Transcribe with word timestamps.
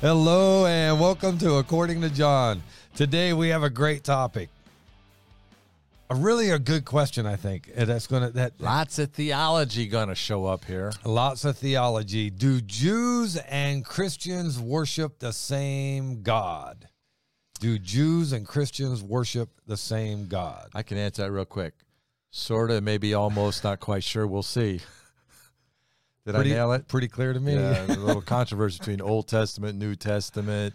Hello 0.00 0.66
and 0.66 1.00
welcome 1.00 1.38
to 1.38 1.54
According 1.54 2.02
to 2.02 2.10
John. 2.10 2.62
Today 2.94 3.32
we 3.32 3.48
have 3.48 3.62
a 3.62 3.70
great 3.70 4.04
topic. 4.04 4.50
A 6.10 6.14
really 6.14 6.50
a 6.50 6.58
good 6.58 6.84
question, 6.84 7.26
I 7.26 7.36
think. 7.36 7.70
and 7.74 7.88
That's 7.88 8.06
gonna 8.06 8.30
that 8.30 8.60
Lots 8.60 8.98
of 8.98 9.10
theology 9.10 9.86
going 9.86 10.08
to 10.08 10.14
show 10.14 10.44
up 10.46 10.64
here. 10.64 10.92
lots 11.04 11.44
of 11.44 11.56
theology. 11.58 12.30
Do 12.30 12.60
Jews 12.60 13.36
and 13.36 13.84
Christians 13.84 14.60
worship 14.60 15.18
the 15.18 15.32
same 15.32 16.22
God? 16.22 16.88
Do 17.58 17.78
Jews 17.78 18.32
and 18.32 18.46
Christians 18.46 19.02
worship 19.02 19.48
the 19.66 19.76
same 19.78 20.28
God? 20.28 20.68
I 20.74 20.82
can 20.82 20.98
answer 20.98 21.22
that 21.22 21.32
real 21.32 21.46
quick. 21.46 21.72
Sort 22.30 22.70
of, 22.70 22.84
maybe 22.84 23.14
almost, 23.14 23.64
not 23.64 23.80
quite 23.80 24.04
sure. 24.04 24.26
We'll 24.26 24.42
see. 24.42 24.80
Did 26.26 26.34
pretty, 26.34 26.52
I 26.52 26.56
nail 26.56 26.72
it? 26.72 26.88
Pretty 26.88 27.06
clear 27.06 27.32
to 27.32 27.38
me. 27.38 27.54
Yeah, 27.54 27.86
a 27.86 27.94
little 27.94 28.20
controversy 28.20 28.78
between 28.80 29.00
Old 29.00 29.28
Testament, 29.28 29.78
New 29.78 29.94
Testament. 29.94 30.74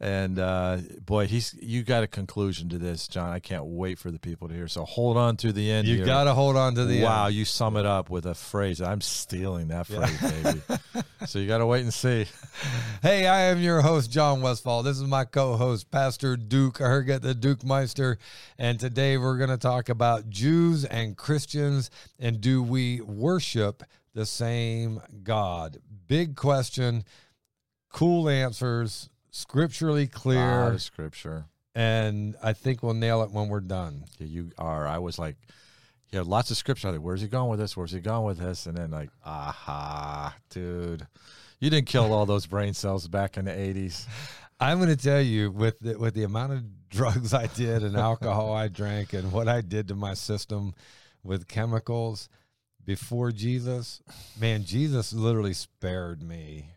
And 0.00 0.38
uh, 0.38 0.78
boy, 1.04 1.26
he's 1.26 1.54
you 1.60 1.82
got 1.82 2.02
a 2.02 2.06
conclusion 2.06 2.70
to 2.70 2.78
this, 2.78 3.06
John. 3.06 3.30
I 3.30 3.38
can't 3.38 3.64
wait 3.64 3.98
for 3.98 4.10
the 4.10 4.18
people 4.18 4.48
to 4.48 4.54
hear. 4.54 4.68
So 4.68 4.84
hold 4.84 5.18
on 5.18 5.36
to 5.38 5.52
the 5.52 5.70
end. 5.70 5.86
you 5.86 6.04
got 6.04 6.24
to 6.24 6.32
hold 6.34 6.56
on 6.56 6.74
to 6.76 6.84
the 6.84 6.96
end. 6.96 7.04
wow, 7.04 7.26
end. 7.26 7.34
you 7.34 7.44
sum 7.44 7.76
it 7.76 7.84
up 7.84 8.08
with 8.08 8.24
a 8.24 8.34
phrase. 8.34 8.80
I'm 8.80 9.02
stealing 9.02 9.68
that 9.68 9.86
phrase, 9.86 10.20
baby. 10.20 10.62
so 11.26 11.38
you 11.38 11.46
got 11.46 11.58
to 11.58 11.66
wait 11.66 11.82
and 11.82 11.92
see. 11.92 12.26
Hey, 13.02 13.26
I 13.26 13.42
am 13.42 13.60
your 13.60 13.82
host, 13.82 14.10
John 14.10 14.40
Westfall. 14.40 14.82
This 14.82 14.96
is 14.96 15.04
my 15.04 15.24
co 15.26 15.56
host, 15.56 15.90
Pastor 15.90 16.36
Duke 16.36 16.78
Herget, 16.78 17.20
the 17.20 17.34
Duke 17.34 17.64
Meister. 17.64 18.18
And 18.58 18.80
today 18.80 19.18
we're 19.18 19.38
going 19.38 19.50
to 19.50 19.58
talk 19.58 19.90
about 19.90 20.30
Jews 20.30 20.86
and 20.86 21.16
Christians 21.16 21.90
and 22.18 22.40
do 22.40 22.62
we 22.62 23.00
worship 23.02 23.82
the 24.16 24.26
same 24.26 25.00
God? 25.22 25.78
Big 26.08 26.34
question, 26.34 27.04
cool 27.92 28.28
answers, 28.28 29.10
scripturally 29.30 30.06
Lot 30.06 30.12
clear. 30.12 30.62
of 30.72 30.82
scripture. 30.82 31.44
And 31.74 32.34
I 32.42 32.54
think 32.54 32.82
we'll 32.82 32.94
nail 32.94 33.22
it 33.22 33.30
when 33.30 33.48
we're 33.48 33.60
done. 33.60 34.06
Yeah, 34.18 34.26
you 34.26 34.50
are. 34.58 34.88
I 34.88 34.98
was 34.98 35.18
like, 35.18 35.36
had 36.16 36.26
lots 36.26 36.50
of 36.50 36.56
scripture. 36.56 36.88
I 36.88 36.90
was 36.92 36.98
like, 36.98 37.04
where's 37.04 37.20
he 37.20 37.28
going 37.28 37.50
with 37.50 37.58
this? 37.58 37.76
Where's 37.76 37.92
he 37.92 38.00
going 38.00 38.24
with 38.24 38.38
this? 38.38 38.66
And 38.66 38.76
then 38.76 38.90
like, 38.90 39.10
aha, 39.24 40.34
dude, 40.50 41.06
you 41.60 41.70
didn't 41.70 41.86
kill 41.86 42.12
all 42.12 42.26
those 42.26 42.46
brain 42.46 42.74
cells 42.74 43.06
back 43.08 43.36
in 43.36 43.44
the 43.44 43.58
eighties. 43.58 44.06
I'm 44.58 44.78
going 44.78 44.88
to 44.88 44.96
tell 44.96 45.20
you 45.20 45.50
with 45.50 45.78
the, 45.80 45.98
with 45.98 46.14
the 46.14 46.22
amount 46.22 46.54
of 46.54 46.88
drugs 46.88 47.34
I 47.34 47.46
did 47.48 47.82
and 47.82 47.96
alcohol 47.96 48.54
I 48.54 48.68
drank 48.68 49.12
and 49.12 49.30
what 49.30 49.48
I 49.48 49.60
did 49.60 49.88
to 49.88 49.94
my 49.94 50.14
system 50.14 50.74
with 51.22 51.46
chemicals 51.46 52.30
before 52.86 53.32
Jesus, 53.32 54.00
man, 54.40 54.64
Jesus 54.64 55.12
literally 55.12 55.52
spared 55.52 56.22
me. 56.22 56.70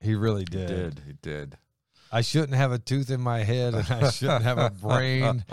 He 0.00 0.14
really 0.14 0.44
did. 0.44 0.70
He 0.70 0.74
did. 0.74 1.02
He 1.06 1.12
did. 1.20 1.58
I 2.14 2.20
shouldn't 2.20 2.54
have 2.54 2.72
a 2.72 2.78
tooth 2.78 3.10
in 3.10 3.22
my 3.22 3.38
head 3.38 3.72
and 3.72 3.90
I 3.90 4.10
shouldn't 4.10 4.44
have 4.44 4.58
a 4.58 4.68
brain 4.68 5.44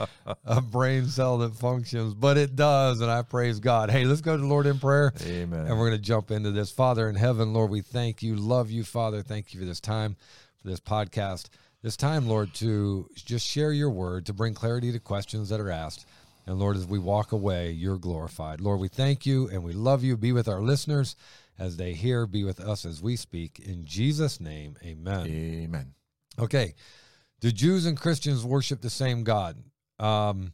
a 0.44 0.62
brain 0.62 1.08
cell 1.08 1.38
that 1.38 1.56
functions, 1.56 2.14
but 2.14 2.38
it 2.38 2.58
does 2.58 3.00
and 3.00 3.10
I 3.10 3.22
praise 3.22 3.62
God. 3.62 3.90
Hey, 3.90 4.04
let's 4.04 4.20
go 4.20 4.36
to 4.36 4.42
the 4.42 4.48
Lord 4.48 4.66
in 4.66 4.78
prayer. 4.78 5.14
Amen. 5.26 5.68
And 5.68 5.70
we're 5.70 5.88
going 5.88 5.98
to 5.98 5.98
jump 5.98 6.32
into 6.32 6.52
this. 6.52 6.70
Father 6.70 7.08
in 7.08 7.16
heaven, 7.16 7.54
Lord, 7.54 7.72
we 7.72 7.80
thank 7.80 8.22
you, 8.22 8.36
love 8.36 8.70
you, 8.72 8.84
Father. 8.84 9.22
Thank 9.22 9.54
you 9.54 9.62
for 9.62 9.66
this 9.66 9.80
time, 9.80 10.18
for 10.62 10.68
this 10.68 10.82
podcast, 10.82 11.48
this 11.82 11.96
time, 11.96 12.28
Lord, 12.28 12.54
to 12.56 13.08
just 13.16 13.48
share 13.48 13.72
your 13.72 13.90
word, 13.90 14.26
to 14.26 14.34
bring 14.34 14.54
clarity 14.54 14.92
to 14.92 15.00
questions 15.00 15.48
that 15.50 15.62
are 15.62 15.72
asked. 15.72 16.06
And 16.50 16.58
Lord, 16.58 16.78
as 16.78 16.88
we 16.88 16.98
walk 16.98 17.32
away, 17.32 17.70
you're 17.70 18.00
glorified. 18.00 18.60
Lord, 18.60 18.80
we 18.80 18.88
thank 18.88 19.24
you 19.24 19.48
and 19.50 19.64
we 19.64 19.72
love 19.72 20.04
you. 20.04 20.18
Be 20.18 20.32
with 20.32 20.48
our 20.48 20.62
listeners 20.64 21.16
as 21.60 21.78
they 21.78 21.94
hear, 21.94 22.26
be 22.26 22.44
with 22.44 22.60
us 22.60 22.86
as 22.86 23.04
we 23.04 23.18
speak. 23.18 23.60
In 23.60 23.86
Jesus' 23.86 24.42
name, 24.42 24.76
amen. 24.84 25.28
Amen. 25.28 25.94
Okay. 26.40 26.74
Do 27.40 27.52
Jews 27.52 27.86
and 27.86 27.96
Christians 27.96 28.44
worship 28.44 28.82
the 28.82 28.90
same 28.90 29.24
God? 29.24 29.62
Um, 30.00 30.54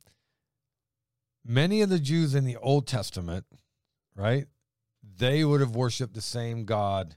many 1.46 1.82
of 1.82 1.88
the 1.88 2.00
Jews 2.00 2.36
in 2.36 2.44
the 2.44 2.58
Old 2.58 2.88
Testament, 2.88 3.46
right? 4.18 4.48
They 5.18 5.46
would 5.46 5.62
have 5.62 5.78
worshiped 5.78 6.14
the 6.14 6.22
same 6.22 6.66
God 6.66 7.16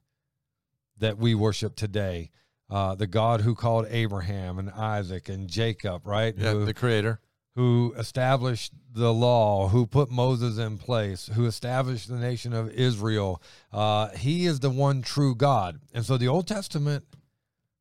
that 0.98 1.18
we 1.18 1.34
worship 1.34 1.74
today. 1.74 2.30
Uh, 2.70 2.94
the 2.94 3.08
God 3.08 3.40
who 3.40 3.56
called 3.56 3.86
Abraham 3.90 4.60
and 4.60 4.70
Isaac 4.70 5.28
and 5.28 5.48
Jacob, 5.50 6.06
right? 6.06 6.32
Yeah, 6.38 6.52
Who- 6.52 6.64
the 6.64 6.74
creator. 6.74 7.18
Who 7.58 7.92
established 7.98 8.72
the 8.92 9.12
law, 9.12 9.66
who 9.66 9.84
put 9.84 10.12
Moses 10.12 10.58
in 10.58 10.78
place, 10.78 11.28
who 11.34 11.44
established 11.44 12.08
the 12.08 12.14
nation 12.14 12.52
of 12.52 12.70
Israel. 12.70 13.42
Uh, 13.72 14.10
he 14.10 14.46
is 14.46 14.60
the 14.60 14.70
one 14.70 15.02
true 15.02 15.34
God. 15.34 15.80
And 15.92 16.06
so 16.06 16.16
the 16.16 16.28
Old 16.28 16.46
Testament 16.46 17.04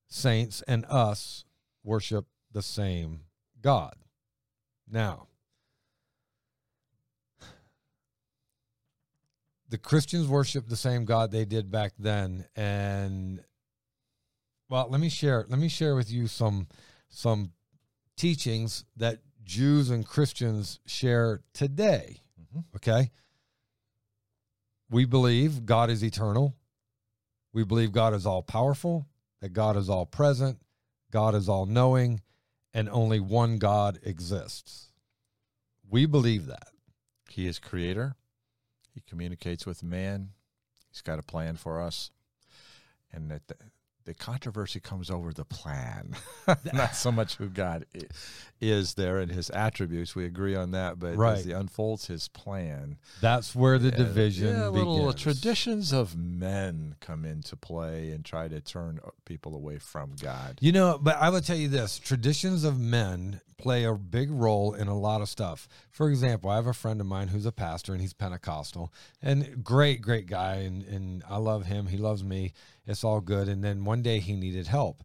saints 0.08 0.64
and 0.68 0.84
us 0.90 1.46
worship 1.84 2.26
the 2.52 2.64
same 2.64 3.20
God. 3.62 3.94
Now, 4.90 5.28
the 9.70 9.78
Christians 9.78 10.28
worship 10.28 10.68
the 10.68 10.76
same 10.76 11.06
God 11.06 11.30
they 11.30 11.46
did 11.46 11.70
back 11.70 11.94
then. 12.00 12.46
And 12.56 13.44
well, 14.72 14.88
let 14.90 15.00
me 15.00 15.10
share 15.10 15.46
let 15.48 15.60
me 15.60 15.70
share 15.70 15.94
with 15.94 16.12
you 16.12 16.26
some 16.26 16.66
some 17.10 17.52
teachings 18.16 18.84
that 18.96 19.20
Jews 19.48 19.90
and 19.90 20.06
Christians 20.06 20.80
share 20.86 21.42
today. 21.54 22.22
Mhm. 22.40 22.66
Okay. 22.76 23.12
We 24.90 25.06
believe 25.06 25.66
God 25.66 25.90
is 25.90 26.04
eternal. 26.04 26.56
We 27.54 27.64
believe 27.64 27.92
God 27.92 28.14
is 28.14 28.26
all 28.26 28.44
powerful, 28.44 29.08
that 29.40 29.50
God 29.50 29.78
is 29.78 29.90
all 29.90 30.06
present, 30.06 30.62
God 31.12 31.34
is 31.34 31.50
all 31.50 31.66
knowing, 31.66 32.22
and 32.74 32.90
only 32.90 33.20
one 33.20 33.58
God 33.58 34.00
exists. 34.04 34.92
We 35.90 36.06
believe 36.06 36.46
that. 36.48 36.74
He 37.30 37.48
is 37.48 37.58
creator. 37.58 38.16
He 38.94 39.02
communicates 39.02 39.66
with 39.66 39.82
man. 39.82 40.34
He's 40.90 41.02
got 41.02 41.20
a 41.20 41.24
plan 41.24 41.56
for 41.56 41.82
us. 41.82 42.12
And 43.12 43.32
that 43.32 43.44
the, 44.08 44.14
controversy 44.14 44.80
comes 44.80 45.12
over 45.12 45.32
the 45.34 45.46
plan, 45.46 46.16
not 46.74 46.96
so 46.96 47.12
much 47.12 47.36
who 47.36 47.50
God 47.50 47.86
is 48.60 48.94
there 48.96 49.20
and 49.20 49.32
his 49.32 49.50
attributes. 49.52 50.16
We 50.16 50.26
agree 50.26 50.56
on 50.56 50.72
that, 50.72 50.98
but 50.98 51.16
Right. 51.16 51.38
as 51.40 51.46
he 51.46 51.52
unfolds 51.52 52.08
his 52.08 52.28
plan, 52.30 52.98
That's 53.22 53.54
where 53.54 53.78
the 53.78 53.92
Yeah, 53.92 53.98
division 53.98 54.56
yeah, 54.58 54.68
little 54.70 55.14
traditions 55.14 55.92
of 55.92 56.16
men 56.18 56.96
come 57.00 57.26
into 57.26 57.56
play 57.56 58.12
and 58.12 58.24
try 58.26 58.48
to 58.48 58.62
turn 58.62 59.00
uh, 59.06 59.10
people 59.26 59.54
away 59.54 59.78
from 59.78 60.16
God. 60.20 60.58
You 60.62 60.72
know, 60.72 60.98
but 60.98 61.18
I 61.18 61.30
will 61.30 61.42
tell 61.42 61.58
you 61.58 61.68
this 61.68 62.00
traditions 62.00 62.64
of 62.64 62.80
men 62.80 63.42
play 63.58 63.84
a 63.84 63.94
big 63.94 64.30
role 64.32 64.74
in 64.74 64.88
a 64.88 64.98
lot 64.98 65.22
of 65.22 65.30
stuff. 65.30 65.68
For 65.90 66.10
example, 66.10 66.50
I 66.50 66.56
have 66.56 66.68
a 66.68 66.74
friend 66.74 67.02
of 67.02 67.08
mine 67.08 67.30
who's 67.30 67.46
a 67.46 67.52
pastor 67.52 67.94
and 67.94 68.02
he's 68.02 68.14
Pentecostal 68.14 68.94
and 69.22 69.64
great, 69.64 70.02
great 70.02 70.28
guy. 70.28 70.56
And, 70.56 70.84
and 70.84 71.24
I 71.30 71.38
love 71.38 71.66
him. 71.66 71.88
He 71.88 71.98
loves 71.98 72.24
me. 72.24 72.54
It's 72.86 73.04
all 73.04 73.22
good. 73.22 73.48
And 73.48 73.64
then 73.64 73.86
one 73.86 74.02
day 74.02 74.20
he 74.20 74.36
needed 74.36 74.68
help, 74.68 75.04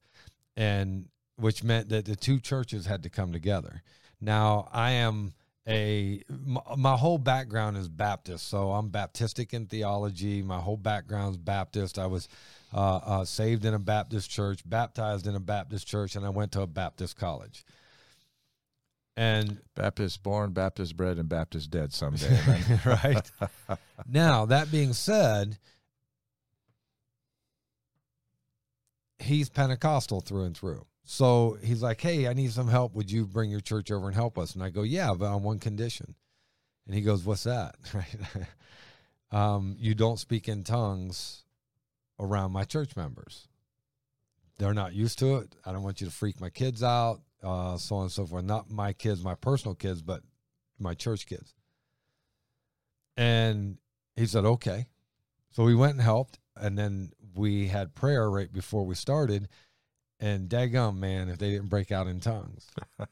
and 0.57 1.09
which 1.37 1.65
meant 1.65 1.89
that 1.89 2.05
the 2.05 2.17
two 2.17 2.39
churches 2.39 2.87
had 2.87 3.03
to 3.03 3.11
come 3.11 3.33
together. 3.33 3.83
Now, 4.21 4.69
I 4.73 4.93
am 4.93 5.35
a 5.67 6.23
my, 6.29 6.61
my 6.77 6.97
whole 6.97 7.19
background 7.19 7.77
is 7.77 7.89
Baptist, 7.89 8.49
so 8.49 8.73
I'm 8.73 8.91
Baptistic 8.91 9.53
in 9.55 9.67
theology. 9.67 10.43
My 10.43 10.59
whole 10.59 10.77
background's 10.77 11.37
Baptist. 11.37 11.99
I 11.99 12.07
was 12.07 12.29
uh, 12.75 12.97
uh, 12.97 13.25
saved 13.25 13.65
in 13.65 13.75
a 13.75 13.79
Baptist 13.79 14.31
church, 14.31 14.61
baptized 14.69 15.27
in 15.27 15.35
a 15.35 15.41
Baptist 15.41 15.87
church, 15.87 16.17
and 16.17 16.27
I 16.27 16.31
went 16.31 16.53
to 16.53 16.63
a 16.63 16.67
Baptist 16.67 17.17
college. 17.17 17.65
And 19.17 19.61
Baptist 19.75 20.23
born, 20.23 20.53
Baptist 20.53 20.97
bred, 20.97 21.19
and 21.19 21.29
Baptist 21.29 21.71
dead 21.71 21.93
someday. 21.93 22.39
right 22.87 23.31
now, 24.09 24.47
that 24.47 24.71
being 24.71 24.95
said, 24.95 25.59
he's 29.19 29.51
Pentecostal 29.51 30.21
through 30.21 30.45
and 30.45 30.57
through. 30.57 30.87
So 31.05 31.59
he's 31.63 31.83
like, 31.83 32.01
"Hey, 32.01 32.27
I 32.29 32.33
need 32.33 32.53
some 32.53 32.69
help. 32.69 32.95
Would 32.95 33.11
you 33.11 33.27
bring 33.27 33.51
your 33.51 33.61
church 33.61 33.91
over 33.91 34.07
and 34.07 34.15
help 34.15 34.39
us?" 34.39 34.55
And 34.55 34.63
I 34.63 34.71
go, 34.71 34.83
"Yeah, 34.83 35.13
but 35.17 35.27
on 35.27 35.43
one 35.43 35.59
condition." 35.59 36.15
And 36.87 36.95
he 36.95 37.03
goes, 37.03 37.25
"What's 37.25 37.45
that?" 37.45 37.77
Right? 37.95 38.47
um, 39.31 39.77
you 39.79 39.95
don't 39.95 40.19
speak 40.19 40.49
in 40.49 40.65
tongues 40.65 41.45
around 42.19 42.53
my 42.53 42.65
church 42.65 42.97
members. 42.97 43.49
They're 44.59 44.75
not 44.75 44.95
used 44.95 45.19
to 45.21 45.37
it. 45.37 45.57
I 45.65 45.73
don't 45.73 45.83
want 45.83 46.01
you 46.01 46.07
to 46.07 46.13
freak 46.13 46.41
my 46.41 46.51
kids 46.51 46.83
out, 46.83 47.21
uh, 47.43 47.77
so 47.77 47.97
on 47.97 48.03
and 48.03 48.13
so 48.13 48.27
forth. 48.27 48.45
Not 48.45 48.71
my 48.71 48.93
kids, 48.93 49.23
my 49.23 49.35
personal 49.35 49.75
kids, 49.75 50.03
but 50.03 50.23
my 50.79 50.95
church 50.95 51.27
kids. 51.27 51.55
And 53.17 53.79
he 54.17 54.27
said, 54.27 54.45
okay. 54.45 54.87
So 55.51 55.65
we 55.65 55.75
went 55.75 55.95
and 55.95 56.03
helped. 56.03 56.39
And 56.57 56.79
then 56.79 57.13
we 57.35 57.69
had 57.69 57.95
prayer 57.95 58.31
right 58.31 58.53
before 58.53 58.85
we 58.85 58.95
started. 58.95 59.49
And 60.21 60.49
daggum, 60.49 60.99
man, 60.99 61.29
if 61.29 61.39
they 61.39 61.51
didn't 61.51 61.69
break 61.69 61.91
out 61.91 62.07
in 62.07 62.21
tongues. 62.21 62.71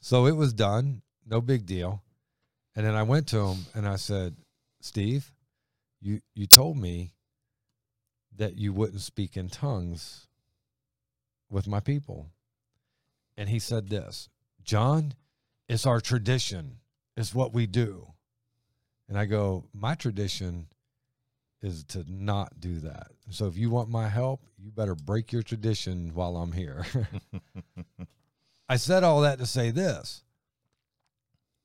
so 0.00 0.26
it 0.26 0.36
was 0.36 0.52
done. 0.52 1.02
No 1.26 1.40
big 1.40 1.66
deal. 1.66 2.02
And 2.74 2.86
then 2.86 2.94
I 2.94 3.02
went 3.02 3.26
to 3.28 3.38
him 3.38 3.66
and 3.74 3.88
I 3.88 3.96
said, 3.96 4.36
Steve, 4.80 5.32
you, 6.00 6.20
you 6.34 6.46
told 6.46 6.76
me 6.76 7.14
that 8.36 8.56
you 8.56 8.72
wouldn't 8.72 9.00
speak 9.00 9.36
in 9.36 9.48
tongues 9.48 10.28
with 11.50 11.66
my 11.66 11.80
people. 11.80 12.28
And 13.36 13.48
he 13.48 13.58
said 13.58 13.88
this 13.88 14.28
John, 14.64 15.14
it's 15.68 15.86
our 15.86 16.00
tradition, 16.00 16.78
it's 17.16 17.34
what 17.34 17.52
we 17.52 17.66
do. 17.66 18.12
And 19.08 19.18
I 19.18 19.26
go, 19.26 19.64
My 19.72 19.94
tradition 19.94 20.68
is 21.62 21.84
to 21.84 22.04
not 22.08 22.60
do 22.60 22.80
that. 22.80 23.08
So 23.30 23.46
if 23.46 23.56
you 23.56 23.70
want 23.70 23.88
my 23.88 24.08
help, 24.08 24.42
you 24.58 24.70
better 24.70 24.94
break 24.94 25.32
your 25.32 25.42
tradition 25.42 26.12
while 26.14 26.36
I'm 26.36 26.52
here. 26.52 26.86
I 28.68 28.76
said 28.76 29.04
all 29.04 29.22
that 29.22 29.38
to 29.38 29.46
say 29.46 29.70
this. 29.70 30.22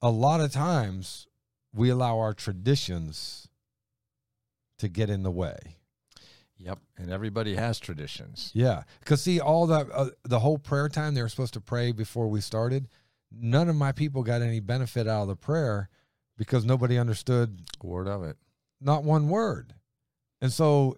A 0.02 0.10
lot 0.10 0.42
of 0.42 0.52
times 0.52 1.28
we 1.74 1.90
allow 1.90 2.20
our 2.20 2.34
traditions 2.34 3.48
to 4.80 4.88
get 4.88 5.10
in 5.10 5.24
the 5.24 5.32
way. 5.32 5.78
Yep. 6.64 6.80
And 6.98 7.12
everybody 7.12 7.56
has 7.56 7.80
traditions. 7.80 8.52
Yeah, 8.54 8.84
because 9.00 9.22
see, 9.22 9.40
all 9.40 9.66
the 9.68 9.88
uh, 9.94 10.10
the 10.24 10.40
whole 10.40 10.58
prayer 10.58 10.90
time 10.90 11.16
they 11.16 11.22
were 11.22 11.30
supposed 11.30 11.54
to 11.56 11.62
pray 11.62 11.92
before 11.92 12.28
we 12.28 12.42
started. 12.42 12.88
None 13.32 13.70
of 13.70 13.76
my 13.76 13.92
people 13.92 14.24
got 14.24 14.42
any 14.42 14.60
benefit 14.60 15.08
out 15.08 15.24
of 15.24 15.28
the 15.30 15.36
prayer 15.36 15.90
because 16.38 16.66
nobody 16.66 16.98
understood 17.00 17.62
a 17.84 17.88
Word 17.88 18.08
of 18.08 18.24
it. 18.24 18.38
not 18.80 19.04
one 19.04 19.30
word, 19.30 19.74
and 20.42 20.52
so 20.52 20.98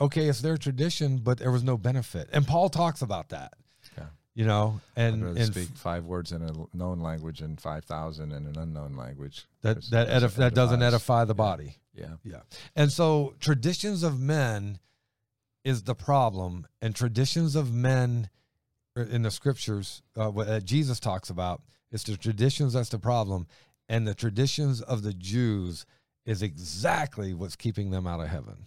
okay, 0.00 0.28
it's 0.28 0.40
their 0.40 0.56
tradition, 0.56 1.18
but 1.18 1.38
there 1.38 1.50
was 1.50 1.64
no 1.64 1.76
benefit. 1.76 2.28
And 2.32 2.46
Paul 2.46 2.68
talks 2.68 3.02
about 3.02 3.30
that. 3.30 3.54
Yeah. 3.98 4.04
you 4.34 4.46
know, 4.46 4.80
and 4.96 5.36
and 5.36 5.52
speak 5.54 5.68
five 5.74 6.04
words 6.04 6.32
in 6.32 6.40
a 6.42 6.52
known 6.76 7.00
language 7.00 7.40
and 7.40 7.60
5,000 7.60 8.30
in 8.32 8.46
an 8.46 8.56
unknown 8.56 8.94
language. 8.94 9.44
that 9.62 9.74
Because 9.74 9.90
that 9.90 10.08
edif- 10.08 10.36
that 10.36 10.54
doesn't 10.54 10.82
edify 10.82 11.24
the 11.24 11.34
body. 11.34 11.76
Yeah. 11.94 12.14
Yeah. 12.24 12.40
And 12.74 12.90
so 12.90 13.34
traditions 13.40 14.02
of 14.02 14.18
men 14.20 14.78
is 15.64 15.82
the 15.82 15.94
problem. 15.94 16.66
And 16.80 16.94
traditions 16.94 17.54
of 17.54 17.72
men 17.72 18.30
uh, 18.96 19.02
in 19.02 19.22
the 19.22 19.30
scriptures, 19.30 20.02
uh, 20.16 20.30
what 20.30 20.48
uh, 20.48 20.60
Jesus 20.60 21.00
talks 21.00 21.30
about, 21.30 21.62
it's 21.90 22.04
the 22.04 22.16
traditions 22.16 22.72
that's 22.72 22.88
the 22.88 22.98
problem. 22.98 23.46
And 23.88 24.06
the 24.06 24.14
traditions 24.14 24.80
of 24.80 25.02
the 25.02 25.12
Jews 25.12 25.84
is 26.24 26.42
exactly 26.42 27.34
what's 27.34 27.56
keeping 27.56 27.90
them 27.90 28.06
out 28.06 28.20
of 28.20 28.28
heaven. 28.28 28.66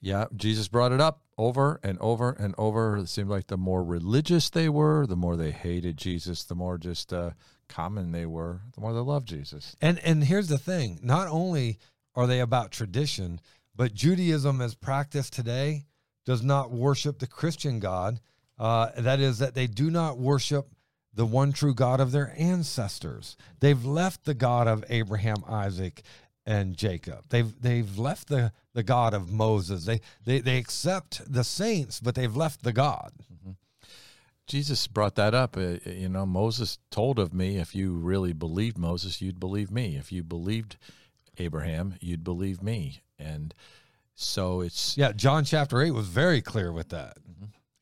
Yeah, 0.00 0.26
Jesus 0.36 0.68
brought 0.68 0.92
it 0.92 1.00
up 1.00 1.22
over 1.38 1.80
and 1.82 1.98
over 1.98 2.30
and 2.30 2.54
over. 2.58 2.98
It 2.98 3.08
seemed 3.08 3.30
like 3.30 3.46
the 3.46 3.56
more 3.56 3.82
religious 3.82 4.50
they 4.50 4.68
were, 4.68 5.06
the 5.06 5.16
more 5.16 5.36
they 5.36 5.50
hated 5.50 5.96
Jesus, 5.96 6.44
the 6.44 6.54
more 6.54 6.76
just 6.76 7.12
uh, 7.12 7.30
common 7.74 8.12
they 8.12 8.26
were, 8.26 8.60
the 8.74 8.80
more 8.80 8.92
they 8.92 9.00
loved 9.00 9.28
Jesus. 9.28 9.76
And 9.80 9.98
and 10.00 10.22
here's 10.22 10.48
the 10.48 10.58
thing: 10.58 11.00
not 11.02 11.28
only 11.28 11.78
are 12.14 12.26
they 12.26 12.40
about 12.40 12.70
tradition, 12.70 13.40
but 13.74 13.94
Judaism, 13.94 14.60
as 14.60 14.74
practiced 14.74 15.32
today, 15.32 15.86
does 16.24 16.42
not 16.42 16.70
worship 16.70 17.18
the 17.18 17.26
Christian 17.26 17.80
God. 17.80 18.20
Uh, 18.56 18.90
that 18.98 19.18
is, 19.18 19.38
that 19.40 19.54
they 19.54 19.66
do 19.66 19.90
not 19.90 20.16
worship 20.18 20.68
the 21.12 21.26
one 21.26 21.52
true 21.52 21.74
God 21.74 22.00
of 22.00 22.12
their 22.12 22.34
ancestors. 22.38 23.36
They've 23.60 23.84
left 23.84 24.24
the 24.24 24.34
God 24.34 24.68
of 24.68 24.84
Abraham, 24.88 25.38
Isaac, 25.48 26.02
and 26.46 26.76
Jacob. 26.76 27.24
They've 27.30 27.60
they've 27.60 27.98
left 27.98 28.28
the 28.28 28.52
the 28.74 28.82
God 28.82 29.14
of 29.14 29.32
Moses. 29.32 29.84
They 29.84 30.00
they 30.24 30.40
they 30.40 30.58
accept 30.58 31.32
the 31.32 31.44
saints, 31.44 32.00
but 32.00 32.14
they've 32.14 32.36
left 32.36 32.62
the 32.62 32.72
God. 32.72 33.12
Jesus 34.46 34.86
brought 34.86 35.14
that 35.14 35.34
up. 35.34 35.56
Uh, 35.56 35.78
you 35.86 36.08
know, 36.08 36.26
Moses 36.26 36.78
told 36.90 37.18
of 37.18 37.32
me, 37.32 37.56
if 37.56 37.74
you 37.74 37.92
really 37.92 38.32
believed 38.32 38.78
Moses, 38.78 39.22
you'd 39.22 39.40
believe 39.40 39.70
me. 39.70 39.96
If 39.96 40.12
you 40.12 40.22
believed 40.22 40.76
Abraham, 41.38 41.94
you'd 42.00 42.24
believe 42.24 42.62
me. 42.62 43.02
And 43.18 43.54
so 44.14 44.60
it's 44.60 44.96
Yeah, 44.96 45.12
John 45.12 45.44
chapter 45.44 45.80
eight 45.80 45.92
was 45.92 46.08
very 46.08 46.42
clear 46.42 46.72
with 46.72 46.90
that. 46.90 47.16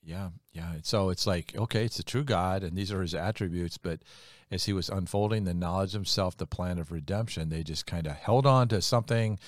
Yeah, 0.05 0.31
yeah. 0.53 0.75
So 0.83 1.11
it's 1.11 1.27
like, 1.27 1.55
okay, 1.57 1.85
it's 1.85 1.97
the 1.97 2.03
true 2.03 2.25
God, 2.25 2.63
and 2.63 2.77
these 2.77 2.93
are 2.93 3.03
his 3.03 3.15
attributes. 3.15 3.79
But 3.79 4.01
as 4.51 4.65
he 4.65 4.73
was 4.73 4.89
unfolding 4.89 5.45
the 5.45 5.55
knowledge 5.55 5.91
of 5.91 6.01
himself, 6.01 6.37
the 6.37 6.47
plan 6.47 6.79
of 6.79 6.91
redemption, 6.91 7.49
they 7.49 7.63
just 7.63 7.87
kind 7.87 8.07
of 8.07 8.15
held 8.15 8.47
on 8.47 8.69
to 8.69 8.83
something 8.83 9.39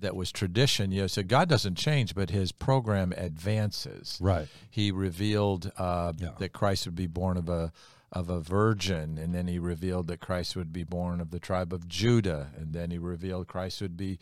that 0.00 0.14
was 0.16 0.30
tradition. 0.32 0.90
You 0.92 1.02
know, 1.02 1.06
so 1.06 1.22
God 1.22 1.48
doesn't 1.48 1.76
change, 1.76 2.14
but 2.14 2.30
his 2.30 2.52
program 2.52 3.12
advances. 3.16 4.18
Right. 4.20 4.48
He 4.70 4.90
revealed 4.90 5.72
uh, 5.78 6.12
Yeah. 6.18 6.30
that 6.38 6.52
Christ 6.52 6.86
would 6.86 6.96
be 6.96 7.06
born 7.06 7.36
of 7.36 7.48
a 7.48 7.72
of 8.12 8.30
a 8.30 8.40
virgin, 8.40 9.18
and 9.18 9.34
then 9.34 9.48
he 9.48 9.58
revealed 9.58 10.06
that 10.06 10.20
Christ 10.20 10.54
would 10.56 10.72
be 10.72 10.84
born 10.84 11.20
of 11.20 11.30
the 11.32 11.40
tribe 11.40 11.72
of 11.72 11.88
Judah, 11.88 12.50
and 12.56 12.72
then 12.72 12.90
he 12.90 12.98
revealed 12.98 13.48
Christ 13.48 13.80
would 13.82 13.96
be 13.96 14.18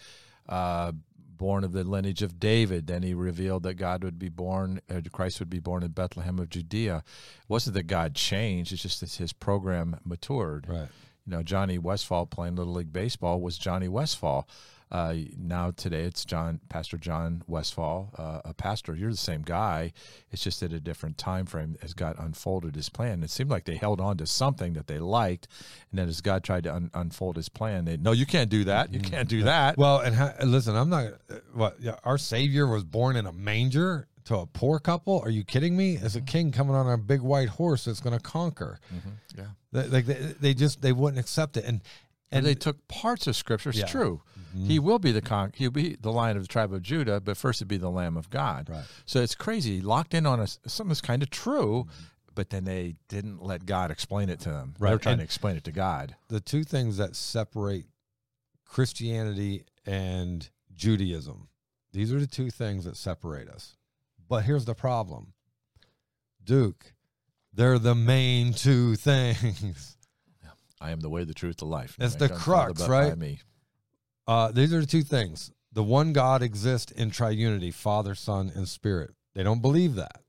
uh, 0.48 0.92
born 1.36 1.64
of 1.64 1.72
the 1.72 1.84
lineage 1.84 2.22
of 2.22 2.40
David. 2.40 2.86
Then 2.86 3.02
he 3.02 3.12
revealed 3.12 3.62
that 3.64 3.74
God 3.74 4.02
would 4.02 4.18
be 4.18 4.30
born, 4.30 4.80
uh, 4.90 5.00
Christ 5.12 5.38
would 5.38 5.50
be 5.50 5.58
born 5.60 5.82
in 5.82 5.90
Bethlehem 5.90 6.38
of 6.38 6.48
Judea. 6.48 6.98
It 6.98 7.48
wasn't 7.48 7.74
that 7.74 7.86
God 7.86 8.14
changed; 8.14 8.72
it's 8.72 8.82
just 8.82 9.00
that 9.00 9.12
his 9.12 9.32
program 9.34 10.00
matured. 10.04 10.66
Right. 10.68 10.88
You 11.26 11.30
know, 11.30 11.42
Johnny 11.42 11.78
Westfall 11.78 12.26
playing 12.26 12.56
Little 12.56 12.74
League 12.74 12.92
Baseball 12.92 13.40
was 13.40 13.58
Johnny 13.58 13.88
Westfall. 13.88 14.48
Uh, 14.92 15.14
now 15.36 15.72
today 15.72 16.02
it's 16.02 16.24
John 16.24 16.60
Pastor 16.68 16.96
John 16.98 17.42
Westfall, 17.48 18.12
uh, 18.16 18.42
a 18.44 18.54
pastor. 18.54 18.94
You're 18.94 19.10
the 19.10 19.16
same 19.16 19.42
guy. 19.42 19.92
It's 20.30 20.42
just 20.44 20.62
at 20.62 20.72
a 20.72 20.78
different 20.78 21.18
time 21.18 21.46
frame 21.46 21.76
as 21.82 21.94
God 21.94 22.14
unfolded 22.18 22.76
His 22.76 22.88
plan. 22.90 23.22
It 23.24 23.30
seemed 23.30 23.50
like 23.50 23.64
they 23.64 23.74
held 23.76 24.00
on 24.00 24.18
to 24.18 24.26
something 24.26 24.74
that 24.74 24.86
they 24.86 24.98
liked, 25.00 25.48
and 25.90 25.98
then 25.98 26.08
as 26.08 26.20
God 26.20 26.44
tried 26.44 26.64
to 26.64 26.74
un- 26.74 26.90
unfold 26.94 27.36
His 27.36 27.48
plan, 27.48 27.86
they 27.86 27.96
no, 27.96 28.12
you 28.12 28.26
can't 28.26 28.50
do 28.50 28.64
that. 28.64 28.92
You 28.92 29.00
can't 29.00 29.28
do 29.28 29.42
that. 29.44 29.76
Well, 29.76 29.98
and 30.00 30.14
ha- 30.14 30.34
listen, 30.44 30.76
I'm 30.76 30.90
not. 30.90 31.06
uh, 31.28 31.36
What 31.54 31.80
yeah, 31.80 31.96
our 32.04 32.18
Savior 32.18 32.66
was 32.68 32.84
born 32.84 33.16
in 33.16 33.26
a 33.26 33.32
manger 33.32 34.06
to 34.26 34.36
a 34.36 34.46
poor 34.46 34.78
couple? 34.78 35.20
Are 35.24 35.30
you 35.30 35.44
kidding 35.44 35.76
me? 35.76 35.96
As 35.96 36.14
a 36.14 36.20
king 36.20 36.52
coming 36.52 36.74
on 36.76 36.88
a 36.88 36.96
big 36.96 37.20
white 37.20 37.48
horse 37.48 37.86
that's 37.86 38.00
going 38.00 38.16
to 38.16 38.22
conquer. 38.22 38.78
Mhm. 38.94 39.12
Yeah. 39.36 39.44
They, 39.72 39.88
like 39.88 40.06
they, 40.06 40.14
they 40.40 40.54
just 40.54 40.82
they 40.82 40.92
wouldn't 40.92 41.18
accept 41.18 41.56
it, 41.56 41.64
and 41.64 41.80
And 42.30 42.38
and 42.38 42.46
they 42.46 42.54
took 42.54 42.86
parts 42.88 43.26
of 43.26 43.34
Scripture. 43.36 43.70
It's 43.70 43.78
Yeah. 43.80 43.86
true. 43.86 44.22
Mm-hmm. 44.54 44.66
He 44.66 44.78
will 44.78 44.98
be 44.98 45.12
the 45.12 45.20
con. 45.20 45.52
He'll 45.54 45.70
be 45.70 45.96
the 46.00 46.12
Lion 46.12 46.36
of 46.36 46.42
the 46.42 46.48
tribe 46.48 46.72
of 46.72 46.82
Judah, 46.82 47.20
but 47.20 47.36
first 47.36 47.58
it'd 47.58 47.68
be 47.68 47.76
the 47.76 47.90
Lamb 47.90 48.16
of 48.16 48.30
God. 48.30 48.68
Right. 48.70 48.84
So 49.04 49.20
it's 49.20 49.34
crazy. 49.34 49.80
Locked 49.80 50.14
in 50.14 50.26
on 50.26 50.40
us. 50.40 50.58
Something 50.66 50.90
that's 50.90 51.00
kind 51.00 51.22
of 51.22 51.30
true, 51.30 51.86
mm-hmm. 51.88 52.04
but 52.34 52.50
then 52.50 52.64
they 52.64 52.94
didn't 53.08 53.42
let 53.42 53.66
God 53.66 53.90
explain 53.90 54.28
it 54.28 54.40
to 54.40 54.50
them. 54.50 54.74
They're 54.78 54.98
trying 54.98 55.14
And- 55.14 55.20
to 55.20 55.24
explain 55.24 55.56
it 55.56 55.64
to 55.64 55.72
God. 55.72 56.16
the 56.28 56.40
two 56.40 56.62
things 56.64 56.98
that 56.98 57.16
separate 57.16 57.86
Christianity 58.64 59.64
and 59.86 60.48
Judaism. 60.72 61.48
These 61.92 62.12
are 62.12 62.18
the 62.18 62.26
two 62.26 62.50
things 62.50 62.84
that 62.84 62.96
separate 62.96 63.48
us. 63.48 63.76
But 64.28 64.44
here's 64.44 64.64
the 64.64 64.74
problem, 64.74 65.34
Duke. 66.42 66.92
They're 67.52 67.78
the 67.78 67.94
main 67.94 68.52
two 68.52 68.96
things. 68.96 69.96
I 70.80 70.90
am 70.90 71.00
the 71.00 71.08
way, 71.08 71.24
the 71.24 71.34
truth, 71.34 71.58
the 71.58 71.66
life. 71.66 71.96
That's 71.98 72.16
the 72.16 72.28
crux, 72.28 72.44
Father 72.44 72.74
but 72.74 72.88
by 72.88 73.08
right? 73.08 73.18
Me. 73.18 73.40
Uh, 74.26 74.50
these 74.52 74.72
are 74.72 74.80
the 74.80 74.86
two 74.86 75.02
things. 75.02 75.50
The 75.72 75.82
one 75.82 76.12
God 76.12 76.42
exists 76.42 76.92
in 76.92 77.10
triunity, 77.10 77.72
Father, 77.74 78.14
Son, 78.14 78.50
and 78.54 78.68
Spirit. 78.68 79.10
They 79.34 79.42
don't 79.42 79.60
believe 79.62 79.96
that. 79.96 80.20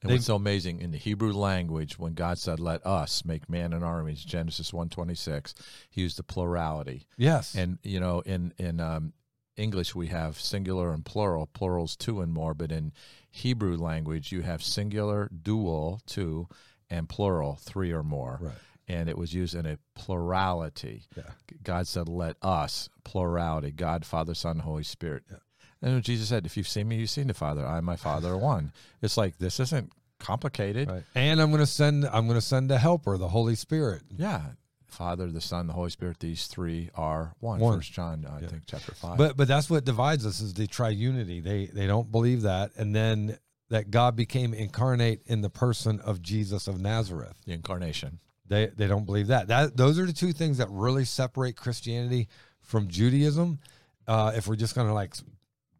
And 0.00 0.10
They- 0.10 0.14
what's 0.16 0.26
so 0.26 0.34
amazing 0.34 0.80
in 0.80 0.90
the 0.90 0.98
Hebrew 0.98 1.32
language, 1.32 1.96
when 1.98 2.14
God 2.14 2.38
said, 2.38 2.58
"Let 2.58 2.84
us 2.84 3.24
make 3.24 3.48
man 3.48 3.72
in 3.72 3.84
our 3.84 4.00
image," 4.00 4.26
Genesis 4.26 4.72
one 4.72 4.88
twenty 4.88 5.14
six, 5.14 5.54
He 5.90 6.00
used 6.00 6.16
the 6.16 6.24
plurality. 6.24 7.06
Yes. 7.16 7.54
And 7.54 7.78
you 7.84 8.00
know, 8.00 8.20
in 8.20 8.52
in 8.58 8.80
um, 8.80 9.12
English 9.56 9.94
we 9.94 10.08
have 10.08 10.40
singular 10.40 10.92
and 10.92 11.04
plural. 11.04 11.46
Plural's 11.46 11.94
two 11.94 12.20
and 12.20 12.32
more, 12.32 12.52
but 12.54 12.72
in 12.72 12.92
Hebrew 13.30 13.76
language 13.76 14.32
you 14.32 14.42
have 14.42 14.64
singular, 14.64 15.28
dual, 15.28 16.00
two, 16.06 16.48
and 16.90 17.08
plural, 17.08 17.56
three 17.56 17.92
or 17.92 18.02
more. 18.02 18.38
right. 18.40 18.58
And 18.92 19.08
it 19.08 19.16
was 19.16 19.32
used 19.32 19.54
in 19.54 19.64
a 19.66 19.78
plurality. 19.94 21.02
Yeah. 21.16 21.30
God 21.62 21.86
said, 21.86 22.08
"Let 22.08 22.36
us," 22.42 22.88
plurality. 23.04 23.70
God, 23.70 24.04
Father, 24.04 24.34
Son, 24.34 24.58
Holy 24.60 24.84
Spirit. 24.84 25.24
Yeah. 25.30 25.36
And 25.80 26.02
Jesus 26.04 26.28
said, 26.28 26.46
"If 26.46 26.56
you've 26.56 26.68
seen 26.68 26.88
me, 26.88 26.96
you've 26.96 27.10
seen 27.10 27.26
the 27.26 27.34
Father. 27.34 27.66
I 27.66 27.78
and 27.78 27.86
my 27.86 27.96
Father 27.96 28.30
are 28.32 28.36
one." 28.38 28.72
It's 29.00 29.16
like 29.16 29.38
this 29.38 29.58
isn't 29.60 29.90
complicated. 30.18 30.88
Right. 30.88 31.04
And 31.14 31.40
I'm 31.40 31.50
going 31.50 31.60
to 31.60 31.66
send. 31.66 32.04
I'm 32.06 32.26
going 32.26 32.38
to 32.38 32.46
send 32.46 32.70
a 32.70 32.78
helper, 32.78 33.16
the 33.18 33.28
Holy 33.28 33.54
Spirit. 33.56 34.02
Yeah. 34.16 34.42
Father, 34.86 35.26
the 35.30 35.40
Son, 35.40 35.66
the 35.68 35.72
Holy 35.72 35.88
Spirit, 35.88 36.20
these 36.20 36.46
three 36.48 36.90
are 36.94 37.34
one. 37.40 37.58
One. 37.60 37.78
First 37.78 37.92
John, 37.92 38.26
I 38.26 38.40
Yeah. 38.42 38.48
think, 38.48 38.64
chapter 38.66 38.94
five. 38.94 39.16
But 39.16 39.36
but 39.38 39.48
that's 39.48 39.70
what 39.70 39.84
divides 39.86 40.26
us 40.26 40.40
is 40.40 40.52
the 40.54 40.66
triunity. 40.68 41.42
They 41.42 41.66
they 41.66 41.86
don't 41.86 42.12
believe 42.12 42.42
that, 42.42 42.72
and 42.76 42.94
then 42.94 43.38
that 43.70 43.90
God 43.90 44.14
became 44.16 44.52
incarnate 44.52 45.22
in 45.26 45.40
the 45.40 45.48
person 45.48 45.98
of 46.00 46.20
Jesus 46.20 46.68
of 46.68 46.78
Nazareth. 46.78 47.40
the 47.46 47.52
incarnation. 47.54 48.18
They 48.52 48.66
they 48.66 48.86
don't 48.86 49.06
believe 49.06 49.28
that. 49.28 49.48
That 49.48 49.78
those 49.78 49.98
are 49.98 50.04
the 50.04 50.12
two 50.12 50.34
things 50.34 50.58
that 50.58 50.68
really 50.70 51.06
separate 51.06 51.56
Christianity 51.56 52.28
from 52.60 52.88
Judaism. 52.88 53.58
Uh, 54.06 54.32
if 54.36 54.46
we're 54.46 54.56
just 54.56 54.74
gonna 54.74 54.92
like, 54.92 55.14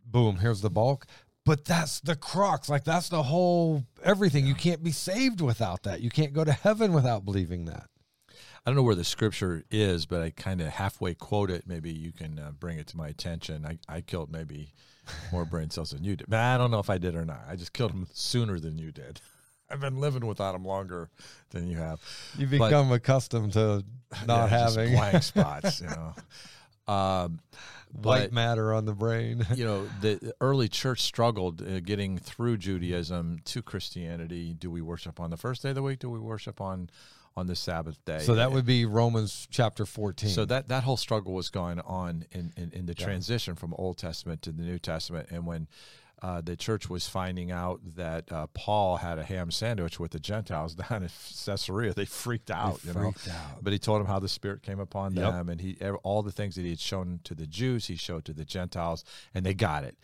boom, 0.07 0.37
here's 0.37 0.62
the 0.62 0.71
bulk. 0.71 1.07
But 1.45 1.67
that's 1.67 2.00
the 2.00 2.17
crux. 2.17 2.71
Like 2.71 2.85
that's 2.85 3.11
the 3.11 3.25
whole 3.25 3.85
everything. 4.02 4.47
You 4.47 4.55
can't 4.55 4.83
be 4.83 4.91
saved 4.91 5.43
without 5.43 5.83
that. 5.83 6.00
You 6.00 6.09
can't 6.09 6.33
go 6.33 6.45
to 6.45 6.52
heaven 6.52 6.95
without 6.95 7.26
believing 7.26 7.67
that. 7.67 7.88
I 8.64 8.71
don't 8.71 8.76
know 8.76 8.85
where 8.85 8.95
the 8.95 9.05
scripture 9.05 9.64
is, 9.71 10.07
but 10.07 10.23
I 10.23 10.31
kind 10.31 10.62
of 10.62 10.69
halfway 10.69 11.12
quote 11.12 11.50
it. 11.50 11.64
Maybe 11.67 11.91
you 11.91 12.12
can 12.12 12.38
uh, 12.38 12.52
bring 12.52 12.79
it 12.79 12.87
to 12.88 12.97
my 12.97 13.09
attention. 13.09 13.67
I, 13.67 13.79
I 13.87 14.00
killed 14.00 14.33
maybe 14.33 14.73
more 15.31 15.45
brain 15.45 15.69
cells 15.69 15.91
than 15.91 16.05
you 16.05 16.17
did. 16.17 16.29
But 16.29 16.38
I 16.38 16.57
don't 16.57 16.71
know 16.71 16.79
if 16.79 16.88
I 16.88 16.97
did 16.97 17.17
or 17.17 17.25
not. 17.25 17.43
I 17.49 17.57
just 17.57 17.73
killed 17.73 17.93
them 17.93 18.07
sooner 18.12 18.59
than 18.61 18.79
you 18.79 18.93
did. 18.93 19.21
I've 19.73 19.81
been 19.81 19.99
living 19.99 20.26
without 20.26 20.52
them 20.52 20.64
longer 20.64 21.09
than 21.50 21.67
you 21.67 21.79
have. 21.79 22.00
You 22.37 22.47
become 22.47 22.91
but, 22.91 22.97
accustomed 22.97 23.55
to 23.55 23.85
not 24.26 24.50
yeah, 24.50 24.59
having 24.59 24.95
blank 24.95 25.23
spots, 25.23 25.81
you 25.81 25.88
know. 25.88 26.14
Um, 26.93 27.41
White 27.93 28.31
but, 28.31 28.33
matter 28.33 28.73
on 28.73 28.87
the 28.87 28.95
brain. 28.95 29.47
you 29.55 29.64
know, 29.64 29.87
the 30.00 30.33
early 30.41 30.69
church 30.69 31.02
struggled 31.02 31.61
uh, 31.61 31.81
getting 31.81 32.17
through 32.17 32.57
Judaism 32.57 33.41
to 33.45 33.62
Christianity. 33.62 34.55
Do 34.55 34.71
we 34.71 34.81
worship 34.81 35.21
on 35.21 35.31
the 35.31 35.37
first 35.37 35.62
day 35.62 35.71
of 35.71 35.75
the 35.75 35.83
week? 35.83 35.99
Do 35.99 36.09
we 36.09 36.19
worship 36.19 36.61
on 36.61 36.88
on 37.37 37.47
the 37.47 37.57
Sabbath 37.57 38.02
day. 38.05 38.19
So 38.19 38.35
that 38.35 38.52
would 38.52 38.67
be 38.67 38.85
Romans 38.85 39.49
chapter 39.50 39.87
14. 39.87 40.29
So 40.29 40.45
that, 40.47 40.69
that 40.69 40.85
whole 40.85 40.97
struggle 40.97 41.33
was 41.33 41.49
going 41.49 41.81
on 41.81 42.26
in, 42.31 42.52
in, 42.57 42.71
in 42.73 42.87
the 42.87 42.95
yeah. 42.97 43.05
transition 43.05 43.55
from 43.55 43.75
Old 43.79 43.97
Testament 43.99 44.43
to 44.43 44.52
the 44.52 44.62
New 44.62 44.79
Testament. 44.79 45.29
And 45.31 45.47
when 45.47 45.67
uh, 46.23 46.41
the 46.41 46.57
church 46.57 46.88
was 46.88 47.09
finding 47.09 47.50
out 47.50 47.81
that 47.97 48.31
uh, 48.31 48.47
Paul 48.55 48.97
had 48.99 49.19
a 49.19 49.25
ham 49.25 49.50
sandwich 49.50 49.99
with 49.99 50.12
the 50.12 50.21
Gentiles 50.21 50.75
down 50.88 51.02
in 51.02 51.11
Caesarea. 51.45 51.95
They 51.95 52.05
freaked 52.05 52.50
out, 52.50 52.81
they 52.83 52.88
you 52.88 52.95
freaked 52.95 53.26
know. 53.26 53.33
Out. 53.35 53.62
But 53.62 53.73
he 53.73 53.79
told 53.79 54.00
them 54.00 54.07
how 54.07 54.21
the 54.21 54.29
Spirit 54.29 54.62
came 54.62 54.81
upon 54.81 55.14
yep. 55.14 55.33
them, 55.33 55.49
and 55.49 55.61
he 55.61 55.76
all 56.02 56.23
the 56.23 56.33
things 56.33 56.55
that 56.55 56.62
he 56.62 56.71
had 56.71 56.81
shown 56.81 57.21
to 57.25 57.35
the 57.35 57.47
Jews, 57.47 57.87
he 57.87 57.97
showed 57.97 58.25
to 58.26 58.33
the 58.33 58.45
Gentiles, 58.45 59.05
and 59.35 59.45
they 59.45 59.55
got 59.55 59.85
it. 59.85 59.97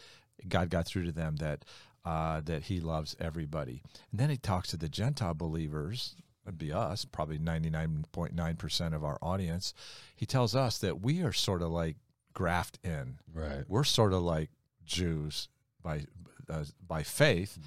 God 0.46 0.70
got 0.70 0.86
through 0.86 1.04
to 1.04 1.12
them 1.12 1.36
that 1.36 1.64
uh, 2.04 2.40
that 2.44 2.64
He 2.64 2.80
loves 2.80 3.16
everybody. 3.20 3.82
And 4.10 4.18
then 4.18 4.30
he 4.30 4.36
talks 4.36 4.70
to 4.70 4.76
the 4.76 4.88
Gentile 4.88 5.34
believers, 5.34 6.16
would 6.46 6.56
be 6.56 6.72
us, 6.72 7.04
probably 7.04 7.38
99.9% 7.38 8.94
of 8.94 9.04
our 9.04 9.18
audience. 9.20 9.74
He 10.16 10.24
tells 10.24 10.56
us 10.56 10.78
that 10.78 11.02
we 11.02 11.22
are 11.22 11.32
sort 11.32 11.60
of 11.60 11.70
like 11.70 11.96
graft 12.32 12.78
in. 12.82 13.18
Right. 13.32 13.64
We're 13.68 13.84
sort 13.84 14.14
of 14.14 14.22
like 14.22 14.50
Jews 14.86 15.48
by 15.88 16.54
uh, 16.54 16.64
by 16.86 17.02
faith, 17.02 17.58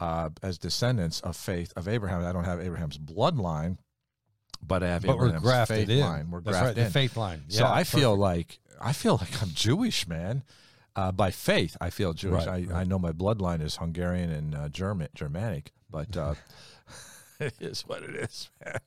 uh, 0.00 0.30
as 0.42 0.58
descendants 0.58 1.20
of 1.20 1.36
faith 1.36 1.72
of 1.76 1.88
Abraham. 1.88 2.24
I 2.24 2.32
don't 2.32 2.44
have 2.44 2.60
Abraham's 2.60 2.98
bloodline, 2.98 3.78
but 4.66 4.82
I 4.82 4.88
have 4.88 5.02
but 5.02 5.14
Abraham's 5.14 5.42
we're 5.42 5.50
grafted 5.50 5.76
faith 5.76 5.90
in. 5.90 6.00
line. 6.00 6.30
We're 6.30 6.40
That's 6.40 6.58
grafted 6.58 6.76
right, 6.76 6.78
in. 6.78 6.84
the 6.84 6.90
faith 6.90 7.16
line. 7.16 7.42
so 7.48 7.64
Yeah, 7.64 7.72
I 7.72 7.84
feel 7.84 8.16
like 8.16 8.58
I 8.80 8.92
feel 8.92 9.16
like 9.16 9.42
I'm 9.42 9.50
Jewish, 9.50 10.08
man. 10.08 10.42
Uh, 10.94 11.10
by 11.10 11.30
faith, 11.30 11.76
I 11.80 11.88
feel 11.88 12.12
Jewish. 12.12 12.46
Right, 12.46 12.68
I, 12.68 12.72
right. 12.72 12.80
I 12.80 12.84
know 12.84 12.98
my 12.98 13.12
bloodline 13.12 13.62
is 13.62 13.76
Hungarian 13.76 14.30
and 14.30 14.54
uh, 14.54 14.68
German, 14.68 15.08
Germanic, 15.14 15.72
but 15.90 16.14
uh, 16.18 16.34
it 17.40 17.54
is 17.60 17.82
what 17.82 18.02
it 18.02 18.14
is, 18.14 18.50
man. 18.62 18.78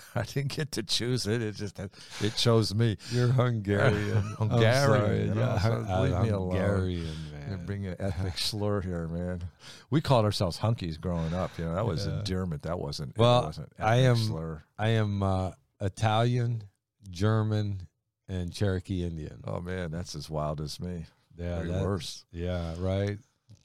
I 0.14 0.22
didn't 0.22 0.54
get 0.54 0.72
to 0.72 0.82
choose 0.82 1.26
it. 1.26 1.40
It 1.40 1.54
just 1.56 1.78
it 1.78 2.36
chose 2.36 2.74
me. 2.74 2.98
You're 3.10 3.28
Hungarian. 3.28 4.22
Hungarian, 4.38 4.74
sorry, 4.74 5.24
know, 5.28 5.34
yeah, 5.34 5.58
so 5.58 6.02
leave 6.02 6.20
me 6.20 6.28
alone. 6.28 6.50
Hungarian, 6.56 7.16
Man. 7.50 7.66
bringing 7.66 7.86
an 7.88 7.96
ethnic 7.98 8.38
slur 8.38 8.80
here, 8.80 9.06
man. 9.08 9.42
We 9.90 10.00
called 10.00 10.24
ourselves 10.24 10.58
hunkies 10.58 11.00
growing 11.00 11.32
up. 11.34 11.50
You 11.58 11.64
know, 11.66 11.74
that 11.74 11.86
was 11.86 12.06
Yeah. 12.06 12.18
endearment. 12.18 12.62
That 12.62 12.78
wasn't. 12.78 13.16
Well, 13.18 13.42
it 13.42 13.46
wasn't 13.46 13.72
I 13.78 13.96
am- 13.96 14.16
Slur. 14.16 14.62
I 14.78 14.88
am 14.90 15.22
uh, 15.22 15.52
Italian, 15.80 16.64
German, 17.10 17.86
and 18.28 18.52
Cherokee 18.52 19.04
Indian. 19.04 19.42
Oh 19.46 19.60
man, 19.60 19.90
that's 19.90 20.14
as 20.14 20.28
wild 20.30 20.60
as 20.60 20.80
me. 20.80 21.04
Yeah, 21.36 21.62
Very 21.62 21.70
worse. 21.82 22.24
Yeah, 22.32 22.74
right. 22.78 23.18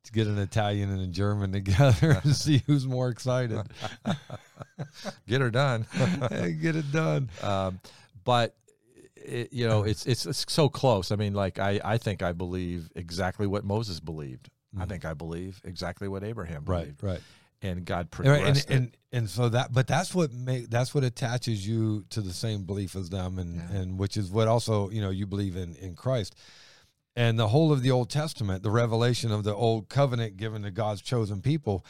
To 0.05 0.11
get 0.11 0.27
an 0.27 0.37
Italian 0.39 0.89
and 0.89 1.01
a 1.01 1.07
German 1.07 1.51
together 1.53 2.19
and 2.23 2.35
see 2.35 2.63
who's 2.65 2.87
more 2.87 3.09
excited. 3.09 3.61
Get 5.27 5.41
her 5.41 5.51
done. 5.51 5.85
Get 6.29 6.75
it 6.75 6.91
done. 6.91 7.29
um, 7.43 7.79
but 8.23 8.55
it, 9.29 9.53
you 9.53 9.67
know, 9.67 9.83
it's, 9.83 10.05
it's 10.05 10.25
it's 10.25 10.45
so 10.51 10.69
close. 10.69 11.11
I 11.11 11.15
mean, 11.15 11.33
like 11.33 11.59
I 11.59 11.79
I 11.83 11.97
think 11.97 12.21
I 12.21 12.31
believe 12.33 12.89
exactly 12.95 13.47
what 13.47 13.63
Moses 13.63 13.99
believed. 13.99 14.49
I 14.77 14.85
Mhm. 14.85 14.89
think 14.89 15.05
I 15.05 15.13
believe 15.13 15.61
exactly 15.63 16.07
what 16.07 16.23
Abraham 16.23 16.63
believed. 16.63 17.01
right. 17.03 17.11
Right. 17.13 17.21
And 17.61 17.83
God 17.85 18.01
And, 18.01 18.11
progressed 18.11 18.45
and, 18.45 18.57
it. 18.57 18.69
and 18.69 18.97
and 19.11 19.29
so 19.29 19.49
that 19.49 19.73
but 19.73 19.85
that's 19.87 20.13
what 20.15 20.31
make 20.31 20.69
that's 20.69 20.93
what 20.95 21.03
attaches 21.03 21.67
you 21.67 22.03
to 22.11 22.21
the 22.21 22.33
same 22.33 22.63
belief 22.63 22.95
as 22.95 23.09
them 23.09 23.37
and 23.39 23.55
Yeah. 23.55 23.79
and 23.79 23.99
which 23.99 24.15
is 24.15 24.29
what 24.31 24.47
also 24.47 24.89
you 24.91 25.01
know 25.01 25.09
you 25.09 25.25
believe 25.27 25.55
in 25.57 25.75
in 25.75 25.95
Christ 25.95 26.35
and 27.15 27.37
the 27.37 27.47
whole 27.49 27.71
of 27.73 27.81
the 27.81 27.91
Old 27.91 28.09
Testament 28.09 28.63
the 28.63 28.71
revelation 28.71 29.31
of 29.31 29.43
the 29.43 29.53
old 29.53 29.89
covenant 29.89 30.37
given 30.37 30.61
to 30.63 30.71
God's 30.71 31.01
chosen 31.01 31.41
people 31.41 31.83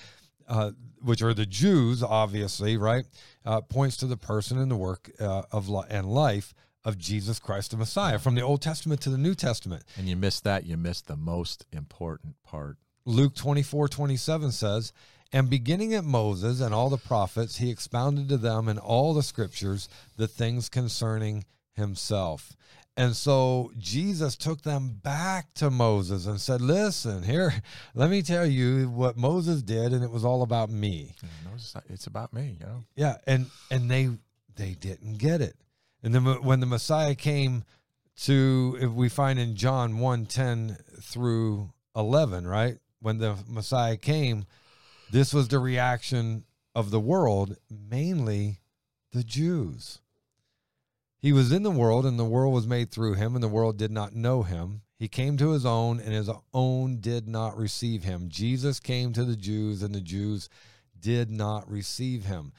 uh, 0.47 0.71
which 1.01 1.21
are 1.21 1.33
the 1.35 1.45
Jews 1.45 2.01
obviously 2.01 2.75
right 2.77 3.05
uh, 3.45 3.61
points 3.61 3.95
to 3.97 4.07
the 4.07 4.17
person 4.17 4.57
and 4.57 4.71
the 4.71 4.75
work 4.77 5.11
uh, 5.19 5.43
of 5.51 5.69
li- 5.69 5.85
and 5.89 6.07
life 6.07 6.53
of 6.85 6.97
Jesus 6.97 7.39
Christ 7.39 7.71
the 7.71 7.77
Messiah 7.77 8.19
from 8.19 8.35
the 8.35 8.41
Old 8.41 8.61
Testament 8.61 9.01
to 9.01 9.09
the 9.09 9.17
New 9.17 9.35
Testament 9.35 9.83
and 9.97 10.07
you 10.07 10.15
miss 10.15 10.39
that. 10.41 10.65
You 10.65 10.77
miss 10.77 11.01
the 11.01 11.17
most 11.17 11.65
important 11.71 12.41
part. 12.43 12.77
Luke 13.05 13.35
24, 13.35 13.87
27 13.87 14.51
says, 14.51 14.93
And 15.33 15.49
beginning 15.49 15.93
at 15.93 16.03
Moses 16.03 16.61
and 16.61 16.73
all 16.73 16.89
the 16.89 16.97
prophets, 16.97 17.57
he 17.57 17.71
expounded 17.71 18.29
to 18.29 18.37
them 18.37 18.67
in 18.69 18.77
all 18.77 19.13
the 19.13 19.23
scriptures 19.23 19.89
the 20.17 20.27
things 20.27 20.69
concerning 20.69 21.45
himself. 21.73 22.55
And 22.97 23.15
so 23.15 23.71
Jesus 23.77 24.35
took 24.35 24.61
them 24.61 24.99
back 25.01 25.53
to 25.55 25.69
Moses 25.69 26.25
and 26.25 26.39
said, 26.39 26.59
Listen, 26.59 27.23
here, 27.23 27.53
let 27.95 28.09
me 28.09 28.21
tell 28.21 28.45
you 28.45 28.89
what 28.89 29.15
Moses 29.15 29.61
did, 29.61 29.93
and 29.93 30.03
it 30.03 30.11
was 30.11 30.25
all 30.25 30.41
about 30.41 30.69
me. 30.69 31.15
It's, 31.55 31.75
it's 31.87 32.07
about 32.07 32.33
me. 32.33 32.57
You 32.59 32.65
know. 32.65 32.83
Yeah, 32.95 33.15
and 33.25 33.45
and 33.71 33.89
they 33.89 34.09
they 34.55 34.73
didn't 34.73 35.17
get 35.17 35.39
it. 35.39 35.55
And 36.01 36.13
then 36.13 36.25
when 36.25 36.59
the 36.59 36.65
Messiah 36.65 37.15
came 37.15 37.63
to 38.23 38.77
if 38.81 38.91
we 38.91 39.09
find 39.09 39.39
in 39.39 39.55
John 39.55 39.99
1:10 39.99 41.01
through 41.01 41.71
11, 41.95 42.47
right? 42.47 42.77
When 43.01 43.17
the 43.17 43.37
Messiah 43.47 43.97
came, 43.97 44.45
this 45.11 45.33
was 45.33 45.47
the 45.47 45.59
reaction 45.59 46.45
of 46.75 46.91
the 46.91 46.99
world, 46.99 47.57
mainly 47.69 48.59
the 49.11 49.23
Jews. 49.23 49.99
He 51.17 51.33
was 51.33 51.51
in 51.51 51.63
the 51.63 51.71
world 51.71 52.05
and 52.05 52.17
the 52.17 52.25
world 52.25 52.53
was 52.53 52.67
made 52.67 52.91
through 52.91 53.15
him 53.15 53.35
and 53.35 53.43
the 53.43 53.49
world 53.49 53.77
did 53.77 53.91
not 53.91 54.15
know 54.15 54.43
him. 54.43 54.81
He 54.97 55.07
came 55.07 55.37
to 55.37 55.51
his 55.51 55.65
own 55.65 55.99
and 55.99 56.13
his 56.13 56.29
own 56.53 56.99
did 56.99 57.27
not 57.27 57.57
receive 57.57 58.03
him. 58.03 58.29
Jesus 58.29 58.79
came 58.79 59.11
to 59.13 59.25
the 59.25 59.35
Jews 59.35 59.81
and 59.81 59.93
the 59.93 60.01
Jews 60.01 60.49
did 60.97 61.29
not 61.29 61.69
receive 61.69 62.25
him. 62.25 62.53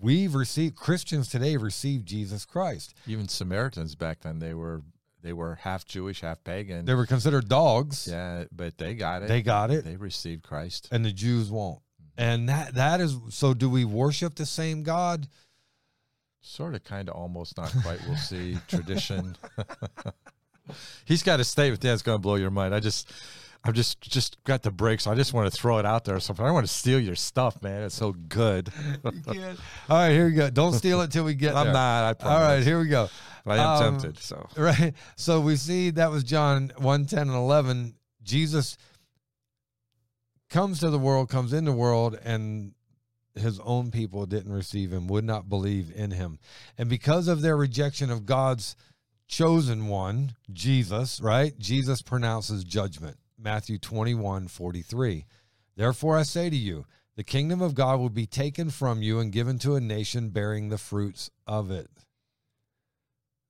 We've 0.00 0.34
received 0.34 0.76
Christians 0.76 1.28
today 1.28 1.56
received 1.56 2.06
Jesus 2.06 2.44
Christ. 2.44 2.94
Even 3.06 3.28
Samaritans 3.28 3.94
back 3.94 4.20
then, 4.20 4.38
they 4.38 4.54
were 4.54 4.82
they 5.22 5.32
were 5.32 5.56
half 5.56 5.84
Jewish, 5.84 6.20
half 6.20 6.42
pagan. 6.44 6.84
They 6.84 6.94
were 6.94 7.06
considered 7.06 7.48
dogs. 7.48 8.06
yeah, 8.10 8.44
but 8.52 8.78
they 8.78 8.94
got 8.94 9.22
it. 9.22 9.28
They 9.28 9.42
got 9.42 9.70
it, 9.70 9.84
They 9.84 9.96
received 9.96 10.42
Christ. 10.42 10.88
and 10.92 11.04
the 11.04 11.12
Jews 11.12 11.50
won't. 11.50 11.78
Mm-hmm. 11.78 12.22
And 12.22 12.48
that 12.48 12.74
that 12.74 13.00
is 13.00 13.16
so. 13.30 13.54
Do 13.54 13.68
we 13.70 13.84
worship 13.84 14.34
the 14.34 14.46
same 14.46 14.82
God? 14.82 15.28
Sort 16.40 16.76
of, 16.76 16.84
kind 16.84 17.08
of, 17.08 17.16
almost, 17.16 17.56
not 17.56 17.72
quite. 17.82 17.98
We'll 18.06 18.16
see. 18.16 18.56
Tradition. 18.68 19.36
He's 21.04 21.24
got 21.24 21.40
a 21.40 21.44
statement 21.44 21.80
that's 21.80 22.02
going 22.02 22.16
to 22.18 22.22
blow 22.22 22.36
your 22.36 22.50
mind. 22.50 22.72
I 22.72 22.78
just, 22.80 23.12
I've 23.66 23.74
just 23.74 24.00
just 24.00 24.42
got 24.44 24.62
the 24.62 24.70
break, 24.70 25.00
so 25.00 25.10
I 25.10 25.14
just 25.14 25.32
want 25.34 25.52
to 25.52 25.56
throw 25.60 25.78
it 25.78 25.86
out 25.86 26.04
there. 26.04 26.16
or 26.16 26.20
something. 26.20 26.44
I 26.44 26.50
want 26.50 26.66
to 26.66 26.72
steal 26.72 27.00
your 27.00 27.14
stuff, 27.16 27.60
man. 27.62 27.82
It's 27.82 27.94
so 27.94 28.12
good. 28.12 28.70
All 29.04 29.12
right, 29.90 30.10
here 30.10 30.26
we 30.26 30.32
go. 30.32 30.50
Don't 30.50 30.72
steal 30.72 31.00
it 31.00 31.10
till 31.10 31.24
we 31.24 31.34
get 31.34 31.54
I'm 31.56 31.66
there. 31.66 31.72
not. 31.74 32.04
I 32.04 32.12
promise. 32.14 32.34
All 32.36 32.40
right, 32.48 32.62
here 32.62 32.78
we 32.80 32.88
go. 32.88 33.08
But 33.44 33.58
I 33.58 33.62
am 33.62 33.82
Um, 33.94 33.98
tempted. 34.00 34.18
So 34.22 34.48
Right. 34.56 34.94
So 35.16 35.40
we 35.40 35.56
see 35.56 35.90
that 35.90 36.10
was 36.10 36.24
John 36.24 36.72
1 36.78 37.06
10 37.06 37.18
and 37.28 37.30
11. 37.30 37.94
Jesus 38.22 38.76
comes 40.50 40.80
to 40.80 40.90
the 40.90 40.98
world, 40.98 41.28
comes 41.28 41.52
in 41.52 41.64
the 41.64 41.72
world, 41.72 42.18
and 42.24 42.72
his 43.34 43.60
own 43.60 43.90
people 43.90 44.26
didn't 44.26 44.52
receive 44.52 44.92
him, 44.92 45.06
would 45.08 45.24
not 45.24 45.48
believe 45.48 45.92
in 45.94 46.10
him. 46.12 46.38
And 46.78 46.88
because 46.88 47.28
of 47.28 47.42
their 47.42 47.56
rejection 47.56 48.10
of 48.10 48.24
God's 48.26 48.76
chosen 49.28 49.88
one, 49.88 50.34
Jesus, 50.52 51.20
right? 51.20 51.56
Jesus 51.58 52.00
pronounces 52.00 52.64
judgment. 52.64 53.16
Matthew 53.38 53.78
21 53.78 54.48
43. 54.48 55.24
Therefore 55.76 56.16
I 56.16 56.22
say 56.22 56.50
to 56.50 56.56
you, 56.56 56.86
the 57.16 57.24
kingdom 57.24 57.62
of 57.62 57.74
God 57.74 57.98
will 57.98 58.10
be 58.10 58.26
taken 58.26 58.70
from 58.70 59.02
you 59.02 59.18
and 59.20 59.32
given 59.32 59.58
to 59.60 59.74
a 59.74 59.80
nation 59.80 60.28
bearing 60.30 60.68
the 60.68 60.78
fruits 60.78 61.30
of 61.46 61.70
it. 61.70 61.88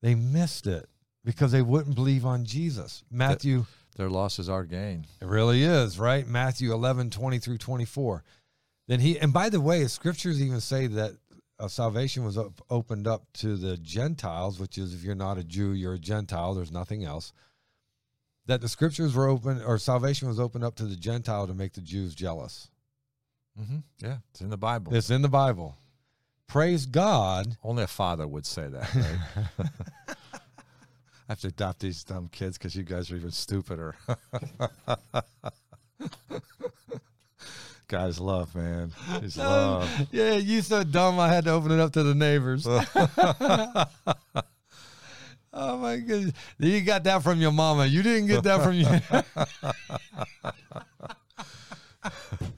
They 0.01 0.15
missed 0.15 0.67
it 0.67 0.87
because 1.25 1.51
they 1.51 1.61
wouldn't 1.61 1.95
believe 1.95 2.25
on 2.25 2.45
Jesus. 2.45 3.03
Matthew, 3.11 3.65
their 3.97 4.09
loss 4.09 4.39
is 4.39 4.47
our 4.47 4.63
gain. 4.63 5.05
it 5.21 5.27
really 5.27 5.63
is, 5.63 5.99
right? 5.99 6.25
Matthew 6.25 6.71
11, 6.71 7.09
20 7.09 7.39
through 7.39 7.57
24. 7.57 8.23
Then 8.87 9.01
he, 9.01 9.19
and 9.19 9.33
by 9.33 9.49
the 9.49 9.59
way, 9.59 9.85
scriptures 9.87 10.41
even 10.41 10.61
say 10.61 10.87
that 10.87 11.11
uh, 11.59 11.67
salvation 11.67 12.23
was 12.23 12.37
op- 12.37 12.61
opened 12.69 13.07
up 13.07 13.25
to 13.33 13.57
the 13.57 13.75
Gentiles, 13.77 14.59
which 14.59 14.77
is 14.77 14.93
if 14.93 15.03
you're 15.03 15.15
not 15.15 15.37
a 15.37 15.43
Jew, 15.43 15.73
you're 15.73 15.95
a 15.95 15.99
Gentile, 15.99 16.53
there's 16.53 16.71
nothing 16.71 17.03
else. 17.03 17.33
That 18.47 18.61
the 18.61 18.69
scriptures 18.69 19.13
were 19.13 19.27
open, 19.27 19.61
or 19.61 19.77
salvation 19.77 20.27
was 20.27 20.39
opened 20.39 20.63
up 20.63 20.75
to 20.77 20.85
the 20.85 20.95
Gentile 20.95 21.47
to 21.47 21.53
make 21.53 21.73
the 21.73 21.81
Jews 21.81 22.15
jealous. 22.15 22.69
Mm-hmm. 23.59 23.77
Yeah, 23.99 24.17
it's 24.31 24.41
in 24.41 24.49
the 24.49 24.57
Bible. 24.57 24.95
It's 24.95 25.09
in 25.09 25.21
the 25.21 25.29
Bible. 25.29 25.75
praise 26.47 26.85
God. 26.85 27.57
Only 27.63 27.83
a 27.83 27.87
father 27.87 28.25
would 28.27 28.45
say 28.45 28.67
that, 28.67 28.95
right? 28.95 29.17
I 31.29 31.33
have 31.33 31.41
to 31.41 31.47
adopt 31.47 31.79
these 31.81 32.05
dumb 32.05 32.29
kids 32.31 32.57
because 32.57 32.73
you 32.73 32.83
guys 32.83 33.11
are 33.11 33.17
even 33.17 33.31
stupider. 33.31 33.95
guys 37.89 38.19
love, 38.19 38.55
man. 38.55 38.93
He's 39.19 39.37
love. 39.37 39.89
Yeah, 40.11 40.35
you 40.35 40.61
so 40.61 40.85
dumb. 40.85 41.19
I 41.19 41.27
had 41.27 41.43
to 41.45 41.51
open 41.51 41.71
it 41.71 41.81
up 41.81 41.91
to 41.93 42.03
the 42.03 42.15
neighbors. 42.15 42.65
Oh 45.53 45.77
my 45.77 45.97
goodness! 45.97 46.33
You 46.59 46.81
got 46.81 47.03
that 47.03 47.23
from 47.23 47.41
your 47.41 47.51
mama. 47.51 47.85
You 47.85 48.03
didn't 48.03 48.27
get 48.27 48.43
that 48.43 48.63
from 48.63 48.73
you. 48.73 48.85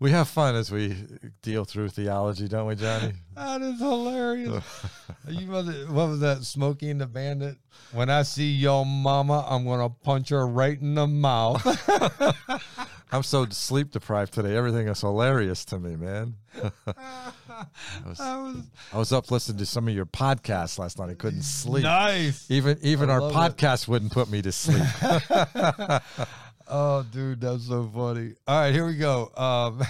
we 0.00 0.10
have 0.12 0.28
fun 0.28 0.54
as 0.54 0.70
we 0.70 0.96
deal 1.42 1.64
through 1.64 1.88
theology, 1.88 2.48
don't 2.48 2.66
we, 2.66 2.76
Johnny? 2.76 3.12
that 3.34 3.60
is 3.62 3.80
hilarious. 3.80 4.64
you 5.28 5.48
was 5.50 5.66
what 5.88 6.08
was 6.08 6.20
that? 6.20 6.44
Smokey 6.44 6.90
and 6.90 7.00
the 7.00 7.06
Bandit. 7.06 7.56
When 7.92 8.08
I 8.10 8.22
see 8.22 8.50
your 8.50 8.86
mama, 8.86 9.44
I'm 9.48 9.64
gonna 9.64 9.90
punch 9.90 10.28
her 10.28 10.46
right 10.46 10.80
in 10.80 10.94
the 10.94 11.06
mouth. 11.06 11.64
I'm 13.10 13.22
so 13.22 13.46
sleep 13.48 13.92
deprived 13.92 14.34
today. 14.34 14.54
Everything 14.54 14.86
is 14.86 15.00
hilarious 15.00 15.64
to 15.66 15.78
me, 15.78 15.96
man. 15.96 16.34
I, 16.86 17.32
was, 18.06 18.20
I 18.20 18.36
was 18.36 18.56
I 18.92 18.98
was 18.98 19.12
up 19.12 19.30
listening 19.30 19.58
to 19.58 19.66
some 19.66 19.88
of 19.88 19.94
your 19.94 20.04
podcasts 20.04 20.78
last 20.78 20.98
night. 20.98 21.10
I 21.10 21.14
couldn't 21.14 21.42
sleep. 21.42 21.84
nice. 21.84 22.50
Even 22.50 22.78
even 22.82 23.08
I 23.08 23.14
our 23.14 23.20
love 23.22 23.32
it. 23.32 23.34
podcast 23.34 23.88
wouldn't 23.88 24.12
put 24.12 24.30
me 24.30 24.42
to 24.42 24.52
sleep. 24.52 24.82
Oh, 26.68 27.02
dude, 27.10 27.40
that's 27.40 27.66
so 27.68 27.90
funny. 27.94 28.34
All 28.46 28.60
right, 28.60 28.72
here 28.74 28.86
we 28.86 28.96
go. 28.96 29.30
Um, 29.36 29.82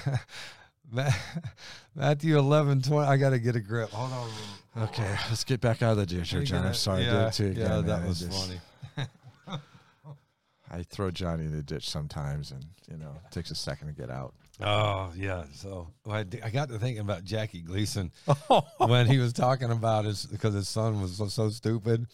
Matthew 1.95 2.39
11, 2.39 2.83
20. 2.83 3.09
I 3.09 3.17
got 3.17 3.31
to 3.31 3.39
get 3.39 3.57
a 3.57 3.61
grip. 3.61 3.91
Hold 3.91 4.13
on. 4.77 4.83
okay, 4.85 5.17
let's 5.29 5.45
get 5.45 5.61
back 5.61 5.83
out 5.83 5.93
of 5.93 5.97
the 5.99 6.07
ditch 6.07 6.31
here, 6.31 6.43
John. 6.45 6.67
I'm 6.67 6.75
sorry. 6.75 7.03
I 7.03 7.07
Yeah, 7.07 7.13
did 7.13 7.27
it 7.27 7.33
to 7.33 7.43
you 7.45 7.49
yeah, 7.51 7.65
again, 7.67 7.87
that 7.87 7.99
man. 8.01 8.09
Was 8.09 8.21
just- 8.21 8.47
funny. 8.47 8.61
I 10.71 10.83
throw 10.83 11.11
Johnny 11.11 11.47
in 11.47 11.53
the 11.53 11.63
ditch 11.63 11.89
sometimes, 11.89 12.51
and 12.51 12.63
you 12.91 12.99
know, 12.99 13.13
it 13.25 13.33
takes 13.33 13.51
a 13.51 13.55
second 13.55 13.87
to 13.89 13.95
get 13.95 14.11
out. 14.11 14.35
Oh, 14.61 15.11
yeah. 15.17 15.45
So 15.55 15.89
I 16.11 16.25
got 16.25 16.69
to 16.69 16.79
thinking 16.79 17.01
about 17.01 17.25
Jackie 17.25 17.61
Gleason 17.63 18.13
when 18.79 19.07
he 19.07 19.17
was 19.19 19.33
talking 19.33 19.71
about 19.71 20.05
his, 20.05 20.27
because 20.27 20.53
his 20.53 20.69
son 20.69 21.01
was 21.01 21.17
so, 21.17 21.29
so 21.29 21.49
stupid. 21.49 22.07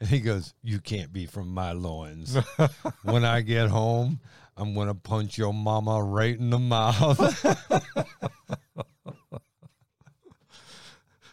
And 0.00 0.08
he 0.08 0.20
goes, 0.20 0.54
You 0.62 0.80
can't 0.80 1.12
be 1.12 1.26
from 1.26 1.52
my 1.52 1.72
loins. 1.72 2.36
when 3.02 3.24
I 3.24 3.40
get 3.40 3.68
home, 3.68 4.20
I'm 4.56 4.74
going 4.74 4.88
to 4.88 4.94
punch 4.94 5.38
your 5.38 5.52
mama 5.52 6.02
right 6.02 6.38
in 6.38 6.50
the 6.50 6.58
mouth. 6.58 7.44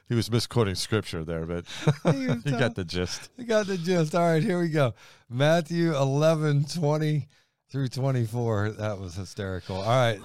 He 0.07 0.13
was 0.13 0.29
misquoting 0.29 0.75
scripture 0.75 1.24
there, 1.24 1.45
but 1.45 1.65
He 2.13 2.51
got 2.51 2.75
the 2.75 2.86
gist. 2.86 3.29
You 3.38 3.45
got 3.45 3.65
the 3.65 3.77
gist. 3.77 4.13
All 4.13 4.22
right, 4.22 4.43
here 4.43 4.60
we 4.60 4.69
go. 4.69 4.93
Matthew 5.29 5.95
11, 5.95 6.65
20 6.65 7.27
through 7.72 7.88
24. 7.88 8.72
That 8.74 9.00
was 9.00 9.15
hysterical. 9.15 9.77
All 9.77 9.84
right. 9.84 10.19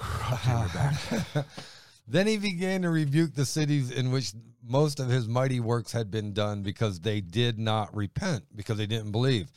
then 2.07 2.27
he 2.27 2.37
began 2.37 2.83
to 2.83 2.91
rebuke 2.91 3.35
the 3.35 3.47
cities 3.47 3.91
in 3.91 4.11
which 4.11 4.33
most 4.63 5.01
of 5.01 5.09
his 5.09 5.29
mighty 5.29 5.61
works 5.61 5.93
had 5.93 6.11
been 6.11 6.33
done 6.33 6.63
because 6.63 7.01
they 7.01 7.21
did 7.21 7.59
not 7.59 7.95
repent, 7.95 8.45
because 8.55 8.79
they 8.79 8.87
didn't 8.87 9.13
believe. 9.13 9.51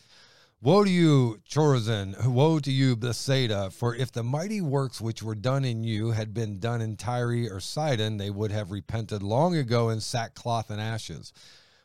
Woe 0.61 0.85
to 0.85 0.89
you, 0.89 1.41
Chorazin! 1.49 2.25
Woe 2.25 2.57
to 2.59 2.71
you, 2.71 2.95
Bethsaida! 2.95 3.69
For 3.69 3.93
if 3.93 4.13
the 4.13 4.23
mighty 4.23 4.61
works 4.61 5.01
which 5.01 5.21
were 5.21 5.35
done 5.35 5.65
in 5.65 5.83
you 5.83 6.11
had 6.11 6.33
been 6.33 6.57
done 6.57 6.81
in 6.81 6.95
Tyre 6.95 7.53
or 7.53 7.59
Sidon, 7.59 8.15
they 8.15 8.29
would 8.29 8.51
have 8.51 8.71
repented 8.71 9.21
long 9.21 9.57
ago 9.57 9.89
in 9.89 9.99
sackcloth 9.99 10.69
and 10.69 10.79
ashes. 10.79 11.33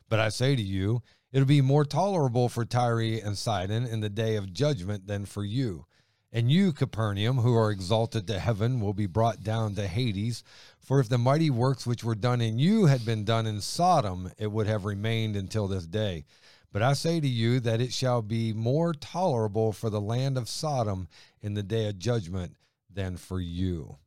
But 0.07 0.21
I 0.21 0.29
say 0.29 0.55
to 0.55 0.61
you, 0.61 1.01
it'll 1.33 1.45
be 1.45 1.61
more 1.61 1.83
tolerable 1.83 2.47
for 2.47 2.63
Tyre 2.63 3.19
and 3.21 3.37
Sidon 3.37 3.85
in 3.85 3.99
the 3.99 4.09
day 4.09 4.37
of 4.37 4.53
judgment 4.53 5.07
than 5.07 5.25
for 5.25 5.43
you. 5.43 5.85
And 6.31 6.51
you, 6.51 6.71
Capernaum, 6.71 7.37
who 7.37 7.55
are 7.55 7.71
exalted 7.71 8.27
to 8.27 8.39
heaven, 8.39 8.79
will 8.79 8.93
be 8.93 9.07
brought 9.07 9.43
down 9.43 9.73
to 9.75 9.87
Hades. 9.87 10.43
For 10.79 10.99
if 10.99 11.09
the 11.09 11.17
mighty 11.17 11.49
works 11.49 11.87
which 11.87 12.03
were 12.03 12.15
done 12.15 12.39
in 12.39 12.59
you 12.59 12.85
had 12.85 13.03
been 13.03 13.25
done 13.25 13.47
in 13.47 13.61
Sodom, 13.61 14.31
it 14.37 14.51
would 14.51 14.67
have 14.67 14.85
remained 14.85 15.35
until 15.35 15.67
this 15.67 15.87
day. 15.87 16.25
But 16.71 16.83
I 16.83 16.93
say 16.93 17.19
to 17.19 17.27
you 17.27 17.59
that 17.61 17.81
it 17.81 17.93
shall 17.93 18.21
be 18.21 18.53
more 18.53 18.93
tolerable 18.93 19.71
for 19.71 19.89
the 19.89 20.01
land 20.01 20.37
of 20.37 20.47
Sodom 20.47 21.07
in 21.41 21.55
the 21.55 21.63
day 21.63 21.87
of 21.87 21.97
judgment 21.97 22.55
than 22.93 23.17
for 23.17 23.39
you. 23.39 23.97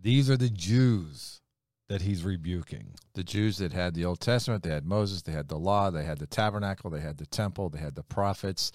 These 0.00 0.28
are 0.30 0.36
the 0.36 0.50
Jews 0.50 1.40
that 1.88 2.02
he's 2.02 2.24
rebuking. 2.24 2.94
The 3.14 3.24
Jews 3.24 3.58
that 3.58 3.72
had 3.72 3.94
the 3.94 4.04
Old 4.04 4.20
Testament, 4.20 4.62
they 4.62 4.70
had 4.70 4.86
Moses, 4.86 5.22
they 5.22 5.32
had 5.32 5.48
the 5.48 5.58
law, 5.58 5.90
they 5.90 6.04
had 6.04 6.18
the 6.18 6.26
tabernacle, 6.26 6.88
they 6.88 7.00
had 7.00 7.18
the 7.18 7.26
temple, 7.26 7.68
they 7.68 7.80
had 7.80 7.96
the 7.96 8.04
prophets, 8.04 8.70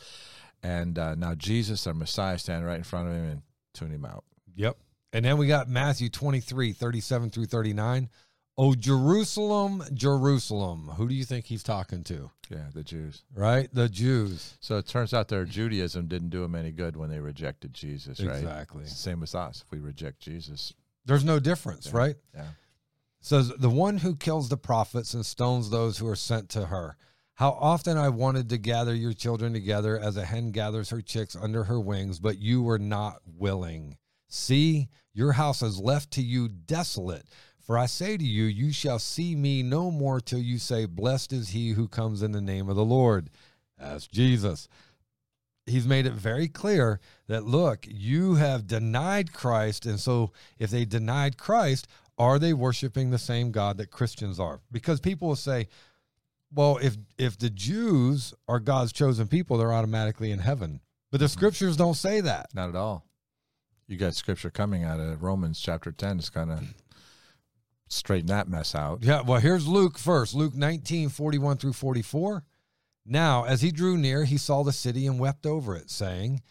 and 0.63 0.97
uh, 0.97 1.15
now 1.15 1.35
Jesus, 1.35 1.85
our 1.87 1.93
Messiah, 1.93 2.37
standing 2.37 2.65
right 2.65 2.77
in 2.77 2.83
front 2.83 3.07
of 3.09 3.13
him 3.13 3.23
and 3.25 3.41
tune 3.73 3.91
him 3.91 4.05
out. 4.05 4.23
Yep. 4.55 4.77
And 5.13 5.23
then 5.25 5.37
we 5.37 5.47
got 5.47 5.69
Matthew 5.69 6.09
23, 6.09 6.73
37 6.73 7.29
through 7.29 7.45
39. 7.45 8.09
Oh, 8.57 8.73
Jerusalem, 8.73 9.83
Jerusalem. 9.93 10.89
Who 10.97 11.07
do 11.09 11.13
you 11.15 11.25
think 11.25 11.45
he's 11.45 11.63
talking 11.63 12.03
to? 12.05 12.31
Yeah, 12.49 12.67
the 12.73 12.83
Jews. 12.83 13.23
Right? 13.33 13.67
The 13.73 13.89
Jews. 13.89 14.57
So 14.61 14.77
it 14.77 14.87
turns 14.87 15.13
out 15.13 15.27
their 15.27 15.45
Judaism 15.45 16.07
didn't 16.07 16.29
do 16.29 16.41
them 16.41 16.55
any 16.55 16.71
good 16.71 16.95
when 16.95 17.09
they 17.09 17.19
rejected 17.19 17.73
Jesus, 17.73 18.19
right? 18.21 18.37
Exactly. 18.37 18.83
It's 18.83 18.91
the 18.91 18.97
same 18.97 19.19
with 19.19 19.35
us. 19.35 19.63
If 19.65 19.71
we 19.71 19.79
reject 19.79 20.19
Jesus, 20.21 20.73
There's 21.05 21.23
no 21.25 21.39
difference, 21.39 21.87
Yeah. 21.87 21.97
right? 21.97 22.15
yeah. 22.33 22.47
says 23.21 23.49
the 23.57 23.69
one 23.69 23.97
who 23.99 24.15
kills 24.15 24.49
the 24.49 24.57
prophets 24.57 25.13
and 25.13 25.25
stones 25.25 25.69
those 25.69 25.97
who 25.97 26.07
are 26.07 26.15
sent 26.15 26.47
to 26.49 26.67
her 26.67 26.95
how 27.35 27.51
often 27.59 27.97
i 27.97 28.09
wanted 28.09 28.49
to 28.49 28.57
gather 28.57 28.95
your 28.95 29.13
children 29.13 29.53
together 29.53 29.99
as 29.99 30.17
a 30.17 30.25
hen 30.25 30.51
gathers 30.51 30.89
her 30.89 31.01
chicks 31.01 31.35
under 31.35 31.65
her 31.65 31.79
wings 31.79 32.19
but 32.19 32.39
you 32.39 32.63
were 32.63 32.79
not 32.79 33.21
willing. 33.37 33.97
See 34.27 34.89
your 35.13 35.33
house 35.33 35.61
is 35.61 35.79
left 35.79 36.11
to 36.11 36.21
you 36.21 36.47
desolate. 36.47 37.25
For 37.61 37.77
i 37.77 37.85
say 37.85 38.17
to 38.17 38.23
you 38.23 38.45
you 38.45 38.71
shall 38.71 38.99
see 38.99 39.35
me 39.35 39.63
no 39.63 39.91
more 39.91 40.19
till 40.19 40.39
you 40.39 40.57
say 40.57 40.85
blessed 40.85 41.33
is 41.33 41.49
he 41.49 41.71
who 41.71 41.87
comes 41.87 42.21
in 42.21 42.31
the 42.31 42.41
name 42.41 42.69
of 42.69 42.75
the 42.75 42.85
lord. 42.85 43.29
That's 43.77 44.07
jesus. 44.07 44.67
He's 45.67 45.87
made 45.87 46.05
it 46.05 46.13
very 46.13 46.47
clear 46.47 46.99
that 47.27 47.43
look 47.43 47.85
you 47.89 48.35
have 48.35 48.67
denied 48.67 49.33
christ 49.33 49.85
and 49.85 49.99
so 49.99 50.31
if 50.59 50.69
they 50.69 50.85
denied 50.85 51.37
christ 51.37 51.87
are 52.17 52.39
they 52.39 52.53
worshiping 52.53 53.09
the 53.09 53.17
same 53.17 53.51
god 53.51 53.77
that 53.77 53.91
christians 53.91 54.39
are? 54.39 54.61
Because 54.71 54.99
people 54.99 55.27
will 55.27 55.35
say 55.35 55.67
well 56.55 56.79
if 56.81 56.97
if 57.17 57.37
the 57.37 57.49
jews 57.49 58.33
are 58.47 58.59
god's 58.59 58.91
chosen 58.91 59.27
people 59.27 59.57
they're 59.57 59.73
automatically 59.73 60.31
in 60.31 60.39
heaven 60.39 60.79
but 61.11 61.19
the 61.19 61.27
mm-hmm. 61.27 61.31
scriptures 61.31 61.77
don't 61.77 61.93
say 61.93 62.21
that 62.21 62.47
Not 62.53 62.69
at 62.69 62.75
all. 62.75 63.05
You 63.87 63.97
got 63.97 64.15
scripture 64.15 64.49
coming 64.49 64.83
out 64.83 64.99
of 64.99 65.21
Romans 65.21 65.59
chapter 65.61 65.91
10. 65.91 66.17
It's 66.17 66.29
going 66.29 66.47
to 66.47 66.63
straighten 67.87 68.27
that 68.27 68.49
mess 68.49 68.73
out. 68.73 69.03
Yeah, 69.03 69.21
well, 69.21 69.39
here's 69.39 69.67
Luke 69.67 69.99
first. 69.99 70.33
Luke 70.33 70.55
19, 70.55 71.09
41 71.09 71.57
through 71.57 71.73
44. 71.73 72.43
Now, 73.05 73.45
as 73.45 73.61
he 73.61 73.71
drew 73.71 73.95
near, 73.97 74.25
he 74.25 74.37
saw 74.37 74.63
the 74.63 74.73
city 74.73 75.05
and 75.05 75.19
wept 75.19 75.45
over 75.45 75.75
it, 75.75 75.91
saying, 75.91 76.41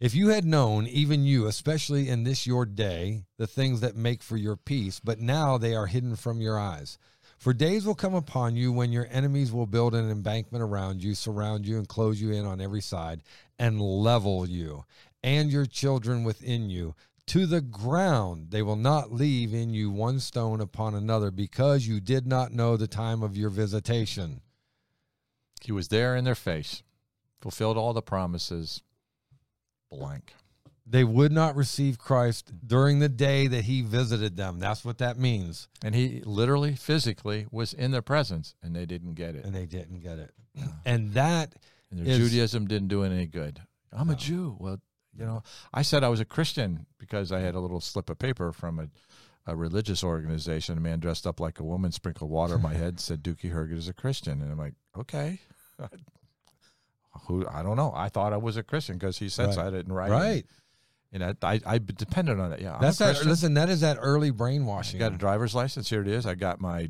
If 0.00 0.14
you 0.16 0.28
had 0.28 0.44
known, 0.44 0.88
even 0.88 1.24
you, 1.24 1.46
especially 1.46 2.08
in 2.08 2.24
this 2.24 2.44
your 2.44 2.66
day, 2.66 3.22
the 3.38 3.46
things 3.46 3.80
that 3.80 3.94
make 3.94 4.20
for 4.20 4.36
your 4.36 4.56
peace, 4.56 4.98
but 4.98 5.20
now 5.20 5.56
they 5.56 5.76
are 5.76 5.86
hidden 5.86 6.16
from 6.16 6.40
your 6.40 6.58
eyes. 6.58 6.98
For 7.40 7.54
days 7.54 7.86
will 7.86 7.94
come 7.94 8.14
upon 8.14 8.54
you 8.54 8.70
when 8.70 8.92
your 8.92 9.08
enemies 9.10 9.50
will 9.50 9.66
build 9.66 9.94
an 9.94 10.10
embankment 10.10 10.62
around 10.62 11.02
you, 11.02 11.14
surround 11.14 11.66
you, 11.66 11.78
and 11.78 11.88
close 11.88 12.20
you 12.20 12.32
in 12.32 12.44
on 12.44 12.60
every 12.60 12.82
side, 12.82 13.22
and 13.58 13.80
level 13.80 14.46
you 14.46 14.84
and 15.22 15.50
your 15.50 15.64
children 15.64 16.22
within 16.22 16.68
you 16.68 16.94
to 17.28 17.46
the 17.46 17.62
ground. 17.62 18.50
They 18.50 18.60
will 18.60 18.76
not 18.76 19.10
leave 19.10 19.54
in 19.54 19.72
you 19.72 19.90
one 19.90 20.20
stone 20.20 20.60
upon 20.60 20.94
another 20.94 21.30
because 21.30 21.86
you 21.86 21.98
did 21.98 22.26
not 22.26 22.52
know 22.52 22.76
the 22.76 22.86
time 22.86 23.22
of 23.22 23.38
your 23.38 23.48
visitation. 23.48 24.42
He 25.62 25.72
was 25.72 25.88
there 25.88 26.16
in 26.16 26.24
their 26.24 26.34
face, 26.34 26.82
fulfilled 27.40 27.78
all 27.78 27.94
the 27.94 28.02
promises. 28.02 28.82
Blank. 29.90 30.34
They 30.90 31.04
would 31.04 31.30
not 31.30 31.54
receive 31.54 31.98
Christ 31.98 32.52
during 32.66 32.98
the 32.98 33.08
day 33.08 33.46
that 33.46 33.64
he 33.64 33.80
visited 33.80 34.36
them. 34.36 34.58
That's 34.58 34.84
what 34.84 34.98
that 34.98 35.16
means. 35.18 35.68
And 35.84 35.94
he 35.94 36.20
literally, 36.24 36.74
physically 36.74 37.46
was 37.52 37.72
in 37.72 37.92
their 37.92 38.02
presence, 38.02 38.56
and 38.60 38.74
they 38.74 38.86
didn't 38.86 39.14
get 39.14 39.36
it. 39.36 39.44
And 39.44 39.54
they 39.54 39.66
didn't 39.66 40.00
get 40.00 40.18
it. 40.18 40.32
And 40.84 41.12
that, 41.14 41.54
And 41.92 42.04
their 42.04 42.14
is- 42.14 42.18
Judaism 42.18 42.66
didn't 42.66 42.88
do 42.88 43.04
it 43.04 43.10
any 43.12 43.26
good. 43.26 43.60
I'm 43.92 44.08
No. 44.08 44.14
a 44.14 44.16
Jew. 44.16 44.56
Well, 44.58 44.80
you 45.16 45.24
know, 45.24 45.44
I 45.72 45.82
said 45.82 46.02
I 46.02 46.08
was 46.08 46.18
a 46.20 46.24
Christian 46.24 46.86
because 46.98 47.30
I 47.30 47.38
had 47.38 47.54
a 47.54 47.60
little 47.60 47.80
slip 47.80 48.10
of 48.10 48.18
paper 48.18 48.52
from 48.52 48.80
a, 48.80 48.88
a 49.46 49.54
religious 49.54 50.02
organization. 50.02 50.76
A 50.76 50.80
man 50.80 50.98
dressed 50.98 51.24
up 51.26 51.38
like 51.38 51.60
a 51.60 51.64
woman 51.64 51.92
sprinkled 51.92 52.30
water 52.30 52.54
on 52.54 52.62
my 52.62 52.74
head, 52.74 52.98
said 52.98 53.22
Dookie 53.22 53.52
Herget 53.52 53.78
is 53.78 53.88
a 53.88 53.92
Christian. 53.92 54.42
And 54.42 54.50
I'm 54.50 54.58
like, 54.58 54.74
okay. 54.98 55.38
Who 57.26 57.46
I 57.48 57.62
don't 57.62 57.76
know. 57.76 57.92
I 57.94 58.08
thought 58.08 58.32
I 58.32 58.36
was 58.36 58.56
a 58.56 58.62
Christian 58.62 58.96
because 58.96 59.18
he 59.18 59.28
said 59.28 59.54
so. 59.54 59.60
I 59.66 59.70
didn't 59.70 59.92
write 59.92 60.10
it. 60.36 60.46
And 61.12 61.24
I, 61.24 61.34
I, 61.42 61.60
I 61.66 61.78
depended 61.78 62.38
on 62.38 62.52
it. 62.52 62.60
Yeah, 62.60 62.74
I'm 62.74 62.80
That's 62.80 62.98
that. 62.98 63.24
Listen, 63.24 63.54
that 63.54 63.68
is 63.68 63.80
that 63.80 63.98
early 64.00 64.28
I 64.28 64.30
brainwashing. 64.30 65.00
got 65.00 65.12
a 65.12 65.16
driver's 65.16 65.56
license. 65.56 65.90
Here 65.90 66.00
it 66.02 66.06
is. 66.06 66.24
I 66.24 66.36
got 66.36 66.60
my 66.60 66.88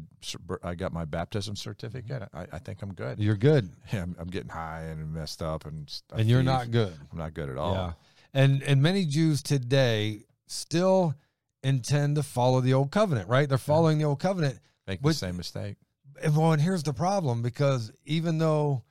I 0.63 0.75
got 0.75 0.93
my 0.93 1.07
baptism 1.07 1.57
certificate. 1.57 2.29
I, 2.35 2.47
I 2.53 2.59
think 2.59 2.83
I'm 2.83 2.93
good. 2.93 3.19
You're 3.19 3.37
good, 3.37 3.71
Yeah, 3.93 4.03
I'm, 4.03 4.17
I'm 4.19 4.29
getting 4.29 4.51
high 4.51 4.83
and 4.83 5.15
messed 5.15 5.41
up 5.41 5.65
and 5.65 5.91
and 6.13 6.29
you're 6.29 6.43
not 6.43 6.71
good. 6.71 6.93
I'm 7.11 7.17
not 7.17 7.33
good 7.33 7.49
at 7.49 7.57
all. 7.57 7.73
Yeah, 7.75 7.93
and 8.35 8.63
and 8.63 8.83
many 8.83 9.07
Jews 9.07 9.43
today 9.43 10.25
still 10.47 11.15
intend 11.63 12.17
to 12.17 12.23
follow 12.23 12.61
the 12.61 12.75
old 12.75 12.91
covenant. 12.91 13.27
Right? 13.29 13.49
They're 13.49 13.57
following 13.57 13.97
the 13.97 14.05
old 14.05 14.21
covenant. 14.21 14.59
Make 14.87 15.01
the 15.03 15.15
same 15.15 15.39
mistake. 15.39 15.77
And 16.23 16.37
well, 16.37 16.53
and 16.53 16.61
here's 16.61 16.83
the 16.83 16.93
problem 16.93 17.41
because 17.41 17.91
even 18.05 18.37
though 18.37 18.83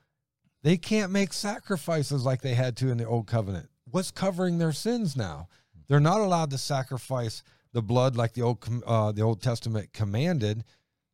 they 0.64 0.78
can't 0.78 1.12
make 1.12 1.34
sacrifices 1.34 2.26
like 2.26 2.42
they 2.42 2.56
had 2.56 2.76
to 2.78 2.90
in 2.90 2.98
the 2.98 3.06
old 3.06 3.28
covenant, 3.28 3.70
what's 3.92 4.12
covering 4.12 4.58
their 4.58 4.72
sins 4.72 5.16
now? 5.16 5.48
They're 5.88 6.00
not 6.00 6.22
allowed 6.22 6.52
to 6.52 6.58
sacrifice 6.58 7.44
the 7.74 7.82
blood 7.82 8.16
like 8.16 8.34
the 8.34 8.42
old 8.42 8.68
uh, 8.86 9.12
the 9.12 9.22
Old 9.22 9.42
Testament 9.42 9.94
commanded. 9.94 10.64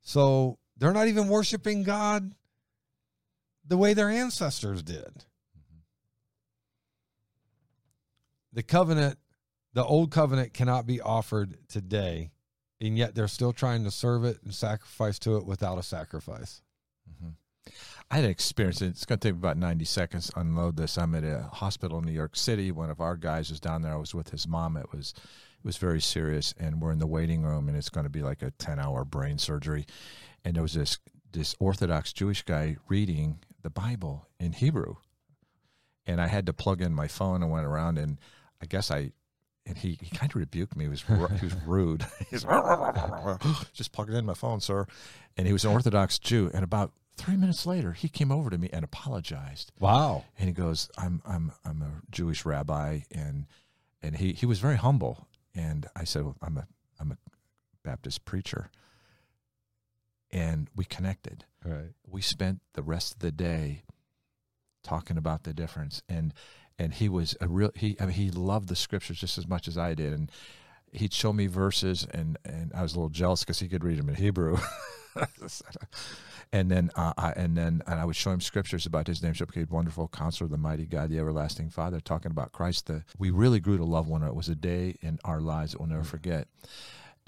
So 0.02 0.60
they're 0.78 0.94
not 0.94 1.08
even 1.08 1.28
worshiping 1.28 1.84
God 1.84 2.34
the 3.68 3.78
way 3.78 3.94
their 3.94 4.10
ancestors 4.10 4.84
did. 4.84 5.26
The 8.54 8.64
covenant, 8.64 9.18
the 9.74 9.84
old 9.84 10.12
covenant 10.12 10.54
cannot 10.54 10.86
be 10.86 11.02
offered 11.02 11.58
today, 11.68 12.32
and 12.80 12.98
yet 12.98 13.16
they're 13.16 13.28
still 13.28 13.52
trying 13.52 13.84
to 13.84 13.92
serve 13.92 14.24
it 14.24 14.38
and 14.44 14.54
sacrifice 14.54 15.20
to 15.20 15.38
it 15.38 15.46
without 15.46 15.78
a 15.78 15.84
sacrifice. 15.84 16.62
I 18.12 18.18
had 18.18 18.26
an 18.26 18.32
experience. 18.32 18.82
It's 18.82 19.06
going 19.06 19.20
to 19.20 19.28
take 19.30 19.36
about 19.36 19.58
90 19.58 19.84
seconds 19.86 20.28
to 20.28 20.40
unload 20.40 20.78
this. 20.78 20.98
I'm 20.98 21.16
at 21.16 21.24
a 21.24 21.50
hospital 21.52 22.00
in 22.00 22.06
New 22.06 22.12
York 22.12 22.36
City. 22.36 22.72
One 22.72 22.90
of 22.90 23.02
our 23.02 23.16
guys 23.16 23.50
was 23.50 23.60
down 23.60 23.82
there. 23.82 23.94
I 23.94 23.98
was 23.98 24.14
with 24.14 24.30
his 24.30 24.48
mom. 24.48 24.78
It 24.78 24.92
was 24.92 25.14
it 25.18 25.66
was 25.66 25.78
very 25.78 26.02
serious, 26.02 26.54
and 26.60 26.80
we're 26.80 26.92
in 26.92 27.00
the 27.00 27.08
waiting 27.08 27.42
room, 27.42 27.68
and 27.68 27.76
it's 27.76 27.90
going 27.90 28.04
to 28.04 28.10
be 28.10 28.22
like 28.22 28.44
a 28.44 28.52
10 28.52 28.80
hour 28.80 29.04
brain 29.04 29.40
surgery. 29.40 29.86
And 30.44 30.56
there 30.56 30.62
was 30.62 30.74
this 30.74 31.00
this 31.32 31.56
Orthodox 31.60 32.14
Jewish 32.14 32.44
guy 32.44 32.78
reading 32.88 33.40
the 33.64 33.72
Bible 33.72 34.28
in 34.40 34.54
Hebrew, 34.54 34.98
and 36.06 36.22
I 36.22 36.28
had 36.28 36.46
to 36.46 36.54
plug 36.54 36.82
in 36.82 36.94
my 36.94 37.08
phone 37.08 37.42
and 37.42 37.52
went 37.52 37.66
around, 37.66 37.98
and 37.98 38.20
I 38.62 38.66
guess 38.68 38.92
I. 38.92 39.12
And 39.68 39.76
he, 39.76 39.98
he 40.00 40.16
kind 40.16 40.32
of 40.32 40.36
rebuked 40.36 40.76
me. 40.76 40.86
He 40.86 40.90
was 40.90 41.02
he 41.02 41.46
was 41.46 41.56
rude. 41.66 42.06
He's 42.30 42.44
just 43.74 43.92
plug 43.92 44.12
it 44.12 44.16
in 44.16 44.24
my 44.24 44.36
phone, 44.36 44.62
sir. 44.62 44.86
And 45.38 45.48
he 45.48 45.54
was 45.54 45.66
an 45.66 45.72
Orthodox 45.72 46.20
Jew. 46.20 46.52
And 46.54 46.64
about 46.64 46.92
three 47.16 47.38
minutes 47.38 47.66
later, 47.66 47.94
he 47.94 48.10
came 48.10 48.32
over 48.32 48.50
to 48.50 48.58
me 48.58 48.70
and 48.72 48.84
apologized. 48.84 49.72
Wow. 49.80 50.26
And 50.38 50.48
he 50.48 50.54
goes, 50.54 50.90
"I'm 50.98 51.22
I'm 51.26 51.52
I'm 51.64 51.82
a 51.82 52.02
Jewish 52.12 52.46
rabbi," 52.46 53.02
and 53.12 53.46
and 54.02 54.18
he 54.18 54.34
he 54.34 54.46
was 54.46 54.60
very 54.60 54.78
humble. 54.78 55.28
And 55.54 55.88
I 55.96 56.04
said, 56.04 56.24
well, 56.24 56.38
"I'm 56.42 56.58
a 56.58 56.68
I'm 57.00 57.12
a 57.12 57.18
Baptist 57.84 58.26
preacher." 58.26 58.70
And 60.32 60.68
we 60.76 60.84
connected. 60.84 61.46
Right. 61.64 61.94
We 62.08 62.22
spent 62.22 62.62
the 62.74 62.84
rest 62.84 63.14
of 63.14 63.20
the 63.20 63.32
day 63.32 63.84
talking 64.84 65.18
about 65.18 65.44
the 65.44 65.54
difference, 65.54 66.02
and 66.10 66.34
and 66.78 66.94
he 66.94 67.10
was 67.10 67.36
a 67.42 67.48
real 67.48 67.72
he 67.76 67.96
I 68.00 68.06
mean, 68.06 68.14
he 68.14 68.32
loved 68.32 68.68
the 68.68 68.76
scriptures 68.76 69.20
just 69.20 69.38
as 69.38 69.48
much 69.48 69.68
as 69.68 69.78
I 69.78 69.94
did, 69.94 70.14
and 70.14 70.32
he'd 70.92 71.14
show 71.14 71.34
me 71.34 71.48
verses, 71.48 72.06
and 72.12 72.38
and 72.44 72.72
I 72.74 72.82
was 72.84 72.94
a 72.94 72.96
little 72.96 73.10
jealous 73.10 73.42
because 73.42 73.60
he 73.60 73.68
could 73.68 73.84
read 73.84 73.98
them 73.98 74.10
in 74.10 74.16
Hebrew. 74.16 74.58
and 76.52 76.70
then 76.72 76.92
uh, 76.96 77.14
I, 77.18 77.32
and 77.32 77.58
then 77.58 77.82
and 77.88 78.00
I 78.00 78.06
would 78.06 78.16
show 78.16 78.32
him 78.32 78.42
scriptures 78.42 78.86
about 78.86 79.08
his 79.08 79.22
name 79.22 79.34
wonderful 79.70 80.08
counselor 80.08 80.50
the 80.50 80.58
mighty 80.58 80.86
God 80.86 81.10
the 81.10 81.20
everlasting 81.20 81.70
father 81.70 82.00
talking 82.00 82.32
about 82.32 82.52
Christ 82.52 82.88
the 82.88 83.04
we 83.18 83.32
really 83.32 83.60
grew 83.60 83.78
to 83.78 83.86
love 83.86 84.08
one 84.08 84.22
another 84.22 84.34
it 84.34 84.38
was 84.38 84.50
a 84.50 84.56
day 84.56 84.96
in 85.02 85.20
our 85.24 85.42
lives 85.42 85.72
that 85.72 85.80
we'll 85.80 85.90
never 85.90 86.04
forget 86.04 86.48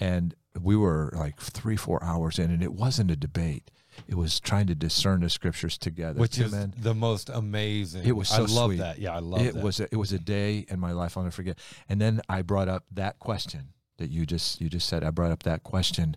and 0.00 0.34
we 0.60 0.76
were 0.76 1.12
like 1.14 1.38
3 1.40 1.76
4 1.76 2.02
hours 2.02 2.38
in 2.38 2.50
and 2.50 2.62
it 2.62 2.72
wasn't 2.72 3.10
a 3.10 3.16
debate 3.16 3.70
it 4.06 4.14
was 4.14 4.38
trying 4.40 4.66
to 4.68 4.74
discern 4.74 5.20
the 5.22 5.30
scriptures 5.30 5.76
together 5.76 6.20
Which 6.20 6.36
Two 6.36 6.44
is 6.44 6.52
men. 6.52 6.72
the 6.78 6.94
most 6.94 7.28
amazing. 7.28 8.04
It 8.04 8.12
was 8.12 8.30
I 8.30 8.36
so 8.36 8.54
love 8.54 8.68
sweet. 8.70 8.78
that. 8.78 8.98
Yeah, 8.98 9.16
I 9.16 9.18
love 9.18 9.40
it 9.40 9.54
that. 9.54 9.62
was 9.62 9.80
a, 9.80 9.88
it 9.90 9.96
was 9.96 10.12
a 10.12 10.18
day 10.18 10.64
in 10.68 10.78
my 10.78 10.92
life 10.92 11.16
I'll 11.16 11.24
never 11.24 11.32
forget. 11.32 11.58
And 11.88 12.00
then 12.00 12.20
I 12.28 12.42
brought 12.42 12.68
up 12.68 12.84
that 12.92 13.18
question 13.18 13.70
that 13.96 14.10
you 14.10 14.24
just 14.24 14.60
you 14.60 14.68
just 14.68 14.88
said. 14.88 15.02
I 15.02 15.10
brought 15.10 15.32
up 15.32 15.42
that 15.42 15.64
question. 15.64 16.16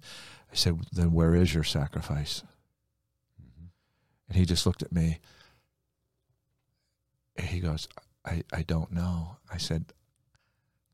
I 0.51 0.55
said, 0.55 0.79
"Then 0.91 1.11
where 1.11 1.33
is 1.33 1.53
your 1.55 1.63
sacrifice?" 1.63 2.43
Mm-hmm. 4.31 4.37
And 4.37 4.39
he 4.39 4.45
just 4.45 4.65
looked 4.65 4.81
at 4.83 4.91
me. 4.91 5.19
He 7.39 7.59
goes, 7.59 7.87
"I 8.25 8.43
I 8.53 8.61
don't 8.63 8.91
know." 8.91 9.37
I 9.51 9.57
said, 9.57 9.85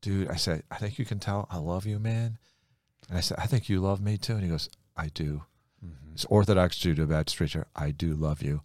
"Dude," 0.00 0.28
I 0.28 0.36
said, 0.36 0.62
"I 0.70 0.76
think 0.76 0.98
you 0.98 1.04
can 1.04 1.18
tell 1.18 1.46
I 1.50 1.58
love 1.58 1.86
you, 1.86 1.98
man." 1.98 2.38
And 3.08 3.18
I 3.18 3.20
said, 3.20 3.38
"I 3.38 3.46
think 3.46 3.68
you 3.68 3.80
love 3.80 4.00
me 4.00 4.16
too." 4.18 4.34
And 4.34 4.42
he 4.42 4.48
goes, 4.48 4.68
"I 4.96 5.08
do." 5.08 5.42
Mhm. 5.84 6.12
It's 6.14 6.24
Orthodox 6.26 6.78
Jew 6.78 6.94
to 6.94 7.06
Baptist 7.06 7.36
preacher. 7.36 7.66
I 7.76 7.90
do 7.90 8.14
love 8.14 8.42
you. 8.42 8.62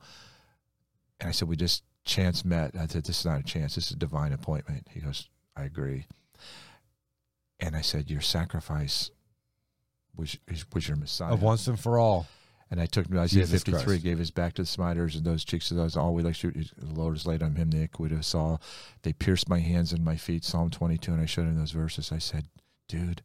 And 1.20 1.30
I 1.30 1.32
said, 1.32 1.48
we 1.48 1.56
just 1.56 1.84
chance 2.06 2.44
met. 2.44 2.76
I 2.76 2.88
said, 2.88 3.04
this 3.06 3.20
is 3.20 3.26
not 3.26 3.40
a 3.40 3.44
chance. 3.44 3.76
This 3.76 3.86
is 3.88 3.92
a 3.94 3.96
divine 3.98 4.34
appointment. 4.34 4.88
He 4.90 5.00
goes, 5.00 5.30
I 5.56 5.64
agree. 5.64 6.08
And 7.60 7.76
I 7.76 7.82
said, 7.82 8.10
your 8.10 8.20
sacrifice 8.20 9.12
was 10.16 10.38
is- 10.48 10.66
was 10.74 10.88
your 10.88 10.98
Messiah. 10.98 11.32
Of 11.34 11.44
once 11.44 11.68
and 11.68 11.80
for 11.80 12.00
all. 12.00 12.26
And 12.74 12.82
I 12.82 12.88
took 12.88 13.06
him 13.06 13.14
to 13.14 13.20
Isaiah 13.20 13.44
Jesus 13.44 13.62
53, 13.62 13.86
Christ. 13.86 14.04
gave 14.04 14.18
his 14.18 14.32
back 14.32 14.54
to 14.56 14.64
the 14.64 14.66
smiters 14.66 15.16
and 15.16 15.24
those 15.24 15.46
cheeks 15.46 15.68
to 15.68 15.76
those. 15.76 15.96
All 15.96 16.16
we 16.16 16.24
like 16.24 16.34
shoot. 16.34 16.56
The 16.76 17.00
Lord 17.00 17.14
has 17.14 17.28
laid 17.28 17.44
on 17.44 17.54
him 17.54 17.70
the 17.70 17.78
iniquity 17.78 18.16
of 18.16 18.34
all. 18.34 18.60
They 19.04 19.14
pierced 19.14 19.48
my 19.48 19.60
hands 19.60 19.94
and 19.94 20.04
my 20.04 20.16
feet. 20.16 20.44
Psalm 20.44 20.72
22. 20.72 21.12
And 21.12 21.22
I 21.22 21.28
showed 21.28 21.44
him 21.44 21.56
those 21.56 21.70
verses. 21.70 22.12
I 22.12 22.18
said, 22.18 22.46
dude, 22.88 23.22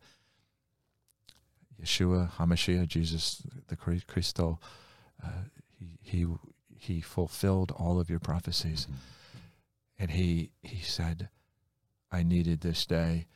Yeshua, 1.82 2.30
Hamashiach, 2.32 2.88
Jesus, 2.88 3.40
the 3.68 3.76
Chri- 3.76 4.06
Christo, 4.06 4.60
uh, 5.24 5.44
he, 5.78 5.98
he, 6.02 6.26
he 6.76 7.00
fulfilled 7.00 7.72
all 7.74 7.98
of 7.98 8.10
your 8.10 8.20
prophecies. 8.20 8.86
And 9.98 10.10
he, 10.10 10.50
he 10.60 10.82
said, 10.82 11.30
I 12.12 12.22
needed 12.22 12.60
this 12.60 12.84
day. 12.84 13.28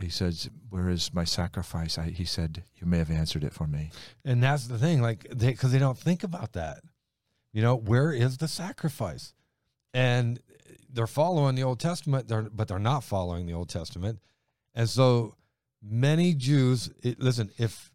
He 0.00 0.10
says, 0.10 0.50
where 0.68 0.90
is 0.90 1.14
my 1.14 1.24
sacrifice? 1.24 1.96
I, 1.96 2.10
he 2.10 2.24
said, 2.24 2.64
you 2.76 2.86
may 2.86 2.98
have 2.98 3.10
answered 3.10 3.42
it 3.42 3.54
for 3.54 3.66
me. 3.66 3.90
And 4.24 4.42
that's 4.42 4.66
the 4.66 4.78
thing, 4.78 5.00
like, 5.00 5.26
they 5.32 5.52
because 5.52 5.72
they 5.72 5.78
don't 5.78 5.98
think 5.98 6.22
about 6.22 6.52
that. 6.52 6.80
You 7.52 7.62
know, 7.62 7.74
where 7.74 8.12
is 8.12 8.36
the 8.36 8.48
sacrifice? 8.48 9.32
And 9.94 10.40
they're 10.92 11.06
following 11.06 11.54
the 11.54 11.62
Old 11.62 11.80
Testament, 11.80 12.28
they're, 12.28 12.42
but 12.42 12.68
they're 12.68 12.78
not 12.78 13.04
following 13.04 13.46
the 13.46 13.54
Old 13.54 13.70
Testament. 13.70 14.18
And 14.74 14.88
so 14.88 15.36
many 15.82 16.34
Jews, 16.34 16.90
it, 17.02 17.18
listen, 17.18 17.50
if 17.56 17.90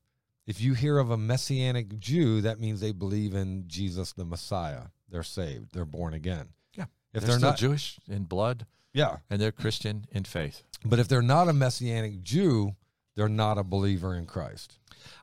if 0.48 0.60
you 0.60 0.74
hear 0.74 0.98
of 0.98 1.12
a 1.12 1.18
messianic 1.18 2.00
Jew, 2.00 2.42
that 2.42 2.60
means 2.60 2.82
they 2.82 2.92
believe 2.92 3.36
in 3.36 3.66
Jesus 3.68 4.14
the 4.14 4.26
Messiah. 4.26 4.86
They're 5.08 5.22
saved. 5.22 5.74
They're 5.74 5.86
born 5.86 6.16
again. 6.16 6.50
Yeah. 6.74 6.86
If 7.14 7.22
they're, 7.22 7.30
they're, 7.30 7.38
still 7.38 7.50
not, 7.50 7.58
Jewish 7.58 8.00
in 8.10 8.24
blood 8.24 8.66
yeah. 8.94 9.18
and 9.30 9.42
they're 9.42 9.52
Christian 9.52 10.06
in 10.12 10.24
faith. 10.24 10.64
But 10.84 11.00
if 11.00 11.08
they're 11.08 11.22
not 11.22 11.48
a 11.48 11.54
messianic 11.54 12.24
Jew, 12.24 12.76
they're 13.16 13.30
not 13.30 13.58
a 13.58 13.64
believer 13.64 14.16
in 14.16 14.26
Christ. 14.26 14.78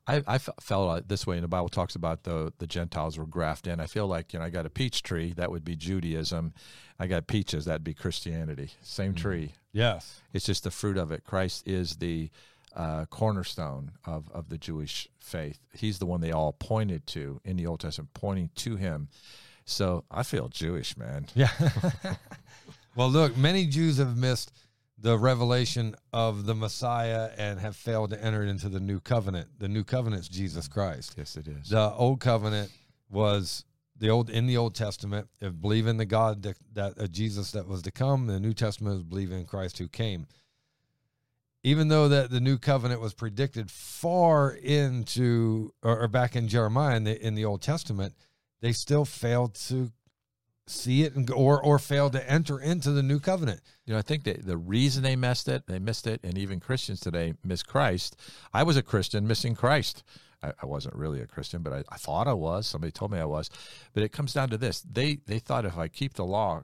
I, 0.06 0.22
I 0.26 0.38
felt 0.38 1.08
this 1.08 1.26
way, 1.26 1.36
and 1.36 1.44
the 1.44 1.48
Bible 1.48 1.68
talks 1.68 1.94
about 1.94 2.24
the 2.24 2.52
the 2.58 2.66
Gentiles 2.66 3.18
were 3.18 3.26
grafted 3.26 3.74
in. 3.74 3.80
I 3.80 3.86
feel 3.86 4.06
like 4.06 4.32
you 4.32 4.38
know 4.38 4.44
I 4.44 4.50
got 4.50 4.66
a 4.66 4.70
peach 4.70 5.02
tree 5.02 5.32
that 5.34 5.50
would 5.50 5.64
be 5.64 5.76
Judaism, 5.76 6.52
I 6.98 7.06
got 7.06 7.26
peaches 7.26 7.64
that'd 7.66 7.84
be 7.84 7.94
Christianity. 7.94 8.70
Same 8.82 9.14
tree. 9.14 9.52
Yes. 9.72 10.20
It's 10.32 10.46
just 10.46 10.64
the 10.64 10.70
fruit 10.70 10.96
of 10.96 11.12
it. 11.12 11.24
Christ 11.24 11.62
is 11.66 11.96
the 11.96 12.30
uh, 12.74 13.04
cornerstone 13.06 13.92
of 14.04 14.30
of 14.32 14.48
the 14.48 14.58
Jewish 14.58 15.08
faith. 15.20 15.60
He's 15.72 15.98
the 15.98 16.06
one 16.06 16.20
they 16.20 16.32
all 16.32 16.52
pointed 16.52 17.06
to 17.08 17.40
in 17.44 17.56
the 17.56 17.66
Old 17.66 17.80
Testament, 17.80 18.14
pointing 18.14 18.50
to 18.56 18.76
Him. 18.76 19.08
So 19.64 20.04
I 20.10 20.22
feel 20.22 20.48
Jewish, 20.48 20.96
man. 20.96 21.26
Yeah. 21.34 21.50
well, 22.98 23.08
look, 23.08 23.36
many 23.36 23.64
Jews 23.64 23.98
have 23.98 24.16
missed 24.16 24.50
the 24.98 25.16
revelation 25.16 25.94
of 26.12 26.46
the 26.46 26.54
Messiah 26.56 27.30
and 27.38 27.60
have 27.60 27.76
failed 27.76 28.10
to 28.10 28.20
enter 28.20 28.42
into 28.42 28.68
the 28.68 28.80
new 28.80 28.98
covenant. 28.98 29.60
The 29.60 29.68
new 29.68 29.84
covenant 29.84 30.22
is 30.22 30.28
Jesus 30.28 30.66
Christ. 30.66 31.14
Yes, 31.16 31.36
it 31.36 31.46
is. 31.46 31.68
The 31.68 31.92
old 31.92 32.18
covenant 32.18 32.72
was 33.08 33.64
the 33.96 34.08
old 34.08 34.30
in 34.30 34.48
the 34.48 34.56
Old 34.56 34.74
Testament 34.74 35.28
of 35.40 35.60
believing 35.60 35.96
the 35.96 36.06
God 36.06 36.42
that, 36.42 36.56
that 36.72 36.98
uh, 36.98 37.06
Jesus 37.06 37.52
that 37.52 37.68
was 37.68 37.82
to 37.82 37.92
come. 37.92 38.26
The 38.26 38.40
New 38.40 38.52
Testament 38.52 38.96
is 38.96 39.02
believing 39.04 39.38
in 39.38 39.46
Christ 39.46 39.78
who 39.78 39.86
came. 39.86 40.26
Even 41.62 41.86
though 41.86 42.08
that 42.08 42.30
the 42.30 42.40
new 42.40 42.58
covenant 42.58 43.00
was 43.00 43.14
predicted 43.14 43.70
far 43.70 44.50
into 44.50 45.72
or, 45.84 46.00
or 46.00 46.08
back 46.08 46.34
in 46.34 46.48
Jeremiah 46.48 46.96
in 46.96 47.04
the 47.04 47.24
in 47.24 47.36
the 47.36 47.44
Old 47.44 47.62
Testament, 47.62 48.14
they 48.60 48.72
still 48.72 49.04
failed 49.04 49.54
to 49.54 49.92
see 50.70 51.02
it 51.02 51.14
and 51.14 51.28
or 51.30 51.62
or 51.62 51.78
failed 51.78 52.12
to 52.12 52.30
enter 52.30 52.58
into 52.58 52.90
the 52.90 53.02
new 53.02 53.20
covenant. 53.20 53.60
You 53.84 53.92
know, 53.92 53.98
I 53.98 54.02
think 54.02 54.24
that 54.24 54.46
the 54.46 54.56
reason 54.56 55.02
they 55.02 55.16
missed 55.16 55.48
it, 55.48 55.66
they 55.66 55.78
missed 55.78 56.06
it, 56.06 56.20
and 56.22 56.36
even 56.36 56.60
Christians 56.60 57.00
today 57.00 57.34
miss 57.44 57.62
Christ. 57.62 58.16
I 58.52 58.62
was 58.62 58.76
a 58.76 58.82
Christian 58.82 59.26
missing 59.26 59.54
Christ. 59.54 60.02
I, 60.42 60.52
I 60.62 60.66
wasn't 60.66 60.94
really 60.94 61.20
a 61.20 61.26
Christian, 61.26 61.62
but 61.62 61.72
I, 61.72 61.84
I 61.90 61.96
thought 61.96 62.28
I 62.28 62.32
was. 62.32 62.66
Somebody 62.66 62.92
told 62.92 63.12
me 63.12 63.18
I 63.18 63.24
was. 63.24 63.50
But 63.92 64.02
it 64.02 64.12
comes 64.12 64.32
down 64.32 64.50
to 64.50 64.58
this: 64.58 64.80
they 64.80 65.18
they 65.26 65.38
thought 65.38 65.64
if 65.64 65.76
I 65.76 65.88
keep 65.88 66.14
the 66.14 66.24
law, 66.24 66.62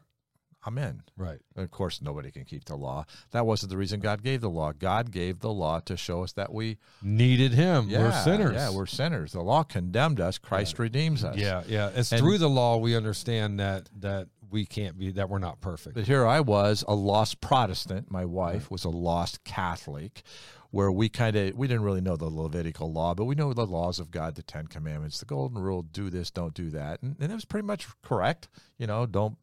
I'm 0.67 0.79
in. 0.79 1.03
Right. 1.17 1.41
Of 1.57 1.71
course, 1.71 2.01
nobody 2.01 2.31
can 2.31 2.45
keep 2.45 2.65
the 2.65 2.77
law. 2.77 3.05
That 3.33 3.47
wasn't 3.47 3.71
the 3.71 3.77
reason 3.77 4.01
God 4.01 4.23
gave 4.23 4.41
the 4.41 4.49
law. 4.51 4.73
God 4.73 5.11
gave 5.11 5.41
the 5.41 5.53
law 5.53 5.81
to 5.81 5.97
show 5.97 6.23
us 6.23 6.33
that 6.33 6.53
we 6.53 6.79
Needed 7.03 7.53
him. 7.53 7.89
yeah, 7.89 7.99
we're 7.99 8.23
sinners. 8.25 8.55
Yeah, 8.55 8.71
we're 8.71 8.87
sinners. 8.87 9.33
The 9.33 9.43
law 9.43 9.63
condemned 9.63 10.21
us. 10.21 10.39
Christ 10.39 10.79
redeems 10.79 11.23
us. 11.25 11.37
Yeah, 11.37 11.63
yeah. 11.69 11.91
It's 11.95 12.13
And- 12.13 12.21
through 12.21 12.39
the 12.39 12.49
law 12.49 12.77
we 12.79 12.97
understand 12.97 13.61
that 13.61 13.89
that 14.01 14.29
we 14.51 14.65
can't 14.67 14.97
be 14.99 15.11
that 15.13 15.29
we're 15.29 15.39
not 15.39 15.61
perfect. 15.61 15.95
But 15.97 16.05
here 16.07 16.25
I 16.27 16.39
was, 16.41 16.85
a 16.87 16.95
lost 16.95 17.41
Protestant. 17.41 18.11
My 18.11 18.25
wife 18.25 18.71
was 18.71 18.85
a 18.85 18.89
lost 18.91 19.43
Catholic, 19.43 20.23
where 20.71 20.93
we 20.93 21.09
kind 21.09 21.35
of 21.35 21.57
we 21.57 21.67
didn't 21.67 21.83
really 21.83 22.01
know 22.01 22.17
the 22.17 22.27
Levitical 22.27 22.93
law, 22.93 23.15
but 23.15 23.25
we 23.25 23.35
know 23.35 23.53
the 23.53 23.67
laws 23.67 23.99
of 23.99 24.11
God, 24.13 24.37
the 24.37 24.43
Ten 24.43 24.67
Commandments, 24.69 25.19
the 25.19 25.25
Golden 25.27 25.59
Rule: 25.59 25.83
do 25.83 26.09
this, 26.09 26.31
don't 26.31 26.55
do 26.55 26.71
that, 26.71 27.03
and, 27.03 27.17
and 27.19 27.33
it 27.33 27.35
was 27.35 27.45
pretty 27.45 27.67
much 27.67 27.89
correct. 28.03 28.49
You 28.79 28.87
know, 28.87 29.07
don't 29.07 29.37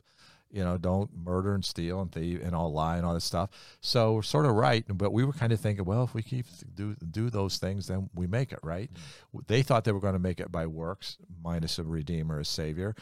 you 0.51 0.63
know, 0.63 0.77
don't 0.77 1.09
murder 1.15 1.53
and 1.53 1.63
steal 1.63 2.01
and 2.01 2.11
thieve 2.11 2.41
and 2.43 2.55
all 2.55 2.71
lie 2.71 2.97
and 2.97 3.05
all 3.05 3.13
this 3.13 3.23
stuff. 3.23 3.49
So 3.79 4.13
we're 4.13 4.21
sort 4.21 4.45
of 4.45 4.53
right, 4.53 4.83
but 4.87 5.11
we 5.11 5.23
were 5.23 5.33
kind 5.33 5.51
of 5.51 5.59
thinking, 5.59 5.85
well, 5.85 6.03
if 6.03 6.13
we 6.13 6.21
keep 6.21 6.45
do 6.75 6.95
do 6.95 7.29
those 7.29 7.57
things, 7.57 7.87
then 7.87 8.09
we 8.13 8.27
make 8.27 8.51
it 8.51 8.59
right. 8.63 8.89
Mm. 9.33 9.47
They 9.47 9.61
thought 9.61 9.83
they 9.85 9.91
were 9.91 9.99
going 9.99 10.13
to 10.13 10.19
make 10.19 10.39
it 10.39 10.51
by 10.51 10.67
works, 10.67 11.17
minus 11.43 11.79
a 11.79 11.83
redeemer, 11.83 12.39
a 12.39 12.45
savior. 12.45 12.95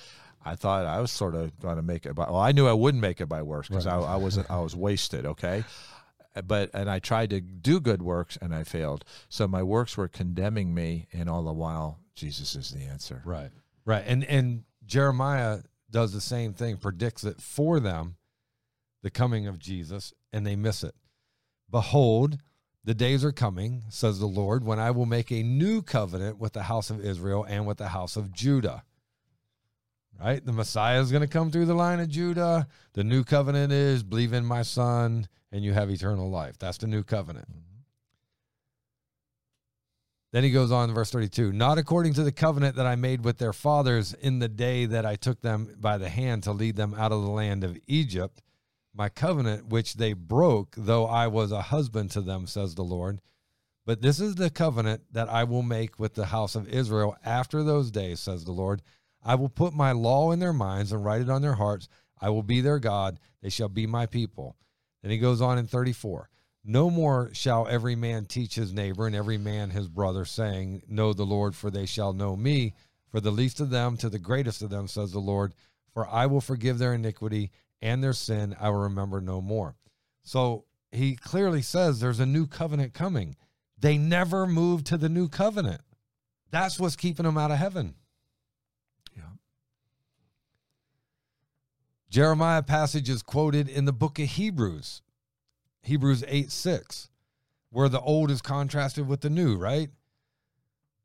I 0.44 0.56
thought 0.56 0.86
I 0.86 1.02
was 1.02 1.12
sort 1.12 1.36
of 1.36 1.60
going 1.60 1.76
to 1.76 1.82
make 1.82 2.06
it 2.06 2.14
by. 2.14 2.26
Well, 2.26 2.38
I 2.38 2.52
knew 2.52 2.68
I 2.68 2.74
wouldn't 2.74 3.02
make 3.02 3.20
it 3.20 3.28
by 3.28 3.42
works 3.42 3.68
because 3.68 3.88
I, 3.88 4.00
I 4.00 4.16
was 4.16 4.38
I 4.50 4.60
was 4.60 4.76
wasted. 4.76 5.26
Okay, 5.26 5.64
uh, 6.36 6.42
but 6.42 6.70
and 6.74 6.90
I 6.90 7.00
tried 7.00 7.32
to 7.32 7.42
do 7.42 7.80
good 7.80 8.02
works 8.02 8.38
and 8.42 8.54
I 8.54 8.64
failed. 8.64 9.04
So 9.28 9.48
my 9.48 9.64
works 9.64 9.98
were 9.98 10.08
condemning 10.08 10.74
me, 10.74 11.08
and 11.12 11.30
all 11.30 11.44
the 11.44 11.54
while 11.54 12.00
Jesus 12.16 12.56
is 12.56 12.72
the 12.72 12.84
answer. 12.84 13.22
Right. 13.26 13.52
Right. 13.86 14.04
And 14.06 14.24
and 14.26 14.64
Jeremiah 14.86 15.60
does 15.91 16.13
the 16.13 16.21
same 16.21 16.54
thing, 16.54 16.78
predicts 16.78 17.23
it 17.23 17.41
for 17.41 17.80
them, 17.80 18.15
the 19.02 19.10
coming 19.10 19.47
of 19.47 19.60
Jesus, 19.60 20.13
and 20.32 20.45
they 20.45 20.56
miss 20.56 20.84
it. 20.84 20.95
Behold, 21.69 22.38
the 22.84 22.93
days 22.93 23.23
are 23.23 23.32
coming, 23.32 23.84
says 23.89 24.19
the 24.19 24.25
Lord, 24.25 24.63
when 24.63 24.80
I 24.80 24.91
will 24.91 25.06
make 25.06 25.32
a 25.32 25.43
new 25.43 25.82
covenant 25.82 26.39
with 26.39 26.54
the 26.54 26.63
house 26.63 26.89
of 26.89 27.04
Israel 27.04 27.45
and 27.47 27.67
with 27.67 27.78
the 27.78 27.89
house 27.89 28.15
of 28.15 28.32
Judah. 28.32 28.84
Right? 30.19 30.45
The 30.45 30.52
Messiah 30.52 30.99
is 30.99 31.12
going 31.12 31.21
to 31.21 31.28
come 31.28 31.49
through 31.49 31.65
the 31.65 31.73
line 31.73 31.99
of 31.99 32.10
Judah. 32.10 32.67
The 32.93 33.04
new 33.04 33.23
covenant 33.23 33.71
is 33.71 34.04
believe 34.04 34.34
in 34.34 34.45
my 34.45 34.63
son 34.63 35.28
and 35.52 35.63
you 35.63 35.73
have 35.73 35.89
eternal 35.89 36.30
life. 36.30 36.58
That's 36.58 36.78
the 36.78 36.88
new 36.88 37.04
covenant. 37.04 37.47
Then 40.32 40.44
he 40.44 40.52
goes 40.52 40.72
on 40.72 40.89
in 40.89 40.96
verse 40.96 41.12
32 41.12 41.52
Not 41.52 41.78
according 41.78 42.13
to 42.13 42.24
the 42.24 42.32
covenant 42.32 42.76
that 42.76 42.86
I 42.86 42.96
made 42.96 43.26
with 43.26 43.38
their 43.38 43.54
fathers 43.54 44.13
in 44.13 44.39
the 44.39 44.50
day 44.50 44.86
that 44.86 45.06
I 45.06 45.15
took 45.15 45.42
them 45.42 45.76
by 45.80 45.98
the 45.98 46.10
hand 46.10 46.44
to 46.44 46.52
lead 46.52 46.76
them 46.76 46.94
out 46.94 47.12
of 47.12 47.24
the 47.24 47.30
land 47.30 47.63
of 47.63 47.78
Egypt, 47.88 48.42
my 48.94 49.10
covenant 49.10 49.68
which 49.68 49.96
they 49.96 50.13
broke, 50.13 50.76
though 50.78 51.06
I 51.06 51.28
was 51.28 51.52
a 51.52 51.62
husband 51.62 52.12
to 52.12 52.22
them, 52.22 52.46
says 52.48 52.76
the 52.76 52.84
Lord. 52.84 53.22
But 53.86 54.02
this 54.02 54.20
is 54.20 54.36
the 54.36 54.52
covenant 54.52 55.02
that 55.13 55.30
I 55.30 55.46
will 55.46 55.63
make 55.63 56.00
with 56.00 56.13
the 56.13 56.28
house 56.28 56.54
of 56.54 56.68
Israel 56.68 57.18
after 57.26 57.63
those 57.63 57.89
days, 57.89 58.20
says 58.20 58.44
the 58.44 58.52
Lord. 58.52 58.84
I 59.24 59.36
will 59.36 59.50
put 59.50 59.74
my 59.74 59.94
law 59.94 60.32
in 60.32 60.39
their 60.39 60.54
minds 60.54 60.92
and 60.92 61.04
write 61.04 61.22
it 61.22 61.30
on 61.30 61.42
their 61.42 61.56
hearts. 61.56 61.88
I 62.22 62.30
will 62.30 62.44
be 62.44 62.62
their 62.62 62.78
God. 62.78 63.20
They 63.42 63.50
shall 63.50 63.70
be 63.70 63.88
my 63.88 64.06
people. 64.06 64.56
Then 65.02 65.12
he 65.12 65.18
goes 65.18 65.42
on 65.42 65.58
in 65.58 65.65
34. 65.65 66.30
No 66.69 66.91
more 66.91 67.32
shall 67.34 67.67
every 67.67 67.95
man 67.95 68.25
teach 68.25 68.53
his 68.53 68.71
neighbor 68.71 69.08
and 69.08 69.15
every 69.15 69.39
man 69.39 69.71
his 69.71 69.88
brother, 69.88 70.23
saying, 70.23 70.84
Know 70.88 71.13
the 71.13 71.25
Lord, 71.25 71.55
for 71.55 71.71
they 71.71 71.88
shall 71.88 72.13
know 72.13 72.36
me. 72.36 72.75
For 73.10 73.19
the 73.19 73.32
least 73.32 73.60
of 73.60 73.71
them 73.71 73.97
to 73.97 74.08
the 74.08 74.19
greatest 74.19 74.62
of 74.62 74.69
them, 74.69 74.88
says 74.88 75.12
the 75.12 75.17
Lord. 75.17 75.55
For 75.95 76.08
I 76.08 76.27
will 76.27 76.41
forgive 76.41 76.77
their 76.77 76.93
iniquity 76.93 77.49
and 77.82 78.03
their 78.03 78.13
sin 78.13 78.55
I 78.60 78.69
will 78.69 78.82
remember 78.82 79.19
no 79.19 79.41
more. 79.41 79.77
So 80.21 80.65
he 80.91 81.15
clearly 81.15 81.63
says 81.63 81.99
there's 81.99 82.19
a 82.19 82.25
new 82.27 82.45
covenant 82.45 82.93
coming. 82.93 83.36
They 83.79 83.97
never 83.97 84.45
moved 84.45 84.86
to 84.88 84.97
the 84.97 85.10
new 85.10 85.27
covenant. 85.27 85.82
That's 86.51 86.79
what's 86.79 86.95
keeping 86.95 87.25
them 87.25 87.39
out 87.39 87.49
of 87.49 87.58
heaven. 87.58 87.95
Yeah. 89.17 89.23
Jeremiah 92.12 92.62
passage 92.62 93.10
is 93.10 93.23
quoted 93.23 93.67
in 93.67 93.86
the 93.86 93.91
book 93.91 94.19
of 94.19 94.27
Hebrews, 94.27 95.01
Hebrews 95.82 96.24
8 96.28 96.52
6, 96.52 97.10
where 97.70 97.89
the 97.89 98.02
old 98.02 98.32
is 98.32 98.42
contrasted 98.42 99.08
with 99.08 99.22
the 99.22 99.30
new, 99.30 99.56
right? 99.56 99.89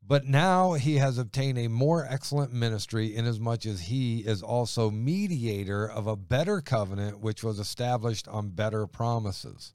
But 0.07 0.25
now 0.25 0.73
he 0.73 0.97
has 0.97 1.17
obtained 1.17 1.57
a 1.57 1.67
more 1.67 2.05
excellent 2.07 2.53
ministry, 2.53 3.15
inasmuch 3.15 3.65
as 3.65 3.81
he 3.81 4.19
is 4.19 4.43
also 4.43 4.91
mediator 4.91 5.89
of 5.89 6.05
a 6.05 6.15
better 6.15 6.61
covenant, 6.61 7.21
which 7.21 7.43
was 7.43 7.57
established 7.57 8.27
on 8.27 8.49
better 8.49 8.85
promises. 8.85 9.73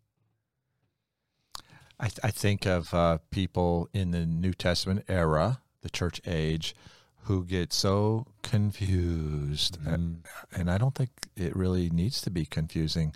I, 1.99 2.09
th- 2.09 2.21
I 2.23 2.31
think 2.31 2.65
of 2.65 2.95
uh, 2.95 3.19
people 3.31 3.89
in 3.93 4.13
the 4.13 4.25
New 4.25 4.55
Testament 4.55 5.05
era, 5.09 5.61
the 5.83 5.91
church 5.91 6.21
age, 6.25 6.77
who 7.25 7.45
get 7.45 7.73
so 7.73 8.27
confused. 8.43 9.79
And, 9.85 10.25
and 10.55 10.71
I 10.71 10.79
don't 10.79 10.95
think 10.95 11.11
it 11.37 11.55
really 11.57 11.91
needs 11.91 12.21
to 12.23 12.31
be 12.31 12.47
confusing. 12.47 13.15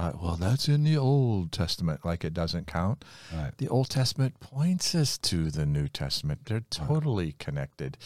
But, 0.00 0.22
well, 0.22 0.36
that's 0.36 0.66
in 0.66 0.82
the 0.82 0.96
Old 0.96 1.52
Testament, 1.52 2.06
like 2.06 2.24
it 2.24 2.32
doesn't 2.32 2.66
count. 2.66 3.04
Right. 3.34 3.52
The 3.58 3.68
Old 3.68 3.90
Testament 3.90 4.40
points 4.40 4.94
us 4.94 5.18
to 5.18 5.50
the 5.50 5.66
New 5.66 5.88
Testament. 5.88 6.46
They're 6.46 6.64
totally 6.70 7.32
connected. 7.38 7.98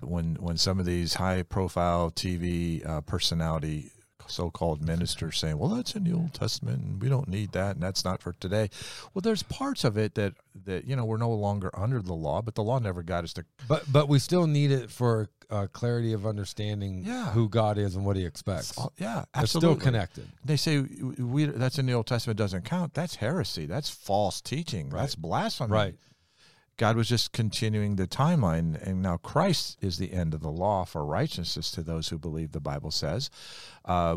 When 0.00 0.34
when 0.40 0.56
some 0.56 0.80
of 0.80 0.86
these 0.86 1.14
high 1.14 1.42
profile 1.42 2.10
TV 2.10 2.84
uh, 2.84 3.02
personality 3.02 3.92
so 4.28 4.50
called 4.50 4.82
ministers 4.82 5.38
saying, 5.38 5.58
"Well, 5.58 5.70
that's 5.70 5.94
in 5.94 6.04
the 6.04 6.12
Old 6.12 6.34
Testament, 6.34 6.82
and 6.82 7.02
we 7.02 7.08
don't 7.08 7.28
need 7.28 7.52
that, 7.52 7.74
and 7.76 7.82
that's 7.82 8.04
not 8.04 8.22
for 8.22 8.32
today." 8.34 8.70
Well, 9.14 9.20
there's 9.22 9.42
parts 9.42 9.84
of 9.84 9.96
it 9.96 10.14
that 10.14 10.34
that 10.64 10.84
you 10.86 10.96
know 10.96 11.04
we're 11.04 11.16
no 11.18 11.30
longer 11.30 11.70
under 11.74 12.00
the 12.02 12.14
law, 12.14 12.42
but 12.42 12.54
the 12.54 12.62
law 12.62 12.78
never 12.78 13.02
got 13.02 13.24
us 13.24 13.32
to. 13.34 13.44
But 13.68 13.84
but 13.90 14.08
we 14.08 14.18
still 14.18 14.46
need 14.46 14.70
it 14.70 14.90
for 14.90 15.28
uh, 15.50 15.66
clarity 15.72 16.12
of 16.12 16.26
understanding 16.26 17.04
Yeah. 17.06 17.30
who 17.32 17.48
God 17.48 17.78
is 17.78 17.96
and 17.96 18.04
what 18.04 18.16
He 18.16 18.24
expects. 18.24 18.78
Yeah, 18.98 19.24
They're 19.34 19.46
still 19.46 19.76
connected. 19.76 20.28
They 20.44 20.56
say 20.56 20.80
we 20.80 21.46
that's 21.46 21.78
in 21.78 21.86
the 21.86 21.92
Old 21.94 22.06
Testament 22.06 22.36
doesn't 22.38 22.64
count. 22.64 22.94
That's 22.94 23.16
heresy. 23.16 23.66
That's 23.66 23.88
false 23.90 24.40
teaching. 24.40 24.90
That's 24.90 25.14
blasphemy. 25.14 25.72
Right. 25.72 25.94
God 26.78 26.96
was 26.96 27.08
just 27.08 27.32
continuing 27.32 27.96
the 27.96 28.06
timeline, 28.06 28.80
and 28.82 29.02
now 29.02 29.18
Christ 29.18 29.76
is 29.82 29.98
the 29.98 30.12
end 30.12 30.32
of 30.32 30.40
the 30.40 30.50
law 30.50 30.84
for 30.84 31.04
righteousness 31.04 31.70
to 31.72 31.82
those 31.82 32.08
who 32.08 32.18
believe. 32.18 32.52
The 32.52 32.60
Bible 32.60 32.90
says, 32.90 33.28
uh, 33.84 34.16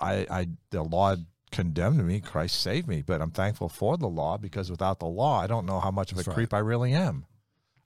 "I, 0.00 0.26
I, 0.30 0.48
the 0.70 0.82
law 0.82 1.16
condemned 1.50 2.04
me. 2.06 2.20
Christ 2.20 2.60
saved 2.60 2.88
me." 2.88 3.02
But 3.02 3.22
I'm 3.22 3.30
thankful 3.30 3.68
for 3.68 3.96
the 3.96 4.08
law 4.08 4.36
because 4.36 4.70
without 4.70 4.98
the 4.98 5.06
law, 5.06 5.40
I 5.40 5.46
don't 5.46 5.64
know 5.66 5.80
how 5.80 5.90
much 5.90 6.10
of 6.10 6.16
That's 6.16 6.26
a 6.26 6.30
right. 6.30 6.34
creep 6.34 6.52
I 6.54 6.58
really 6.58 6.92
am. 6.92 7.24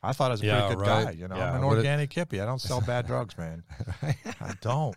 I 0.05 0.12
thought 0.12 0.33
I 0.33 0.35
was 0.35 0.42
a 0.42 0.46
Yeah, 0.46 0.61
pretty 0.66 0.74
good 0.74 0.81
right. 0.88 1.05
guy. 1.05 1.11
You 1.12 1.28
know, 1.28 1.37
Yeah, 1.37 1.50
I'm 1.52 1.61
an 1.61 1.66
what 1.66 1.74
it- 1.74 1.76
organic 1.78 2.11
hippie. 2.11 2.42
I 2.42 2.46
don't 2.46 2.61
sell 2.61 2.81
bad 2.81 3.07
drugs, 3.07 3.38
man. 3.38 3.62
I 4.02 4.55
don't. 4.61 4.96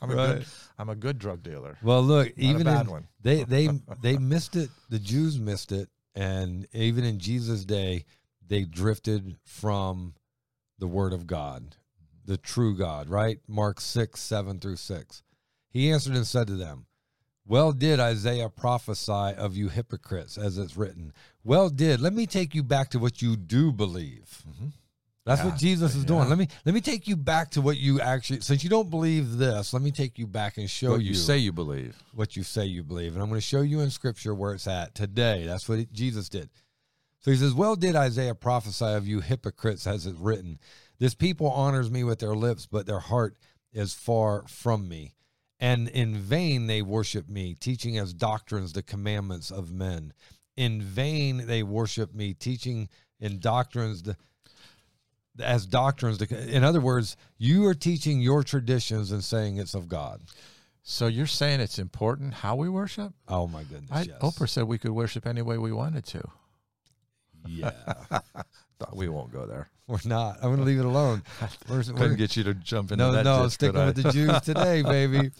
I'm 0.00 0.10
a 0.10 0.14
Right. 0.14 0.26
good. 0.36 0.46
I'm 0.78 0.88
a 0.88 0.94
good 0.94 1.18
drug 1.18 1.42
dealer. 1.42 1.76
Well, 1.82 2.00
look, 2.02 2.28
Not 2.28 2.38
even 2.38 2.62
bad 2.62 2.86
in- 2.86 2.92
one. 2.92 3.08
they 3.22 3.42
they 3.44 3.68
they 4.00 4.16
missed 4.16 4.56
it. 4.56 4.70
The 4.88 4.98
Jews 4.98 5.38
missed 5.38 5.72
it, 5.72 5.90
and 6.14 6.66
even 6.72 7.04
in 7.04 7.18
Jesus' 7.18 7.64
day, 7.66 8.06
they 8.50 8.64
drifted 8.64 9.36
from 9.44 10.14
the 10.78 10.86
Word 10.86 11.14
of 11.14 11.26
God, 11.26 11.76
the 12.26 12.36
true 12.36 12.76
God. 12.76 13.08
Right? 13.08 13.38
Mark 13.48 13.80
six 13.80 14.20
seven 14.20 14.58
through 14.60 14.76
six. 14.76 15.22
He 15.70 15.90
answered 15.90 16.14
and 16.16 16.26
said 16.26 16.48
to 16.48 16.56
them, 16.56 16.86
"Well 17.46 17.72
did 17.72 17.98
Isaiah 18.00 18.50
prophesy 18.50 19.12
of 19.38 19.56
you 19.56 19.68
hypocrites, 19.70 20.36
as 20.36 20.58
it's 20.58 20.76
written. 20.76 21.12
Well 21.44 21.70
did. 21.70 22.00
Let 22.00 22.12
me 22.12 22.26
take 22.26 22.54
you 22.54 22.62
back 22.62 22.90
to 22.90 22.98
what 22.98 23.22
you 23.22 23.36
do 23.36 23.72
believe." 23.72 24.44
Mhm. 24.46 24.72
That's 25.26 25.42
Yeah. 25.42 25.50
what 25.50 25.58
Jesus 25.58 25.94
is 25.94 26.04
doing. 26.04 26.22
Yeah. 26.22 26.28
Let 26.30 26.38
me 26.38 26.48
let 26.64 26.74
me 26.74 26.80
take 26.80 27.06
you 27.06 27.14
back 27.14 27.50
to 27.52 27.60
what 27.60 27.76
you 27.76 28.00
actually. 28.00 28.40
Since 28.40 28.64
you 28.64 28.70
don't 28.70 28.88
believe 28.90 29.36
this, 29.36 29.72
let 29.72 29.82
me 29.82 29.92
take 29.92 30.18
you 30.18 30.26
back 30.26 30.56
and 30.58 30.68
show 30.68 30.92
What 30.92 31.02
you 31.04 31.14
say 31.14 31.38
you 31.38 31.52
believe. 31.52 32.02
what 32.14 32.36
you 32.36 32.42
say 32.42 32.64
you 32.66 32.82
believe. 32.82 33.12
And 33.12 33.22
I'm 33.22 33.28
going 33.28 33.38
to 33.38 33.46
show 33.46 33.60
you 33.60 33.80
in 33.80 33.90
scripture 33.90 34.34
where 34.34 34.54
it's 34.54 34.66
at 34.66 34.94
today. 34.94 35.44
That's 35.46 35.68
what 35.68 35.92
Jesus 35.92 36.28
did. 36.30 36.48
So 37.20 37.30
he 37.30 37.36
says, 37.36 37.54
Well, 37.54 37.76
did 37.76 37.96
Isaiah 37.96 38.34
prophesy 38.34 38.86
of 38.86 39.06
you 39.06 39.20
hypocrites, 39.20 39.86
as 39.86 40.06
it's 40.06 40.18
written? 40.18 40.58
This 40.98 41.14
people 41.14 41.48
honors 41.48 41.90
me 41.90 42.04
with 42.04 42.18
their 42.18 42.34
lips, 42.34 42.66
but 42.66 42.86
their 42.86 43.00
heart 43.00 43.36
is 43.72 43.94
far 43.94 44.44
from 44.48 44.88
me. 44.88 45.14
And 45.58 45.88
in 45.88 46.16
vain 46.16 46.66
they 46.66 46.82
worship 46.82 47.28
me, 47.28 47.54
teaching 47.54 47.98
as 47.98 48.14
doctrines 48.14 48.72
the 48.72 48.82
commandments 48.82 49.50
of 49.50 49.70
men. 49.70 50.14
In 50.56 50.80
vain 50.80 51.46
they 51.46 51.62
worship 51.62 52.14
me, 52.14 52.34
teaching 52.34 52.88
in 53.18 53.38
doctrines 53.38 54.02
the 54.02 54.16
as 55.38 55.64
doctrines. 55.66 56.20
In 56.22 56.64
other 56.64 56.80
words, 56.80 57.16
you 57.38 57.66
are 57.66 57.74
teaching 57.74 58.20
your 58.20 58.42
traditions 58.42 59.12
and 59.12 59.22
saying 59.22 59.58
it's 59.58 59.74
of 59.74 59.88
God. 59.88 60.22
So 60.82 61.06
you're 61.06 61.26
saying 61.26 61.60
it's 61.60 61.78
important 61.78 62.34
how 62.34 62.56
we 62.56 62.68
worship? 62.68 63.12
Oh 63.28 63.46
my 63.46 63.62
goodness! 63.64 63.90
I, 63.90 64.02
yes. 64.02 64.18
Oprah 64.20 64.48
said 64.48 64.64
we 64.64 64.78
could 64.78 64.90
worship 64.90 65.26
any 65.26 65.42
way 65.42 65.58
we 65.58 65.72
wanted 65.72 66.04
to. 66.06 66.22
Yeah. 67.46 67.72
We 68.94 69.08
won't 69.08 69.30
go 69.30 69.44
there. 69.46 69.68
We're 69.86 69.98
not. 70.06 70.36
I'm 70.36 70.44
going 70.48 70.56
to 70.58 70.64
leave 70.64 70.78
it 70.78 70.86
alone. 70.86 71.22
We're, 71.68 71.82
Couldn't 71.82 71.98
we're- 72.00 72.16
get 72.16 72.36
you 72.36 72.44
to 72.44 72.54
jump 72.54 72.92
into 72.92 73.04
no, 73.04 73.12
that. 73.12 73.24
no, 73.24 73.42
ditch, 73.42 73.52
sticking 73.52 73.84
with 73.84 74.02
the 74.02 74.10
Jews 74.10 74.40
today, 74.40 74.82
baby. 74.86 75.32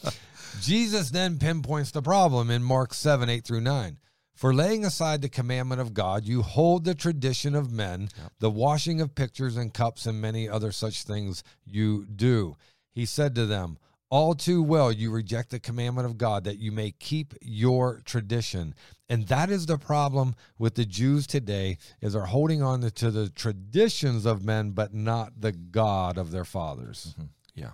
Jesus 0.61 1.11
then 1.11 1.39
pinpoints 1.39 1.91
the 1.91 2.03
problem 2.03 2.51
in 2.51 2.63
Mark 2.63 2.93
7 2.93 3.29
8 3.29 3.45
through 3.45 3.63
9. 3.63 3.97
For 4.35 4.55
laying 4.55 4.85
aside 4.85 5.21
the 5.23 5.29
commandment 5.29 5.81
of 5.81 5.95
God, 5.95 6.25
you 6.25 6.43
hold 6.43 6.85
the 6.85 6.95
tradition 6.95 7.55
of 7.55 7.73
men, 7.73 8.09
the 8.39 8.51
washing 8.51 9.01
of 9.01 9.15
pictures 9.15 9.57
and 9.57 9.73
cups, 9.73 10.07
and 10.07 10.21
many 10.21 10.49
other 10.49 10.73
such 10.73 11.03
things 11.03 11.43
you 11.65 12.07
do. 12.07 12.57
He 12.91 13.05
said 13.07 13.35
to 13.35 13.47
them, 13.47 13.79
All 14.11 14.35
too 14.35 14.63
well 14.63 14.91
you 14.91 15.13
reject 15.13 15.51
the 15.51 15.61
commandment 15.61 16.05
of 16.05 16.19
God 16.19 16.45
that 16.45 16.59
you 16.59 16.73
may 16.73 16.91
keep 16.91 17.33
your 17.41 18.01
tradition. 18.05 18.75
And 19.09 19.29
that 19.29 19.51
is 19.51 19.67
the 19.67 19.79
problem 19.79 20.35
with 20.59 20.75
the 20.75 20.85
Jews 20.85 21.29
today 21.29 21.79
is 22.01 22.13
they're 22.13 22.27
holding 22.27 22.61
on 22.61 22.81
to 22.83 23.11
the 23.11 23.29
traditions 23.29 24.27
of 24.27 24.45
men, 24.45 24.73
but 24.73 24.93
not 24.93 25.41
the 25.41 25.53
God 25.53 26.19
of 26.19 26.33
their 26.33 26.45
fathers. 26.45 27.15
Mm-hmm. 27.15 27.27
Yeah. 27.55 27.71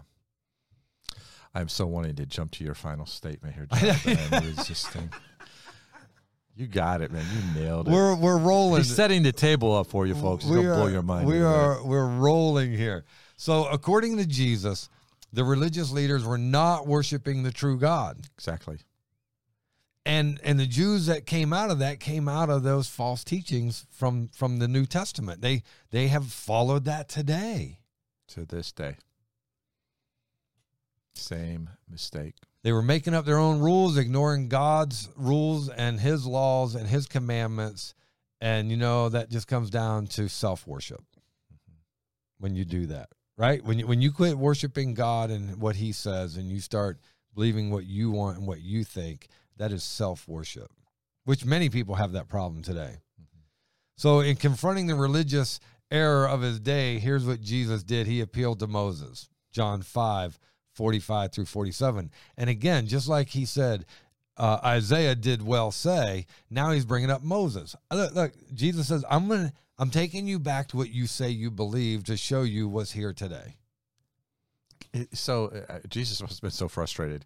I'm 1.55 1.69
so 1.69 1.87
wanting 1.87 2.17
to 2.17 2.27
jump 2.27 2.51
to 2.53 2.65
your 2.65 2.75
final 2.75 3.07
statement 3.07 3.55
here, 3.55 3.67
Jonathan. 3.73 4.19
I'm 4.31 4.57
resisting. 4.57 5.11
You 6.55 6.67
got 6.67 7.01
it, 7.01 7.11
man. 7.11 7.25
You 7.35 7.63
nailed 7.63 7.89
it. 7.89 7.93
We're 7.93 8.15
we're 8.15 8.39
rolling. 8.39 8.83
He's 8.83 8.95
setting 8.95 9.23
the 9.23 9.33
table 9.33 9.75
up 9.75 9.87
for 9.87 10.07
you, 10.07 10.15
folks. 10.15 10.45
We 10.45 10.57
gonna 10.57 10.75
blow 10.75 10.87
your 10.87 11.03
mind. 11.03 11.27
We 11.27 11.41
are 11.41 11.83
we're 11.85 12.07
rolling 12.07 12.73
here. 12.73 13.05
So 13.37 13.67
according 13.67 14.17
to 14.19 14.27
Jesus, 14.27 14.89
the 15.33 15.45
religious 15.45 15.91
leaders 15.91 16.25
were 16.25 16.39
not 16.39 16.87
worshiping 16.87 17.43
the 17.43 17.53
true 17.53 17.79
God. 17.79 18.19
exactly. 18.37 18.79
And 20.05 20.41
and 20.45 20.59
the 20.61 20.67
Jews 20.67 21.07
that 21.07 21.27
came 21.27 21.53
out 21.53 21.71
of 21.71 21.81
that 21.81 21.99
came 21.99 22.29
out 22.29 22.49
of 22.49 22.63
those 22.63 22.89
false 22.89 23.25
teachings 23.25 23.87
from 23.91 24.29
from 24.29 24.61
the 24.61 24.69
New 24.69 24.87
Testament. 24.87 25.41
They 25.41 25.65
they 25.91 26.07
have 26.09 26.27
followed 26.27 26.85
that 26.85 27.09
today. 27.09 27.81
To 28.31 28.45
this 28.45 28.73
day, 28.73 28.97
same 31.15 31.71
mistake. 31.89 32.35
They 32.63 32.73
were 32.73 32.83
making 32.83 33.15
up 33.15 33.25
their 33.25 33.39
own 33.39 33.61
rules, 33.61 33.97
ignoring 33.97 34.49
God's 34.49 35.09
rules 35.17 35.69
and 35.69 36.01
his 36.01 36.27
laws 36.27 36.75
and 36.75 36.89
his 36.89 37.07
commandments. 37.07 37.95
And 38.41 38.71
you 38.71 38.77
know 38.77 39.09
that 39.09 39.31
just 39.31 39.47
comes 39.47 39.71
down 39.71 40.09
to 40.09 40.29
self-worship. 40.29 41.01
Mm-hmm. 41.01 41.77
When 42.39 42.57
you 42.57 42.65
do 42.65 42.87
that, 42.87 43.11
right? 43.37 43.63
When 43.65 43.79
you 43.79 43.87
when 43.87 44.01
you 44.01 44.13
quit 44.13 44.39
worshiping 44.39 44.95
God 44.95 45.31
and 45.31 45.61
what 45.61 45.77
he 45.77 45.93
says 45.93 46.37
and 46.37 46.51
you 46.51 46.61
start 46.61 46.99
believing 47.35 47.71
what 47.71 47.85
you 47.85 48.11
want 48.11 48.39
and 48.39 48.47
what 48.47 48.61
you 48.61 48.85
think, 48.85 49.29
that 49.57 49.73
is 49.73 49.83
self-worship. 49.83 50.71
Which 51.25 51.45
many 51.45 51.69
people 51.69 51.97
have 51.97 52.13
that 52.13 52.29
problem 52.29 52.63
today. 52.63 52.99
So 53.97 54.21
in 54.21 54.37
confronting 54.37 54.87
the 54.87 54.95
religious 54.95 55.59
error 55.91 56.29
of 56.29 56.43
his 56.43 56.61
day, 56.61 56.99
here's 56.99 57.27
what 57.27 57.41
Jesus 57.41 57.83
did. 57.83 58.07
He 58.07 58.21
appealed 58.21 58.61
to 58.61 58.67
Moses. 58.67 59.29
John 59.53 59.83
5, 59.83 60.39
45 60.75 61.33
through 61.33 61.47
47. 61.47 62.11
And 62.37 62.51
again, 62.51 62.87
just 62.87 63.09
like 63.09 63.31
he 63.31 63.45
said, 63.45 63.87
uh, 64.37 64.61
Isaiah 64.63 65.15
did 65.15 65.43
well 65.43 65.71
say, 65.71 66.27
now 66.51 66.71
he's 66.73 66.85
bringing 66.85 67.11
up 67.11 67.23
Moses. 67.23 67.75
Uh, 67.91 67.97
Look, 67.97 68.15
look 68.15 68.33
Jesus 68.55 68.89
says, 68.89 69.05
I'm 69.11 69.29
going 69.29 69.49
to, 69.49 69.53
I'm 69.79 69.91
taking 69.91 70.27
you 70.27 70.39
back 70.39 70.69
to 70.69 70.77
what 70.77 70.91
you 70.91 71.07
say 71.07 71.29
you 71.31 71.51
believe 71.51 72.05
to 72.05 72.17
show 72.17 72.43
you 72.43 72.69
what's 72.69 72.93
here 72.93 73.13
today. 73.13 73.57
It- 74.93 75.17
so 75.17 75.47
uh, 75.69 75.79
Jesus 75.89 76.21
must 76.23 76.35
have 76.35 76.41
been 76.43 76.51
so 76.51 76.69
frustrated 76.69 77.25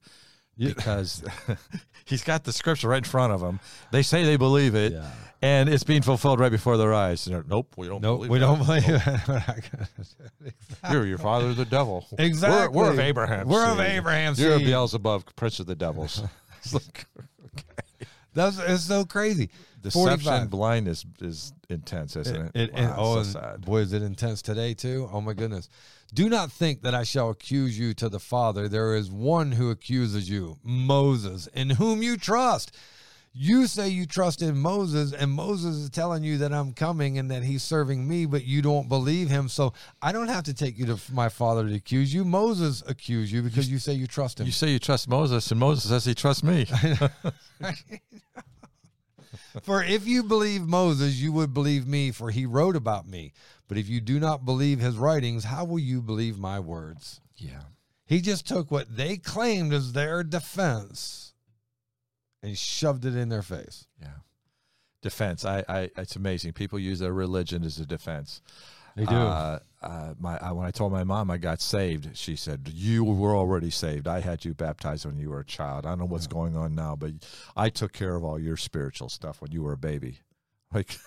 because 0.59 1.23
he's 2.05 2.25
got 2.25 2.45
the 2.45 2.53
scripture 2.53 2.89
right 2.89 2.99
in 2.99 3.05
front 3.05 3.33
of 3.33 3.41
him. 3.41 3.61
They 3.93 4.03
say 4.03 4.25
they 4.25 4.37
believe 4.37 4.75
it, 4.75 4.93
Yeah. 4.93 5.11
and 5.41 5.69
it's 5.69 5.85
being 5.85 6.03
fulfilled 6.03 6.39
right 6.41 6.51
before 6.51 6.77
their 6.77 6.93
eyes. 6.93 7.27
Nope, 7.29 7.73
we 7.77 7.87
don't. 7.87 8.03
Nope, 8.03 8.19
believe 8.29 8.31
we 8.31 8.39
that. 8.41 8.47
don't 8.47 8.67
believe 8.67 10.09
Nope. 10.43 10.53
You're 10.93 11.07
your 11.07 11.19
father, 11.19 11.55
the 11.55 11.65
devil. 11.65 12.07
Exactly. 12.19 12.77
We're, 12.77 12.85
we're 12.87 12.91
of 12.91 12.99
Abraham. 12.99 13.49
We're 13.49 13.65
of 13.71 13.79
seed. 13.79 13.87
Abraham's 13.87 14.41
You're 14.41 14.59
seed. 14.59 14.67
Beelzebub, 14.67 15.35
prince 15.37 15.61
of 15.61 15.67
the 15.67 15.77
devils. 15.77 16.23
It's 16.63 16.75
like, 16.75 17.07
That's 18.35 18.59
it's 18.59 18.85
so 18.85 19.07
crazy. 19.07 19.49
Deception, 19.83 20.21
45. 20.21 20.51
blindness 20.51 21.05
is 21.21 21.53
intense, 21.69 22.17
isn't 22.17 22.37
it? 22.37 22.51
It, 22.55 22.71
and, 22.75 22.89
Wow, 22.91 22.97
oh, 22.99 23.23
so 23.23 23.39
and 23.39 23.65
boy, 23.65 23.79
is 23.79 23.93
it 23.93 24.03
intense 24.03 24.43
today 24.43 24.75
too? 24.75 25.09
Oh 25.13 25.21
my 25.21 25.33
goodness! 25.33 25.69
Do 26.13 26.29
not 26.29 26.51
think 26.51 26.83
that 26.83 26.95
I 26.95 27.05
shall 27.05 27.31
accuse 27.31 27.79
you 27.79 27.95
to 27.95 28.09
the 28.09 28.21
Father. 28.21 28.69
There 28.69 28.95
is 28.95 29.11
one 29.11 29.53
who 29.53 29.71
accuses 29.71 30.29
you, 30.29 30.59
Moses, 30.63 31.47
in 31.49 31.71
whom 31.71 32.03
you 32.03 32.17
trust. 32.17 32.77
You 33.33 33.69
say 33.69 33.89
you 33.89 34.07
trust 34.07 34.43
in 34.43 34.59
Moses, 34.59 35.13
and 35.13 35.31
Moses 35.31 35.77
is 35.77 35.91
telling 35.91 36.25
you 36.25 36.39
that 36.39 36.53
I'm 36.53 36.73
coming 36.73 37.17
and 37.17 37.31
that 37.31 37.45
he's 37.45 37.63
serving 37.63 38.09
me, 38.09 38.27
but 38.27 38.45
you 38.45 38.61
don't 38.61 38.89
believe 38.89 39.29
him. 39.31 39.49
So 39.49 39.73
I 40.03 40.11
don't 40.11 40.27
have 40.27 40.43
to 40.45 40.55
take 40.55 40.77
you 40.77 40.87
to 40.87 40.99
my 41.13 41.29
father 41.29 41.69
to 41.69 41.73
accuse 41.73 42.13
you. 42.13 42.25
Moses 42.25 42.83
accused 42.89 43.31
you 43.31 43.43
because 43.43 43.71
you 43.71 43.79
say 43.79 43.93
you 43.93 44.09
trust 44.09 44.41
him. 44.41 44.47
You 44.47 44.53
say 44.53 44.71
you 44.71 44.81
trust 44.81 45.09
Moses, 45.09 45.49
and 45.53 45.61
Moses 45.61 45.91
says 45.91 46.05
he 46.05 46.15
trusts 46.15 46.43
me. 46.43 46.67
For 49.63 49.83
if 49.83 50.07
you 50.07 50.23
believe 50.23 50.63
Moses, 50.63 51.21
you 51.21 51.33
would 51.33 51.55
believe 51.55 51.87
me, 51.87 52.11
for 52.11 52.31
he 52.31 52.47
wrote 52.47 52.77
about 52.77 53.07
me. 53.07 53.33
But 53.69 53.79
if 53.79 53.89
you 53.89 54.01
do 54.01 54.19
not 54.19 54.45
believe 54.45 54.81
his 54.81 54.97
writings, 54.97 55.45
how 55.45 55.65
will 55.65 55.79
you 55.79 56.03
believe 56.03 56.39
my 56.39 56.59
words? 56.61 57.21
yeah. 57.37 57.63
He 58.07 58.21
just 58.21 58.45
took 58.45 58.73
what 58.73 58.97
they 58.97 59.17
claimed 59.19 59.73
as 59.73 59.93
their 59.93 60.25
defense 60.25 61.33
and 62.43 62.59
shoved 62.59 63.05
it 63.05 63.15
in 63.15 63.29
their 63.29 63.41
face. 63.41 63.87
Yeah. 64.03 64.09
Defense. 65.01 65.45
I, 65.45 65.65
I, 65.69 65.91
it's 65.97 66.17
amazing. 66.17 66.55
People 66.55 66.81
use 66.81 66.99
their 66.99 67.13
religion 67.13 67.63
as 67.63 67.79
a 67.79 67.87
defense. 67.87 68.43
They 68.97 69.05
do. 69.05 69.15
Uh, 69.15 69.61
uh, 69.83 70.15
my, 70.19 70.37
I, 70.39 70.53
when 70.53 70.67
I 70.67 70.71
told 70.71 70.93
my 70.93 71.05
mom 71.05 71.31
I 71.31 71.39
got 71.39 71.61
saved, 71.61 72.17
she 72.17 72.37
said, 72.37 72.71
"You 72.73 73.03
were 73.05 73.35
already 73.35 73.71
saved. 73.71 74.07
I 74.07 74.21
had 74.21 74.45
you 74.45 74.53
baptized 74.55 75.07
when 75.07 75.19
you 75.19 75.31
were 75.31 75.41
a 75.41 75.45
child. 75.45 75.87
I 75.87 75.91
don't 75.91 76.01
know 76.01 76.05
what's 76.05 76.27
going 76.27 76.55
on 76.57 76.75
now, 76.75 76.97
but 76.97 77.13
I 77.57 77.71
took 77.71 77.93
care 77.93 78.15
of 78.15 78.23
all 78.25 78.39
your 78.39 78.57
spiritual 78.57 79.09
stuff 79.09 79.41
when 79.41 79.53
you 79.53 79.63
were 79.63 79.73
a 79.73 79.79
baby." 79.79 80.19
Like, 80.73 80.99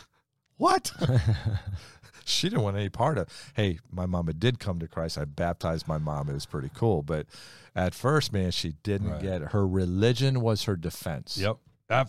what? 0.56 0.92
she 2.24 2.48
didn't 2.48 2.62
want 2.62 2.76
any 2.76 2.88
part 2.88 3.18
of. 3.18 3.28
Hey, 3.54 3.78
my 3.92 4.06
mama 4.06 4.32
did 4.32 4.58
come 4.58 4.78
to 4.78 4.88
Christ. 4.88 5.18
I 5.18 5.24
baptized 5.26 5.86
my 5.88 5.98
mom. 5.98 6.30
It 6.30 6.34
was 6.34 6.46
pretty 6.46 6.70
cool, 6.74 7.02
but 7.02 7.26
at 7.76 7.94
first, 7.94 8.32
man, 8.32 8.50
she 8.50 8.72
didn't 8.82 9.10
Right. 9.10 9.22
get 9.22 9.42
it. 9.42 9.48
Her 9.48 9.66
religion 9.66 10.40
was 10.40 10.64
her 10.64 10.74
defense. 10.76 11.36
yep. 11.36 11.58
Uh, 11.90 12.04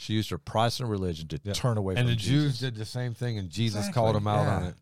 She 0.00 0.14
used 0.14 0.30
her 0.30 0.38
Protestant 0.38 0.88
religion 0.88 1.26
to 1.28 1.40
Yep. 1.42 1.54
turn 1.56 1.76
away 1.76 1.94
and 1.94 2.04
from 2.06 2.10
And 2.10 2.18
the 2.18 2.22
Jews 2.22 2.60
did 2.60 2.76
the 2.76 2.84
same 2.84 3.14
thing, 3.14 3.36
and 3.36 3.50
Jesus 3.50 3.80
Exactly, 3.80 3.94
called 4.00 4.16
them 4.16 4.26
out 4.28 4.44
yeah. 4.44 4.56
on 4.56 4.62
it. 4.64 4.74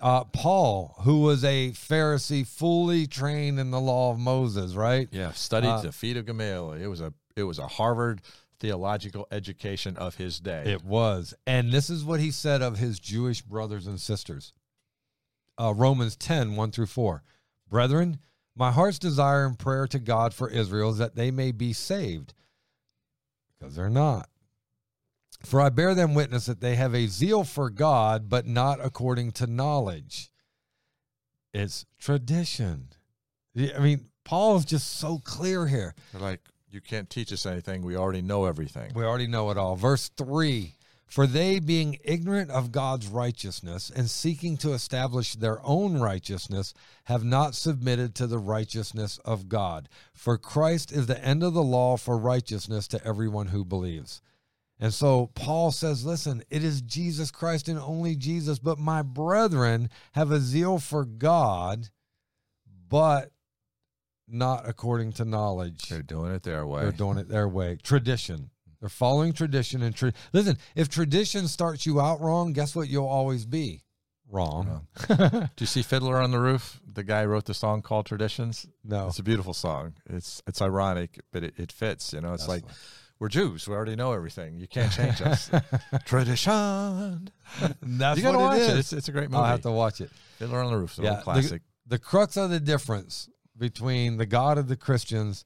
Uh, 0.00 0.24
Paul, 0.24 0.94
who 1.00 1.20
was 1.20 1.42
a 1.42 1.70
Pharisee, 1.70 2.46
fully 2.46 3.06
trained 3.06 3.58
in 3.58 3.70
the 3.70 3.80
law 3.80 4.12
of 4.12 4.18
Moses, 4.18 4.74
right? 4.74 5.08
Yeah, 5.10 5.32
studied 5.32 5.68
Uh, 5.68 5.80
the 5.80 5.92
feet 5.92 6.16
of 6.16 6.26
Gamaliel. 6.26 6.74
It 6.74 6.86
was 6.86 7.00
a 7.00 7.12
it 7.34 7.44
was 7.44 7.58
a 7.58 7.66
Harvard 7.66 8.20
theological 8.60 9.26
education 9.30 9.96
of 9.96 10.16
his 10.16 10.38
day. 10.40 10.64
It 10.66 10.84
was. 10.84 11.32
And 11.46 11.72
this 11.72 11.88
is 11.88 12.04
what 12.04 12.20
he 12.20 12.30
said 12.30 12.60
of 12.60 12.76
his 12.78 12.98
Jewish 12.98 13.40
brothers 13.42 13.86
and 13.86 14.00
sisters. 14.00 14.52
Uh, 15.56 15.72
Romans 15.74 16.16
10, 16.16 16.56
1 16.56 16.70
through 16.72 16.86
4. 16.86 17.22
Brethren, 17.68 18.18
my 18.56 18.70
heart's 18.72 18.98
desire 18.98 19.46
and 19.46 19.56
prayer 19.58 19.86
to 19.86 19.98
God 20.00 20.34
for 20.34 20.50
Israel 20.50 20.90
is 20.90 20.98
that 20.98 21.14
they 21.14 21.30
may 21.30 21.52
be 21.52 21.72
saved, 21.72 22.34
because 23.58 23.76
they're 23.76 23.88
not. 23.88 24.28
For 25.40 25.60
I 25.60 25.68
bear 25.68 25.94
them 25.94 26.14
witness 26.14 26.46
that 26.46 26.60
they 26.60 26.74
have 26.74 26.94
a 26.94 27.06
zeal 27.06 27.44
for 27.44 27.70
God, 27.70 28.28
but 28.28 28.46
not 28.46 28.84
according 28.84 29.32
to 29.32 29.46
knowledge. 29.46 30.30
It's 31.54 31.86
tradition. 31.98 32.88
I 33.56 33.78
mean, 33.78 34.06
Paul 34.24 34.56
is 34.56 34.64
just 34.64 34.98
so 34.98 35.20
clear 35.24 35.66
here. 35.66 35.94
Like, 36.12 36.40
you 36.70 36.80
can't 36.80 37.08
teach 37.08 37.32
us 37.32 37.46
anything. 37.46 37.82
We 37.82 37.96
already 37.96 38.20
know 38.20 38.44
everything. 38.44 38.92
We 38.94 39.04
already 39.04 39.26
know 39.26 39.50
it 39.50 39.56
all. 39.56 39.76
Verse 39.76 40.10
3 40.16 40.74
For 41.06 41.26
they, 41.26 41.60
being 41.60 41.98
ignorant 42.04 42.50
of 42.50 42.72
God's 42.72 43.06
righteousness 43.06 43.90
and 43.94 44.10
seeking 44.10 44.56
to 44.58 44.72
establish 44.72 45.34
their 45.34 45.64
own 45.64 45.98
righteousness, 45.98 46.74
have 47.04 47.24
not 47.24 47.54
submitted 47.54 48.14
to 48.16 48.26
the 48.26 48.38
righteousness 48.38 49.18
of 49.24 49.48
God. 49.48 49.88
For 50.12 50.36
Christ 50.36 50.92
is 50.92 51.06
the 51.06 51.24
end 51.24 51.42
of 51.42 51.54
the 51.54 51.62
law 51.62 51.96
for 51.96 52.18
righteousness 52.18 52.86
to 52.88 53.04
everyone 53.06 53.46
who 53.46 53.64
believes. 53.64 54.20
And 54.80 54.94
so 54.94 55.30
Paul 55.34 55.72
says, 55.72 56.04
Listen, 56.04 56.42
it 56.50 56.62
is 56.62 56.82
Jesus 56.82 57.30
Christ 57.30 57.68
and 57.68 57.78
only 57.78 58.14
Jesus, 58.14 58.58
but 58.58 58.78
my 58.78 59.02
brethren 59.02 59.90
have 60.12 60.30
a 60.30 60.38
zeal 60.40 60.78
for 60.78 61.04
God, 61.04 61.88
but 62.88 63.32
not 64.28 64.68
according 64.68 65.12
to 65.14 65.24
knowledge. 65.24 65.88
They're 65.88 66.02
doing 66.02 66.32
it 66.32 66.42
their 66.42 66.66
way. 66.66 66.82
They're 66.82 66.92
doing 66.92 67.18
it 67.18 67.28
their 67.28 67.48
way. 67.48 67.78
Tradition. 67.82 68.50
They're 68.80 68.88
following 68.88 69.32
tradition 69.32 69.82
and 69.82 69.94
tra- 69.94 70.12
listen. 70.32 70.56
If 70.76 70.88
tradition 70.88 71.48
starts 71.48 71.84
you 71.84 72.00
out 72.00 72.20
wrong, 72.20 72.52
guess 72.52 72.76
what? 72.76 72.88
You'll 72.88 73.08
always 73.08 73.44
be 73.44 73.82
wrong. 74.30 74.86
Do 75.08 75.48
you 75.58 75.66
see 75.66 75.82
Fiddler 75.82 76.18
on 76.18 76.30
the 76.30 76.38
Roof? 76.38 76.80
The 76.86 77.02
guy 77.02 77.24
wrote 77.24 77.46
the 77.46 77.54
song 77.54 77.82
called 77.82 78.06
Traditions. 78.06 78.66
No, 78.84 79.08
It's 79.08 79.18
a 79.18 79.24
beautiful 79.24 79.54
song. 79.54 79.94
It's 80.08 80.42
it's 80.46 80.62
ironic, 80.62 81.18
but 81.32 81.42
it, 81.42 81.54
it 81.56 81.72
fits. 81.72 82.12
You 82.12 82.20
know, 82.20 82.34
it's 82.34 82.46
like 82.46 82.62
we're 83.20 83.28
Jews. 83.28 83.66
We 83.68 83.74
already 83.74 83.96
know 83.96 84.12
everything. 84.12 84.58
You 84.58 84.68
can't 84.68 84.92
change 84.92 85.20
us. 85.22 85.50
Tradition. 86.04 87.30
that's 87.82 88.16
you 88.18 88.22
gotta 88.22 88.38
what 88.38 88.50
watch 88.52 88.58
it 88.60 88.62
it. 88.62 88.70
is. 88.70 88.78
It's, 88.78 88.92
it's 88.92 89.08
a 89.08 89.12
great 89.12 89.30
movie. 89.30 89.42
I'll 89.42 89.44
have 89.50 89.62
to 89.62 89.70
watch 89.72 90.00
it. 90.00 90.10
Fiddler 90.38 90.60
on 90.62 90.70
the 90.70 90.78
Roof. 90.78 90.90
It's 90.92 91.00
Yeah, 91.00 91.20
classic. 91.22 91.62
The 91.86 91.98
crux 91.98 92.36
of 92.36 92.50
the 92.50 92.60
difference 92.60 93.28
between 93.56 94.18
the 94.18 94.26
God 94.26 94.58
of 94.58 94.68
the 94.68 94.76
Christians 94.76 95.44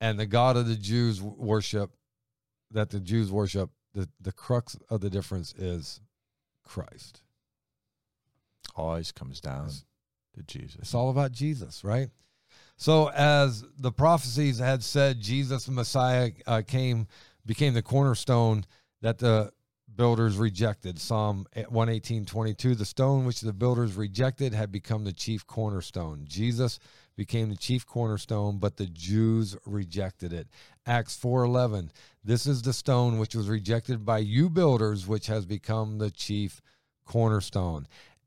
and 0.00 0.18
the 0.18 0.26
God 0.26 0.56
of 0.56 0.68
the 0.68 0.76
Jews 0.76 1.20
worship, 1.20 1.90
that 2.70 2.90
the 2.90 3.00
Jews 3.00 3.30
worship, 3.32 3.70
the, 3.94 4.08
the 4.20 4.32
crux 4.32 4.76
of 4.88 5.00
the 5.00 5.10
difference 5.10 5.52
is 5.54 6.00
Christ. 6.64 7.22
Always 8.76 9.12
comes 9.12 9.40
down 9.40 9.70
to 10.34 10.42
Jesus. 10.44 10.76
It's 10.80 10.94
all 10.94 11.10
about 11.10 11.32
Jesus, 11.32 11.84
right? 11.84 12.08
So, 12.82 13.10
as 13.10 13.64
the 13.78 13.92
prophecies 13.92 14.58
had 14.58 14.82
said, 14.82 15.20
Jesus, 15.20 15.66
the 15.66 15.70
Messiah, 15.70 16.32
uh, 16.48 16.62
came, 16.66 17.06
became 17.46 17.74
the 17.74 17.80
cornerstone 17.82 18.64
that 19.02 19.18
the 19.18 19.52
builders 19.94 20.36
rejected. 20.36 20.98
Psalm 20.98 21.46
118, 21.54 22.26
22. 22.26 22.74
The 22.74 22.84
stone 22.84 23.24
which 23.24 23.40
the 23.40 23.52
builders 23.52 23.94
rejected 23.94 24.52
had 24.52 24.72
become 24.72 25.04
the 25.04 25.12
chief 25.12 25.46
cornerstone. 25.46 26.24
Jesus 26.24 26.80
became 27.14 27.50
the 27.50 27.56
chief 27.56 27.86
cornerstone, 27.86 28.58
but 28.58 28.78
the 28.78 28.86
Jews 28.86 29.56
rejected 29.64 30.32
it. 30.32 30.48
Acts 30.84 31.16
4:11. 31.16 31.92
This 32.24 32.48
is 32.48 32.62
the 32.62 32.72
stone 32.72 33.20
which 33.20 33.36
was 33.36 33.48
rejected 33.48 34.04
by 34.04 34.18
you 34.18 34.50
builders, 34.50 35.06
which 35.06 35.28
has 35.28 35.46
become 35.46 35.98
the 35.98 36.10
chief 36.10 36.60
cornerstone. 37.04 37.86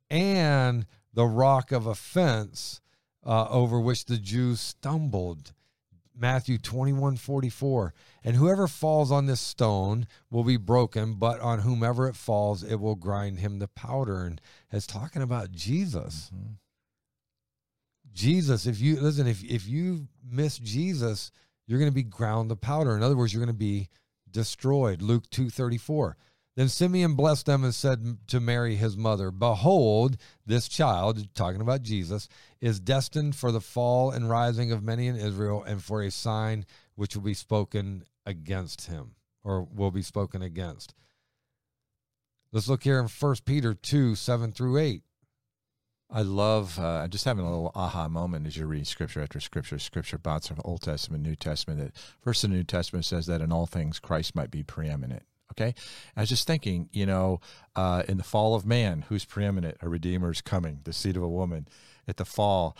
And 0.10 0.88
the 1.14 1.26
rock 1.26 1.74
of 1.74 1.88
offense 1.88 2.80
uh, 3.26 3.47
over 3.49 3.80
which 3.80 4.05
the 4.05 4.17
Jews 4.17 4.59
stumbled. 4.59 5.53
Matthew 6.17 6.57
21 6.57 7.17
44. 7.17 7.93
And 8.23 8.36
whoever 8.36 8.67
falls 8.67 9.11
on 9.11 9.26
this 9.26 9.41
stone 9.41 10.07
will 10.30 10.43
be 10.43 10.57
broken, 10.57 11.15
but 11.15 11.39
on 11.41 11.59
whomever 11.59 12.07
it 12.07 12.15
falls, 12.15 12.63
it 12.63 12.76
will 12.76 12.95
grind 12.95 13.39
him 13.39 13.59
to 13.59 13.67
powder. 13.67 14.23
And 14.23 14.39
it's 14.71 14.88
talking 14.88 15.21
about 15.21 15.51
Jesus. 15.51 16.32
Mm-hmm. 16.34 16.53
Jesus, 18.13 18.65
if 18.65 18.80
you 18.80 18.99
listen, 19.01 19.28
if 19.28 19.43
if 19.43 19.67
you 19.67 20.07
miss 20.23 20.57
Jesus, 20.57 21.32
you're 21.67 21.80
going 21.80 21.91
to 21.91 21.95
be 21.95 22.03
ground 22.03 22.49
to 22.49 22.55
powder. 22.55 22.95
In 22.95 23.03
other 23.03 23.17
words, 23.17 23.34
you're 23.34 23.43
going 23.43 23.53
to 23.53 23.59
be 23.59 23.89
destroyed. 24.32 25.01
Luke 25.01 25.30
2:34. 25.30 26.13
Then 26.56 26.70
Simeon 26.70 27.16
blessed 27.16 27.47
them 27.47 27.66
and 27.66 27.76
said 27.76 28.18
to 28.28 28.39
Mary, 28.39 28.76
his 28.76 28.95
mother, 28.95 29.30
Behold, 29.30 30.16
this 30.45 30.70
child, 30.70 31.34
talking 31.34 31.60
about 31.60 31.82
Jesus, 31.82 32.30
is 32.62 32.80
destined 32.80 33.36
for 33.36 33.51
the 33.51 33.60
fall 33.60 34.10
and 34.10 34.30
rising 34.30 34.72
of 34.72 34.82
many 34.82 35.08
in 35.08 35.18
Israel 35.18 35.64
and 35.64 35.84
for 35.84 36.01
a 36.01 36.10
sign 36.10 36.66
which 36.95 37.16
will 37.16 37.24
be 37.24 37.34
spoken 37.34 38.06
against 38.26 38.88
him 38.88 39.16
or 39.43 39.64
will 39.64 39.91
be 39.91 40.01
spoken 40.01 40.41
against. 40.41 40.93
Let's 42.53 42.70
look 42.70 42.84
here 42.84 42.99
in 42.99 43.08
1 43.08 43.36
Peter 43.43 43.74
2 43.74 44.16
7 44.16 44.53
through 44.53 44.78
8. 44.78 45.03
I 46.10 46.22
love, 46.22 46.80
uh, 46.80 47.08
just 47.10 47.26
having 47.26 47.43
a 47.43 47.49
little 47.49 47.72
aha 47.76 48.08
moment 48.08 48.47
as 48.47 48.56
you're 48.56 48.68
reading 48.68 48.86
scripture 48.86 49.22
after 49.22 49.41
scripture, 49.41 49.78
scripture 49.78 50.18
bouts 50.18 50.47
from 50.47 50.62
Old 50.64 50.82
Testament, 50.82 51.24
New 51.24 51.36
Testament. 51.36 51.80
That 51.82 52.01
first 52.22 52.43
the 52.43 52.47
New 52.47 52.64
Testament 52.64 53.03
says 53.03 53.26
that 53.26 53.41
in 53.41 53.51
all 53.51 53.66
things 53.66 53.99
Christ 53.99 54.36
might 54.36 54.51
be 54.51 54.64
preeminent. 54.64 55.24
Okay. 55.52 55.74
I 56.16 56.22
was 56.22 56.30
just 56.30 56.48
thinking, 56.48 56.89
you 56.91 57.06
know, 57.06 57.39
uh, 57.76 58.04
in 58.08 58.18
the 58.18 58.24
fall 58.24 58.56
of 58.56 58.66
man, 58.66 59.06
who's 59.10 59.26
preeminent? 59.26 59.78
A 59.82 59.89
redeemer 59.89 60.32
is 60.32 60.41
coming, 60.41 60.82
the 60.84 60.93
seed 60.93 61.18
of 61.18 61.24
a 61.24 61.30
woman. 61.30 61.68
At 62.08 62.18
the 62.18 62.26
fall, 62.26 62.76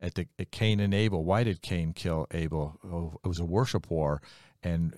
at 0.00 0.14
the 0.14 0.26
at 0.38 0.50
Cain 0.50 0.80
and 0.80 0.92
Abel, 0.94 1.24
why 1.24 1.44
did 1.44 1.62
Cain 1.62 1.92
kill 1.92 2.26
Abel? 2.32 2.78
Oh, 2.84 3.18
it 3.24 3.28
was 3.28 3.40
a 3.40 3.44
worship 3.44 3.90
war, 3.90 4.20
and 4.62 4.96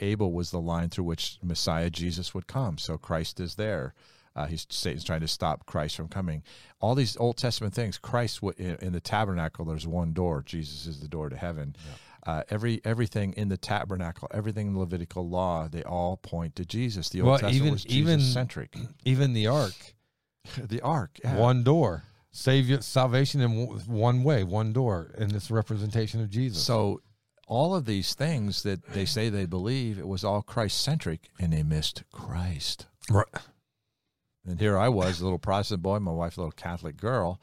Abel 0.00 0.32
was 0.32 0.50
the 0.50 0.60
line 0.60 0.90
through 0.90 1.04
which 1.04 1.38
Messiah 1.42 1.90
Jesus 1.90 2.34
would 2.34 2.46
come. 2.46 2.78
So 2.78 2.96
Christ 2.96 3.40
is 3.40 3.56
there. 3.56 3.94
Uh, 4.36 4.46
he's 4.46 4.66
Satan's 4.68 5.04
trying 5.04 5.20
to 5.20 5.28
stop 5.28 5.64
Christ 5.64 5.96
from 5.96 6.08
coming. 6.08 6.42
All 6.80 6.94
these 6.94 7.16
Old 7.16 7.36
Testament 7.36 7.72
things, 7.72 7.98
Christ 7.98 8.40
in, 8.56 8.76
in 8.80 8.92
the 8.92 9.00
tabernacle, 9.00 9.64
there's 9.64 9.86
one 9.86 10.12
door. 10.12 10.42
Jesus 10.44 10.86
is 10.86 11.00
the 11.00 11.08
door 11.08 11.28
to 11.28 11.36
heaven. 11.36 11.76
Yeah 11.86 11.94
uh, 12.26 12.42
every 12.48 12.80
everything 12.84 13.34
in 13.36 13.48
the 13.48 13.56
tabernacle, 13.56 14.28
everything 14.32 14.68
in 14.68 14.72
the 14.74 14.80
Levitical 14.80 15.28
law, 15.28 15.68
they 15.68 15.82
all 15.82 16.16
point 16.16 16.56
to 16.56 16.64
Jesus. 16.64 17.08
The 17.10 17.20
Old 17.20 17.28
well, 17.28 17.38
Testament 17.38 17.56
even, 17.56 17.72
was 17.72 17.84
Jesus 17.84 18.32
centric. 18.32 18.76
Even 19.04 19.32
the 19.32 19.46
ark, 19.46 19.94
the 20.58 20.80
ark, 20.80 21.18
yeah. 21.22 21.36
one 21.36 21.62
door, 21.62 22.04
save 22.30 22.82
salvation 22.82 23.40
in 23.40 23.66
one 23.86 24.22
way, 24.22 24.42
one 24.42 24.72
door, 24.72 25.14
in 25.18 25.28
this 25.28 25.50
representation 25.50 26.20
of 26.20 26.30
Jesus. 26.30 26.62
So 26.62 27.00
all 27.46 27.74
of 27.74 27.84
these 27.84 28.14
things 28.14 28.62
that 28.62 28.92
they 28.92 29.04
say 29.04 29.28
they 29.28 29.46
believe, 29.46 29.98
it 29.98 30.08
was 30.08 30.24
all 30.24 30.42
Christ 30.42 30.80
centric, 30.80 31.28
and 31.38 31.52
they 31.52 31.62
missed 31.62 32.04
Christ. 32.10 32.86
Right. 33.10 33.26
And 34.46 34.60
here 34.60 34.78
I 34.78 34.88
was, 34.88 35.20
a 35.20 35.24
little 35.24 35.38
Protestant 35.38 35.82
boy, 35.82 35.98
my 35.98 36.10
wife, 36.12 36.36
a 36.36 36.40
little 36.40 36.52
Catholic 36.52 36.96
girl, 36.96 37.40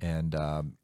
and 0.00 0.34
um, 0.34 0.76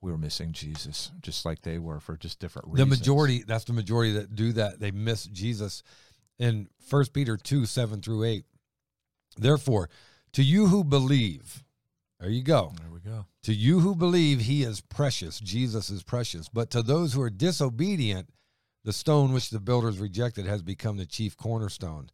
we 0.00 0.10
were 0.10 0.18
missing 0.18 0.52
Jesus, 0.52 1.10
just 1.22 1.44
like 1.44 1.62
they 1.62 1.78
were 1.78 2.00
for 2.00 2.16
just 2.16 2.38
different 2.38 2.68
reasons. 2.68 2.88
The 2.88 2.96
majority, 2.96 3.42
that's 3.46 3.64
the 3.64 3.72
majority 3.72 4.12
that 4.12 4.34
do 4.34 4.52
that. 4.52 4.80
They 4.80 4.90
miss 4.90 5.24
Jesus. 5.24 5.82
In 6.38 6.68
First 6.86 7.12
Peter 7.12 7.36
2 7.36 7.66
7 7.66 8.00
through 8.00 8.24
8. 8.24 8.44
Therefore, 9.36 9.90
to 10.32 10.42
you 10.42 10.66
who 10.66 10.84
believe, 10.84 11.64
there 12.20 12.30
you 12.30 12.42
go. 12.42 12.72
There 12.80 12.90
we 12.92 13.00
go. 13.00 13.26
To 13.44 13.54
you 13.54 13.80
who 13.80 13.94
believe, 13.94 14.40
he 14.40 14.62
is 14.62 14.80
precious. 14.80 15.40
Jesus 15.40 15.90
is 15.90 16.02
precious. 16.02 16.48
But 16.48 16.70
to 16.70 16.82
those 16.82 17.12
who 17.12 17.22
are 17.22 17.30
disobedient, 17.30 18.28
the 18.84 18.92
stone 18.92 19.32
which 19.32 19.50
the 19.50 19.60
builders 19.60 19.98
rejected 19.98 20.46
has 20.46 20.62
become 20.62 20.96
the 20.96 21.06
chief 21.06 21.36
cornerstone 21.36 22.10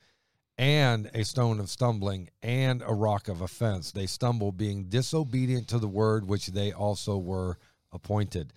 and 0.56 1.10
a 1.14 1.24
stone 1.24 1.60
of 1.60 1.68
stumbling 1.68 2.28
and 2.42 2.82
a 2.86 2.92
rock 2.94 3.28
of 3.28 3.40
offense. 3.40 3.92
They 3.92 4.06
stumble, 4.06 4.52
being 4.52 4.84
disobedient 4.84 5.68
to 5.68 5.78
the 5.78 5.88
word 5.88 6.26
which 6.26 6.48
they 6.48 6.72
also 6.72 7.18
were 7.18 7.58
appointed. 7.94 8.52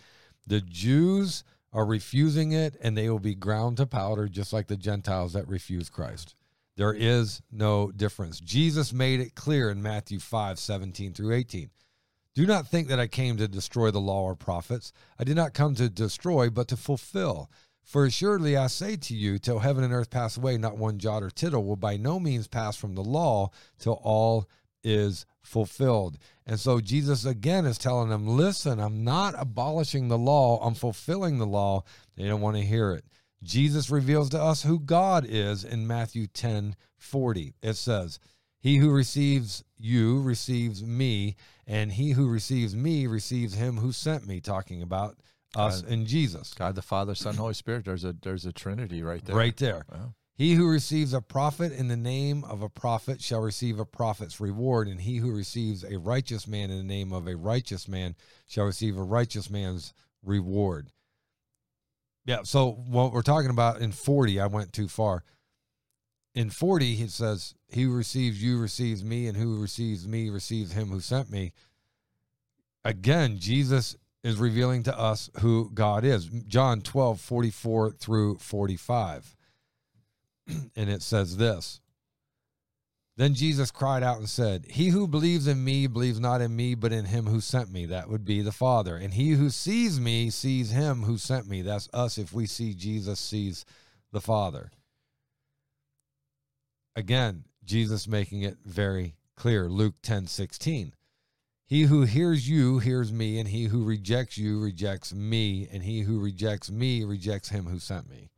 The 0.45 0.61
Jews 0.61 1.43
are 1.73 1.85
refusing 1.85 2.51
it, 2.53 2.75
and 2.81 2.97
they 2.97 3.09
will 3.09 3.19
be 3.19 3.35
ground 3.35 3.77
to 3.77 3.85
powder, 3.85 4.27
just 4.27 4.53
like 4.53 4.67
the 4.67 4.77
Gentiles 4.77 5.33
that 5.33 5.47
refuse 5.47 5.89
Christ. 5.89 6.35
There 6.75 6.93
is 6.93 7.41
no 7.51 7.91
difference. 7.91 8.39
Jesus 8.39 8.93
made 8.93 9.19
it 9.19 9.35
clear 9.35 9.69
in 9.69 9.81
Matthew 9.81 10.19
5 10.19 10.59
17 10.59 11.13
through 11.13 11.33
18. 11.33 11.69
Do 12.35 12.45
not 12.45 12.67
think 12.67 12.87
that 12.87 12.99
I 12.99 13.07
came 13.07 13.37
to 13.37 13.47
destroy 13.47 13.89
the 13.89 13.99
law 13.99 14.21
or 14.21 14.35
prophets. 14.35 14.93
I 15.17 15.23
did 15.23 15.35
not 15.35 15.55
come 15.55 15.73
to 15.75 15.89
destroy, 15.89 16.51
but 16.51 16.67
to 16.67 16.77
fulfill. 16.77 17.49
For 17.83 18.05
assuredly 18.05 18.55
I 18.55 18.67
say 18.67 18.95
to 18.95 19.15
you, 19.15 19.39
till 19.39 19.59
heaven 19.59 19.83
and 19.83 19.91
earth 19.91 20.11
pass 20.11 20.37
away, 20.37 20.57
not 20.57 20.77
one 20.77 20.99
jot 20.99 21.23
or 21.23 21.31
tittle 21.31 21.63
will 21.63 21.77
by 21.77 21.97
no 21.97 22.19
means 22.19 22.47
pass 22.47 22.75
from 22.75 22.93
the 22.93 23.03
law 23.03 23.49
till 23.79 23.99
all 24.03 24.47
is 24.83 25.25
fulfilled. 25.41 26.17
And 26.45 26.59
so 26.59 26.79
Jesus 26.79 27.25
again 27.25 27.65
is 27.65 27.77
telling 27.77 28.09
them, 28.09 28.27
listen, 28.27 28.79
I'm 28.79 29.03
not 29.03 29.35
abolishing 29.37 30.07
the 30.07 30.17
law, 30.17 30.59
I'm 30.61 30.75
fulfilling 30.75 31.37
the 31.37 31.45
law. 31.45 31.83
They 32.15 32.27
don't 32.27 32.41
want 32.41 32.57
to 32.57 32.63
hear 32.63 32.91
it. 32.91 33.05
Jesus 33.43 33.89
reveals 33.89 34.29
to 34.29 34.41
us 34.41 34.63
who 34.63 34.79
God 34.79 35.25
is 35.27 35.63
in 35.63 35.87
Matthew 35.87 36.27
10 36.27 36.75
40. 36.97 37.53
It 37.61 37.75
says, 37.75 38.19
He 38.59 38.77
who 38.77 38.89
receives 38.89 39.63
you 39.77 40.21
receives 40.21 40.83
me, 40.83 41.35
and 41.67 41.91
he 41.91 42.11
who 42.11 42.27
receives 42.27 42.75
me 42.75 43.05
receives 43.05 43.53
him 43.53 43.77
who 43.77 43.91
sent 43.91 44.27
me, 44.27 44.39
talking 44.39 44.81
about 44.81 45.17
us 45.55 45.81
God, 45.81 45.91
and 45.91 46.07
Jesus. 46.07 46.53
God 46.53 46.75
the 46.75 46.81
Father, 46.81 47.15
Son, 47.15 47.35
Holy 47.35 47.53
Spirit. 47.53 47.85
There's 47.85 48.03
a 48.03 48.15
there's 48.21 48.45
a 48.45 48.51
Trinity 48.51 49.03
right 49.03 49.23
there. 49.23 49.35
Right 49.35 49.57
there. 49.57 49.85
Wow. 49.91 50.13
He 50.37 50.53
who 50.53 50.67
receives 50.67 51.13
a 51.13 51.21
prophet 51.21 51.71
in 51.71 51.87
the 51.87 51.97
name 51.97 52.43
of 52.43 52.61
a 52.61 52.69
prophet 52.69 53.23
shall 53.23 53.39
receive 53.39 53.79
a 53.79 53.85
prophet's 53.85 54.39
reward, 54.39 54.87
and 54.87 55.01
he 55.01 55.17
who 55.17 55.31
receives 55.31 55.83
a 55.83 55.97
righteous 55.97 56.47
man 56.47 56.69
in 56.69 56.77
the 56.77 56.83
name 56.83 57.11
of 57.11 57.27
a 57.27 57.35
righteous 57.35 57.87
man 57.87 58.15
shall 58.45 58.65
receive 58.65 58.97
a 58.97 59.03
righteous 59.03 59.49
man's 59.49 59.95
reward. 60.23 60.91
Yeah, 62.23 62.43
so 62.43 62.71
what 62.87 63.13
we're 63.13 63.23
talking 63.23 63.49
about 63.49 63.81
in 63.81 63.91
40, 63.91 64.39
I 64.39 64.45
went 64.45 64.73
too 64.73 64.87
far. 64.87 65.23
In 66.35 66.51
40, 66.51 66.93
he 66.93 67.07
says, 67.07 67.55
He 67.67 67.83
who 67.83 67.95
receives 67.95 68.43
you 68.43 68.59
receives 68.59 69.03
me, 69.03 69.25
and 69.25 69.35
who 69.35 69.59
receives 69.59 70.07
me 70.07 70.29
receives 70.29 70.73
him 70.73 70.89
who 70.89 70.99
sent 70.99 71.31
me. 71.31 71.51
Again, 72.85 73.39
Jesus 73.39 73.95
is 74.23 74.37
revealing 74.37 74.83
to 74.83 74.99
us 74.99 75.31
who 75.39 75.71
God 75.73 76.03
is. 76.03 76.25
John 76.25 76.81
12, 76.81 77.19
44 77.19 77.91
through 77.93 78.37
45. 78.37 79.36
and 80.75 80.89
it 80.89 81.01
says 81.01 81.37
this 81.37 81.81
Then 83.15 83.33
Jesus 83.33 83.71
cried 83.71 84.03
out 84.03 84.17
and 84.17 84.29
said, 84.29 84.65
He 84.69 84.89
who 84.89 85.07
believes 85.07 85.47
in 85.47 85.63
me 85.63 85.87
believes 85.87 86.19
not 86.19 86.41
in 86.41 86.55
me, 86.55 86.75
but 86.75 86.93
in 86.93 87.05
him 87.05 87.25
who 87.25 87.41
sent 87.41 87.71
me. 87.71 87.85
That 87.85 88.09
would 88.09 88.25
be 88.25 88.41
the 88.41 88.51
Father. 88.51 88.95
And 88.95 89.13
he 89.13 89.31
who 89.31 89.49
sees 89.49 89.99
me 89.99 90.29
sees 90.29 90.71
him 90.71 91.03
who 91.03 91.17
sent 91.17 91.47
me. 91.47 91.61
That's 91.61 91.89
us. 91.93 92.17
If 92.17 92.33
we 92.33 92.45
see 92.45 92.73
Jesus, 92.73 93.19
sees 93.19 93.65
the 94.11 94.21
Father. 94.21 94.71
Again, 96.95 97.43
Jesus 97.63 98.07
making 98.07 98.41
it 98.41 98.57
very 98.65 99.15
clear. 99.35 99.69
Luke 99.69 99.95
10 100.01 100.27
16. 100.27 100.93
He 101.67 101.83
who 101.83 102.03
hears 102.03 102.47
you 102.47 102.79
hears 102.79 103.11
me, 103.11 103.39
and 103.39 103.49
he 103.49 103.65
who 103.65 103.83
rejects 103.83 104.37
you 104.37 104.59
rejects 104.59 105.13
me, 105.13 105.67
and 105.69 105.83
he 105.83 106.01
who 106.01 106.17
rejects 106.17 106.71
me 106.71 107.03
rejects 107.03 107.49
him 107.49 107.65
who 107.65 107.77
sent 107.77 108.09
me. 108.09 108.31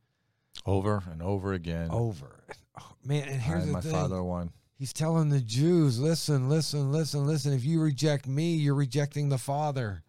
Over 0.66 1.02
and 1.10 1.22
over 1.22 1.52
again. 1.52 1.88
Over. 1.90 2.44
Oh, 2.78 2.92
man, 3.04 3.28
and 3.28 3.40
here's 3.40 3.66
the 3.66 3.72
my 3.72 3.80
thing. 3.80 3.92
father 3.92 4.22
one. 4.22 4.50
He's 4.78 4.92
telling 4.94 5.28
the 5.28 5.40
Jews, 5.40 5.98
listen, 6.00 6.48
listen, 6.48 6.90
listen, 6.90 7.26
listen. 7.26 7.52
If 7.52 7.64
you 7.64 7.82
reject 7.82 8.26
me, 8.26 8.54
you're 8.54 8.74
rejecting 8.74 9.28
the 9.28 9.36
Father. 9.38 10.02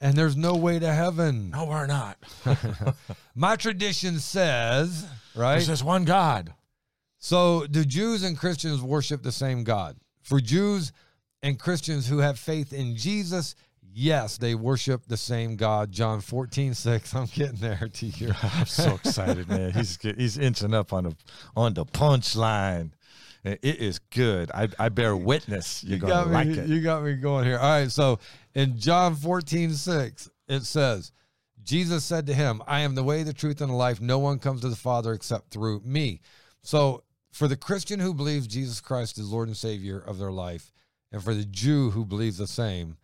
and 0.00 0.14
there's 0.16 0.36
no 0.36 0.54
way 0.54 0.78
to 0.78 0.92
heaven. 0.92 1.50
No, 1.50 1.64
we're 1.64 1.86
not. 1.86 2.16
My 3.34 3.56
tradition 3.56 4.20
says, 4.20 5.04
right? 5.34 5.54
There's 5.54 5.66
just 5.66 5.82
one 5.84 6.04
God. 6.04 6.54
So, 7.18 7.66
do 7.66 7.84
Jews 7.84 8.22
and 8.22 8.38
Christians 8.38 8.82
worship 8.82 9.22
the 9.22 9.32
same 9.32 9.64
God? 9.64 9.96
For 10.22 10.40
Jews 10.40 10.92
and 11.42 11.58
Christians 11.58 12.06
who 12.06 12.18
have 12.18 12.38
faith 12.38 12.72
in 12.72 12.96
Jesus, 12.96 13.54
yes, 13.94 14.36
they 14.36 14.54
worship 14.54 15.06
the 15.06 15.16
same 15.16 15.56
God. 15.56 15.92
John 15.92 16.20
14, 16.20 16.74
6. 16.74 17.14
I'm 17.14 17.26
getting 17.26 17.56
there 17.56 17.88
to 17.90 18.06
you. 18.06 18.32
I'm 18.42 18.66
so 18.66 18.94
excited, 18.94 19.48
man. 19.48 19.72
He's 19.72 19.98
he's 20.02 20.36
inching 20.36 20.74
up 20.74 20.92
on 20.92 21.04
the 21.04 21.16
on 21.56 21.74
the 21.74 21.86
punchline. 21.86 22.90
It 23.44 23.60
is 23.62 23.98
good. 23.98 24.50
I, 24.52 24.68
I 24.78 24.88
bear 24.88 25.14
witness. 25.14 25.84
You're 25.86 25.96
you 25.96 26.00
gonna 26.00 26.12
got 26.12 26.28
like 26.28 26.46
it. 26.48 26.66
You 26.66 26.80
got 26.80 27.02
me 27.02 27.14
going 27.14 27.44
here. 27.44 27.58
All 27.58 27.80
right. 27.80 27.90
So 27.90 28.18
in 28.54 28.78
John 28.78 29.14
14, 29.14 29.72
6, 29.72 30.30
it 30.48 30.62
says, 30.62 31.12
Jesus 31.62 32.04
said 32.04 32.26
to 32.26 32.34
him, 32.34 32.62
I 32.66 32.80
am 32.80 32.94
the 32.94 33.02
way, 33.02 33.22
the 33.22 33.34
truth, 33.34 33.60
and 33.60 33.70
the 33.70 33.74
life. 33.76 34.00
No 34.00 34.18
one 34.18 34.38
comes 34.38 34.62
to 34.62 34.70
the 34.70 34.76
Father 34.76 35.12
except 35.12 35.50
through 35.50 35.80
me. 35.84 36.20
So 36.62 37.04
for 37.32 37.46
the 37.46 37.56
Christian 37.56 38.00
who 38.00 38.14
believes 38.14 38.46
Jesus 38.46 38.80
Christ 38.80 39.18
is 39.18 39.30
Lord 39.30 39.48
and 39.48 39.56
Savior 39.56 39.98
of 39.98 40.18
their 40.18 40.32
life, 40.32 40.72
and 41.12 41.22
for 41.22 41.34
the 41.34 41.44
Jew 41.44 41.90
who 41.90 42.06
believes 42.06 42.38
the 42.38 42.46
same, 42.46 42.96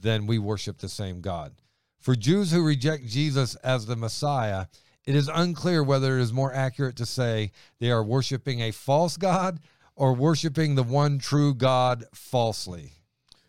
then 0.00 0.26
we 0.26 0.38
worship 0.38 0.78
the 0.78 0.88
same 0.88 1.20
God. 1.20 1.54
For 1.98 2.14
Jews 2.14 2.52
who 2.52 2.64
reject 2.64 3.06
Jesus 3.06 3.54
as 3.56 3.86
the 3.86 3.96
Messiah, 3.96 4.66
it 5.04 5.16
is 5.16 5.30
unclear 5.32 5.82
whether 5.82 6.18
it 6.18 6.22
is 6.22 6.32
more 6.32 6.52
accurate 6.52 6.96
to 6.96 7.06
say 7.06 7.52
they 7.80 7.90
are 7.90 8.04
worshiping 8.04 8.60
a 8.60 8.70
false 8.70 9.16
God 9.16 9.60
or 9.96 10.14
worshiping 10.14 10.74
the 10.74 10.82
one 10.82 11.18
true 11.18 11.54
God 11.54 12.04
falsely. 12.14 12.92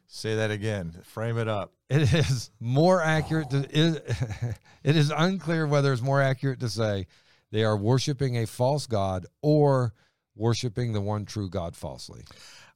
Say 0.07 0.35
that 0.35 0.49
again. 0.49 0.93
Frame 1.03 1.37
it 1.37 1.47
up. 1.47 1.73
It 1.89 2.13
is 2.13 2.49
more 2.59 3.01
accurate 3.01 3.49
to 3.51 3.67
it, 3.69 4.15
it 4.83 4.95
is 4.95 5.11
unclear 5.15 5.67
whether 5.67 5.91
it's 5.91 6.01
more 6.01 6.21
accurate 6.21 6.59
to 6.61 6.69
say 6.69 7.07
they 7.51 7.63
are 7.63 7.77
worshiping 7.77 8.37
a 8.37 8.45
false 8.45 8.87
God 8.87 9.25
or 9.41 9.93
worshiping 10.35 10.93
the 10.93 11.01
one 11.01 11.25
true 11.25 11.49
God 11.49 11.75
falsely. 11.75 12.23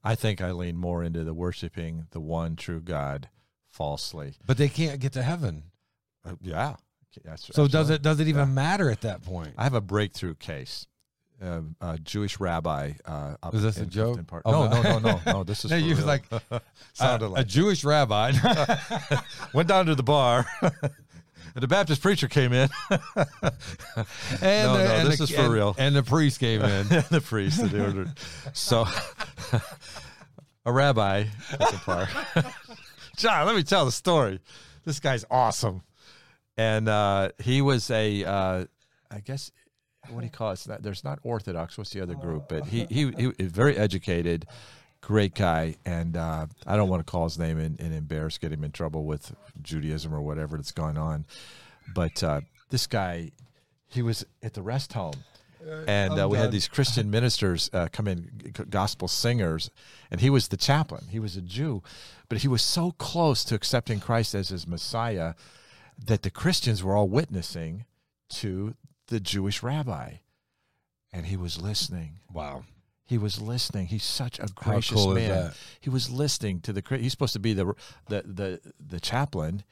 I 0.04 0.16
think 0.16 0.42
I 0.42 0.52
lean 0.52 0.78
more 0.78 1.04
into 1.04 1.24
the 1.24 1.34
worshiping 1.34 2.08
the 2.12 2.20
one 2.20 2.56
true 2.56 2.82
God 2.82 3.30
falsely. 3.74 4.34
But 4.46 4.58
they 4.58 4.70
can't 4.70 5.00
get 5.00 5.14
to 5.14 5.24
heaven. 5.24 5.64
Uh, 6.26 6.36
yeah. 6.42 6.76
That's, 7.26 7.48
So 7.54 7.68
does 7.68 7.90
it 7.90 8.02
does 8.02 8.20
it 8.20 8.28
even 8.28 8.48
Yeah. 8.48 8.54
matter 8.54 8.90
at 8.90 9.02
that 9.02 9.22
point? 9.24 9.54
I 9.58 9.64
have 9.64 9.74
a 9.76 9.82
breakthrough 9.82 10.36
case. 10.36 10.88
Uh, 11.42 11.62
a 11.82 11.98
Jewish 12.00 12.40
rabbi. 12.40 12.94
Uh, 13.06 13.36
Is 13.52 13.62
this 13.64 13.78
in 13.78 13.84
a 13.84 13.86
joke? 13.88 14.20
Oh, 14.46 14.68
no, 14.68 14.82
no. 14.82 14.82
no, 14.82 15.00
no, 15.00 15.22
no. 15.26 15.44
This 15.50 15.66
is 15.66 15.72
No, 15.72 15.78
you 15.78 15.96
was 15.96 16.06
like, 16.06 16.24
sounded 16.94 17.32
Uh, 17.32 17.34
a 17.36 17.44
Jewish 17.44 17.84
rabbi. 17.84 18.32
went 19.54 19.68
down 19.68 19.88
to 19.88 19.96
the 19.96 20.04
bar. 20.04 20.46
and 20.62 20.72
the 21.56 21.68
Baptist 21.68 22.02
preacher 22.02 22.28
came 22.30 22.54
in. 22.54 22.70
and 22.90 22.98
No, 24.42 24.78
the, 24.78 24.84
no, 24.86 24.96
and 24.96 25.08
this 25.10 25.18
the- 25.18 25.24
is 25.26 25.30
for 25.32 25.42
and- 25.42 25.54
real. 25.54 25.76
And 25.78 25.96
the 25.96 26.04
priest 26.04 26.40
came 26.40 26.62
in. 26.62 26.88
the 26.88 27.22
priest. 27.24 27.70
The 27.70 27.86
order. 27.88 28.14
So, 28.54 28.86
a 30.66 30.72
rabbi. 30.72 31.26
Clifton 31.50 31.80
Park. 31.80 32.10
John, 33.18 33.45
let 33.45 33.55
me 33.55 33.64
tell 33.64 33.86
the 33.86 33.91
story. 33.91 34.39
This 34.86 34.99
guy's 34.99 35.24
awesome, 35.32 35.82
and 36.57 36.89
uh, 36.89 37.30
he 37.39 37.61
was 37.61 37.89
a, 37.89 38.24
uh, 38.26 38.66
I 39.09 39.20
guess, 39.20 39.51
what 40.09 40.20
do 40.20 40.26
you 40.26 40.32
call 40.32 40.49
it? 40.49 40.53
It's 40.53 40.68
not- 40.68 40.84
There's 40.84 41.03
not 41.03 41.20
Orthodox. 41.24 41.78
What's 41.78 41.91
the 41.91 42.01
other 42.01 42.16
group? 42.16 42.49
But 42.49 42.66
he 42.66 42.86
he 42.89 43.11
he 43.18 43.28
was 43.28 43.36
very 43.39 43.78
educated, 43.78 44.45
great 45.01 45.36
guy, 45.36 45.76
and 45.86 46.18
uh, 46.18 46.47
I 46.68 46.76
don't 46.76 46.89
want 46.89 47.05
to 47.05 47.09
call 47.09 47.24
his 47.24 47.39
name 47.39 47.59
and, 47.59 47.80
and 47.80 47.93
embarrass, 47.93 48.38
get 48.38 48.51
him 48.51 48.64
in 48.64 48.72
trouble 48.72 49.05
with 49.05 49.34
Judaism 49.61 50.14
or 50.14 50.22
whatever 50.22 50.57
that's 50.57 50.72
going 50.74 50.97
on. 50.97 51.26
But 51.93 52.22
uh, 52.24 52.41
this 52.70 52.88
guy, 52.88 53.32
he 53.88 54.01
was 54.01 54.26
at 54.41 54.53
the 54.53 54.61
rest 54.61 54.93
home 54.93 55.14
and 55.88 56.20
uh, 56.20 56.28
we 56.30 56.38
had 56.38 56.51
these 56.51 56.68
Christian 56.68 57.09
ministers 57.18 57.70
uh, 57.74 57.88
come 57.91 58.07
in, 58.07 58.53
gospel 58.70 59.07
singers, 59.07 59.72
and 60.11 60.22
he 60.22 60.30
was 60.30 60.47
the 60.47 60.57
chaplain. 60.57 61.05
He 61.09 61.20
was 61.20 61.36
a 61.36 61.41
Jew, 61.41 61.84
but 62.30 62.39
he 62.39 62.47
was 62.47 62.61
so 62.61 62.91
close 62.91 63.43
to 63.45 63.55
accepting 63.55 63.99
Christ 63.99 64.36
as 64.36 64.49
his 64.49 64.68
Messiah 64.68 65.34
that 66.05 66.24
the 66.24 66.32
Christians 66.32 66.84
were 66.84 66.95
all 66.95 67.07
witnessing 67.07 67.86
to 68.30 68.76
the 69.07 69.20
Jewish 69.20 69.61
rabbi, 69.61 70.16
and 71.11 71.28
he 71.28 71.38
was 71.38 71.61
listening. 71.61 72.20
Wow. 72.32 72.64
He 73.05 73.18
was 73.18 73.41
listening. 73.41 73.88
He's 73.88 74.03
such 74.03 74.39
a 74.39 74.47
gracious 74.55 74.95
cool 74.95 75.14
man. 75.14 75.51
He 75.80 75.89
was 75.89 76.09
listening 76.09 76.61
to 76.61 76.74
the. 76.74 76.84
He's 76.97 77.11
supposed 77.11 77.34
to 77.34 77.39
be 77.39 77.53
the 77.53 77.74
the 78.07 78.24
the 78.26 78.74
the 78.80 78.99
chaplain, 78.99 79.64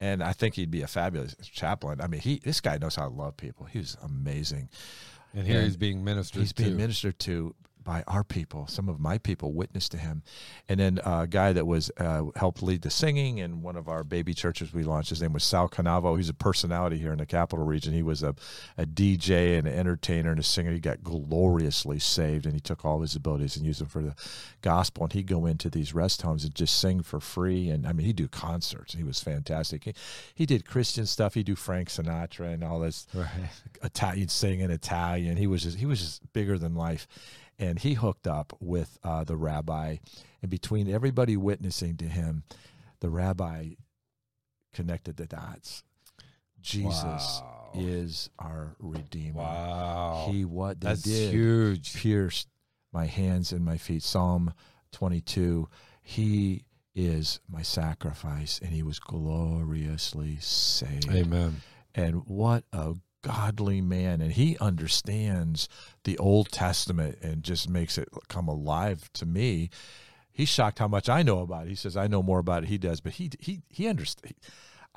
and 0.00 0.22
I 0.22 0.32
think 0.32 0.54
he'd 0.54 0.70
be 0.70 0.82
a 0.82 0.88
fabulous 0.88 1.36
chaplain. 1.42 2.00
I 2.00 2.08
mean, 2.08 2.20
he 2.20 2.40
this 2.44 2.60
guy 2.60 2.76
knows 2.78 2.96
how 2.96 3.08
to 3.08 3.14
love 3.14 3.36
people. 3.36 3.66
He 3.66 3.78
was 3.78 3.96
amazing. 4.02 4.68
And 5.36 5.46
here 5.46 5.56
And 5.58 5.66
he's 5.66 5.76
being 5.76 6.02
ministered 6.02 6.40
He's 6.40 6.52
being 6.54 6.70
to. 6.70 6.76
ministered 6.76 7.18
to 7.20 7.54
by 7.86 8.02
our 8.06 8.24
people. 8.24 8.66
Some 8.66 8.88
of 8.88 8.98
my 8.98 9.16
people 9.16 9.52
witnessed 9.52 9.92
to 9.92 9.98
him, 9.98 10.22
and 10.68 10.78
then 10.80 11.00
a 11.04 11.26
guy 11.26 11.52
that 11.52 11.66
was 11.66 11.90
uh, 11.96 12.24
helped 12.34 12.62
lead 12.62 12.82
the 12.82 12.90
singing 12.90 13.38
in 13.38 13.62
one 13.62 13.76
of 13.76 13.88
our 13.88 14.04
baby 14.04 14.34
churches 14.34 14.74
we 14.74 14.82
launched. 14.82 15.10
His 15.10 15.22
name 15.22 15.32
was 15.32 15.44
Sal 15.44 15.68
Canavo. 15.68 16.16
He's 16.16 16.28
a 16.28 16.34
personality 16.34 16.98
here 16.98 17.12
in 17.12 17.18
the 17.18 17.26
capital 17.26 17.64
region. 17.64 17.94
He 17.94 18.02
was 18.02 18.22
a, 18.24 18.34
a 18.76 18.84
DJ 18.84 19.56
and 19.56 19.66
an 19.68 19.74
entertainer 19.74 20.30
and 20.30 20.40
a 20.40 20.42
singer. 20.42 20.72
He 20.72 20.80
got 20.80 21.04
gloriously 21.04 22.00
saved, 22.00 22.44
and 22.44 22.54
he 22.54 22.60
took 22.60 22.84
all 22.84 23.00
his 23.00 23.14
abilities 23.14 23.56
and 23.56 23.64
used 23.64 23.80
them 23.80 23.88
for 23.88 24.02
the 24.02 24.14
gospel. 24.62 25.04
And 25.04 25.12
he'd 25.12 25.28
go 25.28 25.46
into 25.46 25.70
these 25.70 25.94
rest 25.94 26.22
homes 26.22 26.44
and 26.44 26.54
just 26.54 26.78
sing 26.78 27.02
for 27.02 27.20
free. 27.20 27.70
And 27.70 27.86
I 27.86 27.92
mean, 27.92 28.04
he'd 28.06 28.16
do 28.16 28.26
concerts. 28.28 28.94
He 28.94 29.04
was 29.04 29.22
fantastic. 29.22 29.84
He, 29.84 29.94
he 30.34 30.44
did 30.44 30.66
Christian 30.66 31.06
stuff. 31.06 31.34
He'd 31.34 31.46
do 31.46 31.54
Frank 31.54 31.88
Sinatra 31.88 32.52
and 32.52 32.64
all 32.64 32.80
this 32.80 33.06
Right. 33.14 33.28
Italian 33.82 34.28
sing 34.28 34.60
in 34.60 34.70
Italian. 34.70 35.36
He 35.36 35.46
was 35.46 35.62
just, 35.62 35.78
he 35.78 35.86
was 35.86 36.00
just 36.00 36.32
bigger 36.32 36.58
than 36.58 36.74
life, 36.74 37.06
and 37.58 37.78
he 37.78 37.94
hooked 37.94 38.26
up 38.26 38.52
with 38.60 38.98
uh, 39.02 39.24
the 39.24 39.36
rabbi, 39.36 39.96
and 40.42 40.50
between 40.50 40.88
everybody 40.90 41.36
witnessing 41.36 41.96
to 41.98 42.04
him, 42.06 42.44
the 43.00 43.08
rabbi 43.10 43.70
connected 44.72 45.16
the 45.16 45.26
dots. 45.26 45.82
Jesus 46.60 47.02
Wow. 47.04 47.70
is 47.74 48.30
our 48.38 48.74
redeemer. 48.78 49.38
Wow. 49.42 50.28
He 50.30 50.44
what 50.44 50.80
they 50.80 50.88
That's 50.88 51.02
did 51.02 51.32
huge. 51.32 51.94
pierced 51.94 52.48
my 52.92 53.06
hands 53.06 53.52
and 53.52 53.64
my 53.64 53.76
feet. 53.78 54.02
Psalm 54.02 54.52
22. 54.92 55.68
He 56.02 56.64
is 56.94 57.40
my 57.48 57.62
sacrifice, 57.62 58.58
and 58.62 58.72
he 58.72 58.82
was 58.82 58.98
gloriously 58.98 60.38
saved 60.40 61.10
Amen. 61.10 61.56
and 61.94 62.26
what 62.26 62.64
a 62.72 62.94
godly 63.26 63.80
man 63.80 64.20
and 64.20 64.32
he 64.32 64.56
understands 64.58 65.68
the 66.04 66.16
old 66.18 66.50
testament 66.52 67.18
and 67.22 67.42
just 67.42 67.68
makes 67.68 67.98
it 67.98 68.08
come 68.28 68.46
alive 68.46 69.10
to 69.12 69.26
me 69.26 69.68
he's 70.32 70.48
shocked 70.48 70.78
how 70.78 70.86
much 70.86 71.08
i 71.08 71.22
know 71.22 71.40
about 71.40 71.66
it 71.66 71.70
he 71.70 71.74
says 71.74 71.96
i 71.96 72.06
know 72.06 72.22
more 72.22 72.38
about 72.38 72.62
it 72.62 72.68
he 72.68 72.78
does 72.78 73.00
but 73.00 73.12
he 73.14 73.30
he 73.40 73.62
he 73.68 73.88
understands 73.88 74.38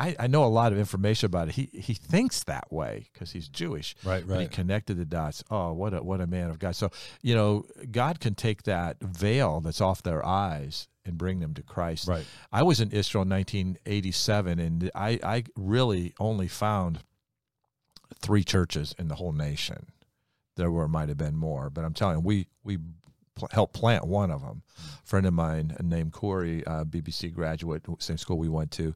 I, 0.02 0.16
I 0.18 0.28
know 0.28 0.46
a 0.46 0.48
lot 0.48 0.72
of 0.72 0.80
information 0.80 1.26
about 1.26 1.50
it. 1.50 1.56
He 1.56 1.70
he 1.74 1.94
thinks 1.94 2.46
that 2.46 2.72
way 2.72 3.10
because 3.12 3.34
he's 3.34 3.50
Jewish. 3.50 3.98
Right, 4.06 4.26
But 4.26 4.40
he 4.40 4.48
connected 4.48 4.96
the 4.96 5.04
dots. 5.04 5.44
Oh, 5.52 5.74
what 5.74 5.94
a 5.94 6.02
what 6.02 6.22
a 6.22 6.28
man 6.28 6.50
of 6.50 6.58
God. 6.58 6.78
So 6.78 6.90
you 7.22 7.36
know, 7.36 7.66
God 7.92 8.22
can 8.22 8.34
take 8.34 8.64
that 8.64 8.96
veil 9.02 9.60
that's 9.60 9.82
off 9.82 10.02
their 10.02 10.26
eyes 10.26 10.88
and 11.04 11.18
bring 11.18 11.40
them 11.40 11.54
to 11.56 11.64
Christ. 11.64 12.08
Right. 12.08 12.26
I 12.52 12.64
was 12.64 12.80
in 12.80 12.92
Israel 12.92 13.24
in 13.24 13.30
1987, 13.30 14.60
and 14.60 14.92
I, 14.96 15.20
I 15.24 15.44
really 15.58 16.14
only 16.20 16.48
found 16.48 17.00
three 18.22 18.44
churches 18.44 18.94
in 18.98 19.08
the 19.08 19.16
whole 19.16 19.32
nation. 19.32 19.88
There 20.56 20.72
were 20.72 20.88
might 20.88 21.10
have 21.10 21.18
been 21.18 21.38
more, 21.38 21.70
but 21.70 21.86
I'm 21.86 21.94
telling 21.94 22.18
you, 22.18 22.22
we 22.22 22.48
we 22.64 22.78
pl- 23.36 23.50
helped 23.52 23.74
plant 23.74 24.06
one 24.06 24.32
of 24.32 24.42
them. 24.42 24.64
A 24.78 25.08
friend 25.08 25.26
of 25.26 25.34
mine 25.34 25.76
named 25.82 26.12
Corey, 26.12 26.66
uh, 26.66 26.84
BBC 26.84 27.34
graduate, 27.34 27.86
same 28.00 28.18
school 28.18 28.38
we 28.38 28.50
went 28.50 28.72
to, 28.72 28.94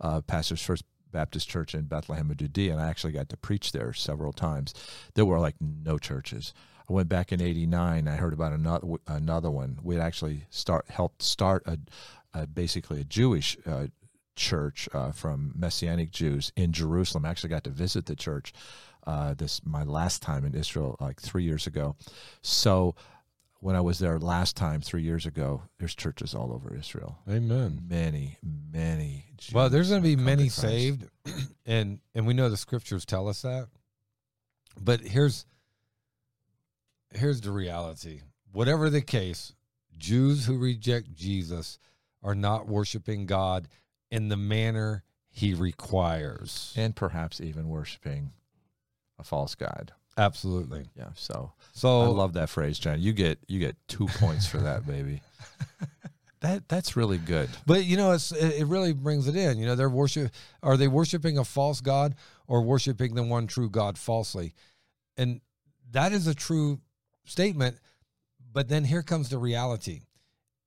uh, 0.00 0.20
pastors 0.22 0.60
First 0.60 0.84
Baptist 1.12 1.48
Church 1.48 1.74
in 1.74 1.84
Bethlehem 1.84 2.30
of 2.30 2.36
Judea, 2.36 2.72
and 2.72 2.80
I 2.80 2.88
actually 2.88 3.12
got 3.12 3.28
to 3.28 3.36
preach 3.36 3.72
there 3.72 3.92
several 3.92 4.32
times. 4.32 4.74
There 5.14 5.24
were 5.24 5.38
like 5.38 5.54
no 5.60 5.96
churches. 5.96 6.52
I 6.88 6.92
went 6.92 7.08
back 7.08 7.32
in 7.32 7.40
'89. 7.40 8.08
I 8.08 8.16
heard 8.16 8.34
about 8.34 8.52
another 8.52 8.86
another 9.06 9.50
one. 9.50 9.78
We 9.82 9.94
had 9.94 10.04
actually 10.04 10.46
start 10.50 10.86
helped 10.88 11.22
start 11.22 11.62
a, 11.66 11.78
a 12.34 12.46
basically 12.46 13.00
a 13.00 13.04
Jewish 13.04 13.56
uh, 13.64 13.86
church 14.36 14.88
uh, 14.92 15.12
from 15.12 15.52
Messianic 15.54 16.10
Jews 16.10 16.52
in 16.56 16.72
Jerusalem. 16.72 17.24
I 17.24 17.30
actually 17.30 17.50
got 17.50 17.64
to 17.64 17.70
visit 17.70 18.06
the 18.06 18.16
church 18.16 18.52
uh, 19.06 19.34
this 19.34 19.60
my 19.64 19.84
last 19.84 20.22
time 20.22 20.44
in 20.44 20.54
Israel 20.54 20.96
like 21.00 21.20
three 21.20 21.44
years 21.44 21.66
ago. 21.66 21.96
So 22.42 22.94
when 23.60 23.76
I 23.76 23.80
was 23.80 23.98
there 23.98 24.18
last 24.18 24.56
time 24.56 24.82
three 24.82 25.02
years 25.02 25.24
ago, 25.24 25.62
there's 25.78 25.94
churches 25.94 26.34
all 26.34 26.52
over 26.52 26.76
Israel. 26.76 27.18
Amen. 27.28 27.80
Many, 27.88 28.36
many. 28.42 29.24
Well, 29.52 29.70
there's 29.70 29.88
going 29.88 30.02
to 30.02 30.06
be 30.06 30.16
many 30.16 30.50
saved, 30.50 31.08
and 31.66 32.00
and 32.14 32.26
we 32.26 32.34
know 32.34 32.50
the 32.50 32.56
scriptures 32.56 33.04
tell 33.04 33.28
us 33.28 33.42
that. 33.42 33.68
But 34.78 35.00
here's 35.00 35.46
here's 37.14 37.40
the 37.40 37.52
reality. 37.52 38.20
Whatever 38.52 38.90
the 38.90 39.00
case, 39.00 39.54
Jews 39.96 40.44
who 40.44 40.58
reject 40.58 41.14
Jesus 41.14 41.78
are 42.22 42.34
not 42.34 42.68
worshiping 42.68 43.26
God 43.26 43.68
in 44.14 44.28
the 44.28 44.36
manner 44.36 45.04
he 45.28 45.52
requires. 45.54 46.72
and 46.76 46.94
perhaps 46.94 47.40
even 47.40 47.68
worshiping 47.68 48.32
a 49.18 49.24
false 49.24 49.54
god. 49.54 49.92
Absolutely. 50.16 50.86
Yeah. 50.96 51.10
So 51.14 51.52
So 51.72 52.02
I 52.02 52.06
love 52.06 52.34
that 52.34 52.48
phrase, 52.48 52.78
John. 52.78 53.00
You 53.00 53.12
get 53.12 53.38
you 53.48 53.58
get 53.58 53.76
two 53.88 54.06
points 54.06 54.46
for 54.46 54.58
that, 54.58 54.86
baby. 54.86 55.20
That 56.40 56.68
that's 56.68 56.94
really 56.94 57.16
good. 57.16 57.48
But 57.64 57.86
you 57.86 57.96
know, 57.96 58.12
it's 58.12 58.30
it 58.30 58.66
really 58.66 58.92
brings 58.92 59.28
it 59.28 59.34
in. 59.34 59.56
You 59.56 59.64
know, 59.64 59.76
they're 59.76 59.88
worship. 59.88 60.30
Are 60.62 60.76
they 60.76 60.88
worshiping 60.88 61.38
a 61.38 61.44
false 61.44 61.80
god 61.80 62.16
or 62.46 62.60
worshiping 62.60 63.14
the 63.14 63.22
one 63.22 63.46
true 63.46 63.70
God 63.70 63.96
falsely? 63.96 64.52
And 65.16 65.40
that 65.92 66.12
is 66.12 66.26
a 66.26 66.34
true 66.34 66.80
statement. 67.24 67.78
But 68.52 68.68
then 68.68 68.84
here 68.84 69.02
comes 69.02 69.30
the 69.30 69.38
reality. 69.38 70.02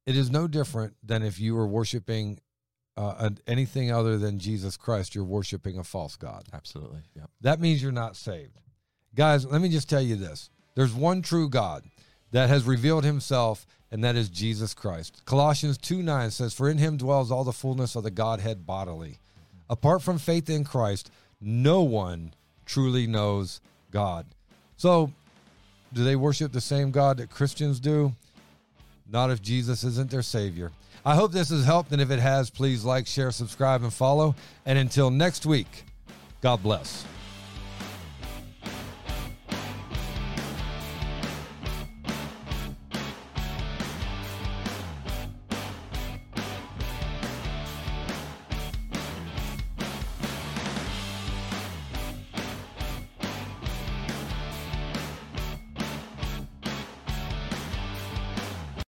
It 0.08 0.18
is 0.18 0.32
no 0.32 0.48
different 0.48 0.96
than 1.04 1.22
if 1.22 1.40
you 1.40 1.54
were 1.54 1.68
worshiping 1.68 2.40
uh, 2.98 3.30
anything 3.46 3.92
other 3.92 4.18
than 4.18 4.40
Jesus 4.40 4.76
Christ. 4.76 5.14
You're 5.16 5.24
worshiping 5.24 5.78
a 5.78 5.84
false 5.84 6.16
god. 6.16 6.46
Absolutely. 6.52 7.02
Yep. 7.16 7.30
That 7.42 7.60
means 7.60 7.82
you're 7.82 7.92
not 7.92 8.16
saved. 8.16 8.60
Guys, 9.16 9.46
let 9.46 9.62
me 9.62 9.70
just 9.70 9.90
tell 9.90 10.02
you 10.02 10.16
this. 10.16 10.50
There's 10.76 10.94
one 10.94 11.22
true 11.22 11.50
God 11.50 11.84
that 12.32 12.50
has 12.50 12.66
revealed 12.66 13.04
himself, 13.04 13.66
and 13.92 14.04
that 14.04 14.16
is 14.16 14.30
Jesus 14.30 14.74
Christ. 14.74 15.22
Colossians 15.26 15.78
2 15.78 16.04
9 16.04 16.32
says, 16.32 16.54
For 16.54 16.70
in 16.70 16.78
him 16.78 16.98
dwells 16.98 17.32
all 17.32 17.44
the 17.44 17.54
fullness 17.54 17.96
of 17.96 18.04
the 18.04 18.12
Godhead 18.12 18.66
bodily. 18.66 19.20
Apart 19.70 20.02
from 20.02 20.18
faith 20.18 20.50
in 20.50 20.64
Christ, 20.64 21.12
no 21.40 21.82
one 21.82 22.34
truly 22.66 23.08
knows 23.08 23.62
God. 23.92 24.26
So, 24.76 25.12
do 25.94 26.04
they 26.04 26.16
worship 26.16 26.52
the 26.52 26.62
same 26.62 26.92
God 26.92 27.18
that 27.18 27.30
Christians 27.30 27.80
do? 27.80 28.14
Not 29.12 29.32
if 29.32 29.42
Jesus 29.42 29.84
isn't 29.84 30.12
their 30.12 30.22
Savior. 30.22 30.72
I 31.06 31.16
hope 31.16 31.32
this 31.32 31.50
has 31.50 31.64
helped, 31.64 31.92
and 31.92 32.02
if 32.02 32.12
it 32.12 32.20
has, 32.20 32.50
please 32.50 32.84
like, 32.84 33.08
share, 33.08 33.32
subscribe, 33.32 33.84
and 33.84 33.94
follow. 33.94 34.36
And 34.66 34.78
until 34.78 35.10
next 35.10 35.46
week, 35.46 35.86
God 36.42 36.62
bless. 36.62 37.06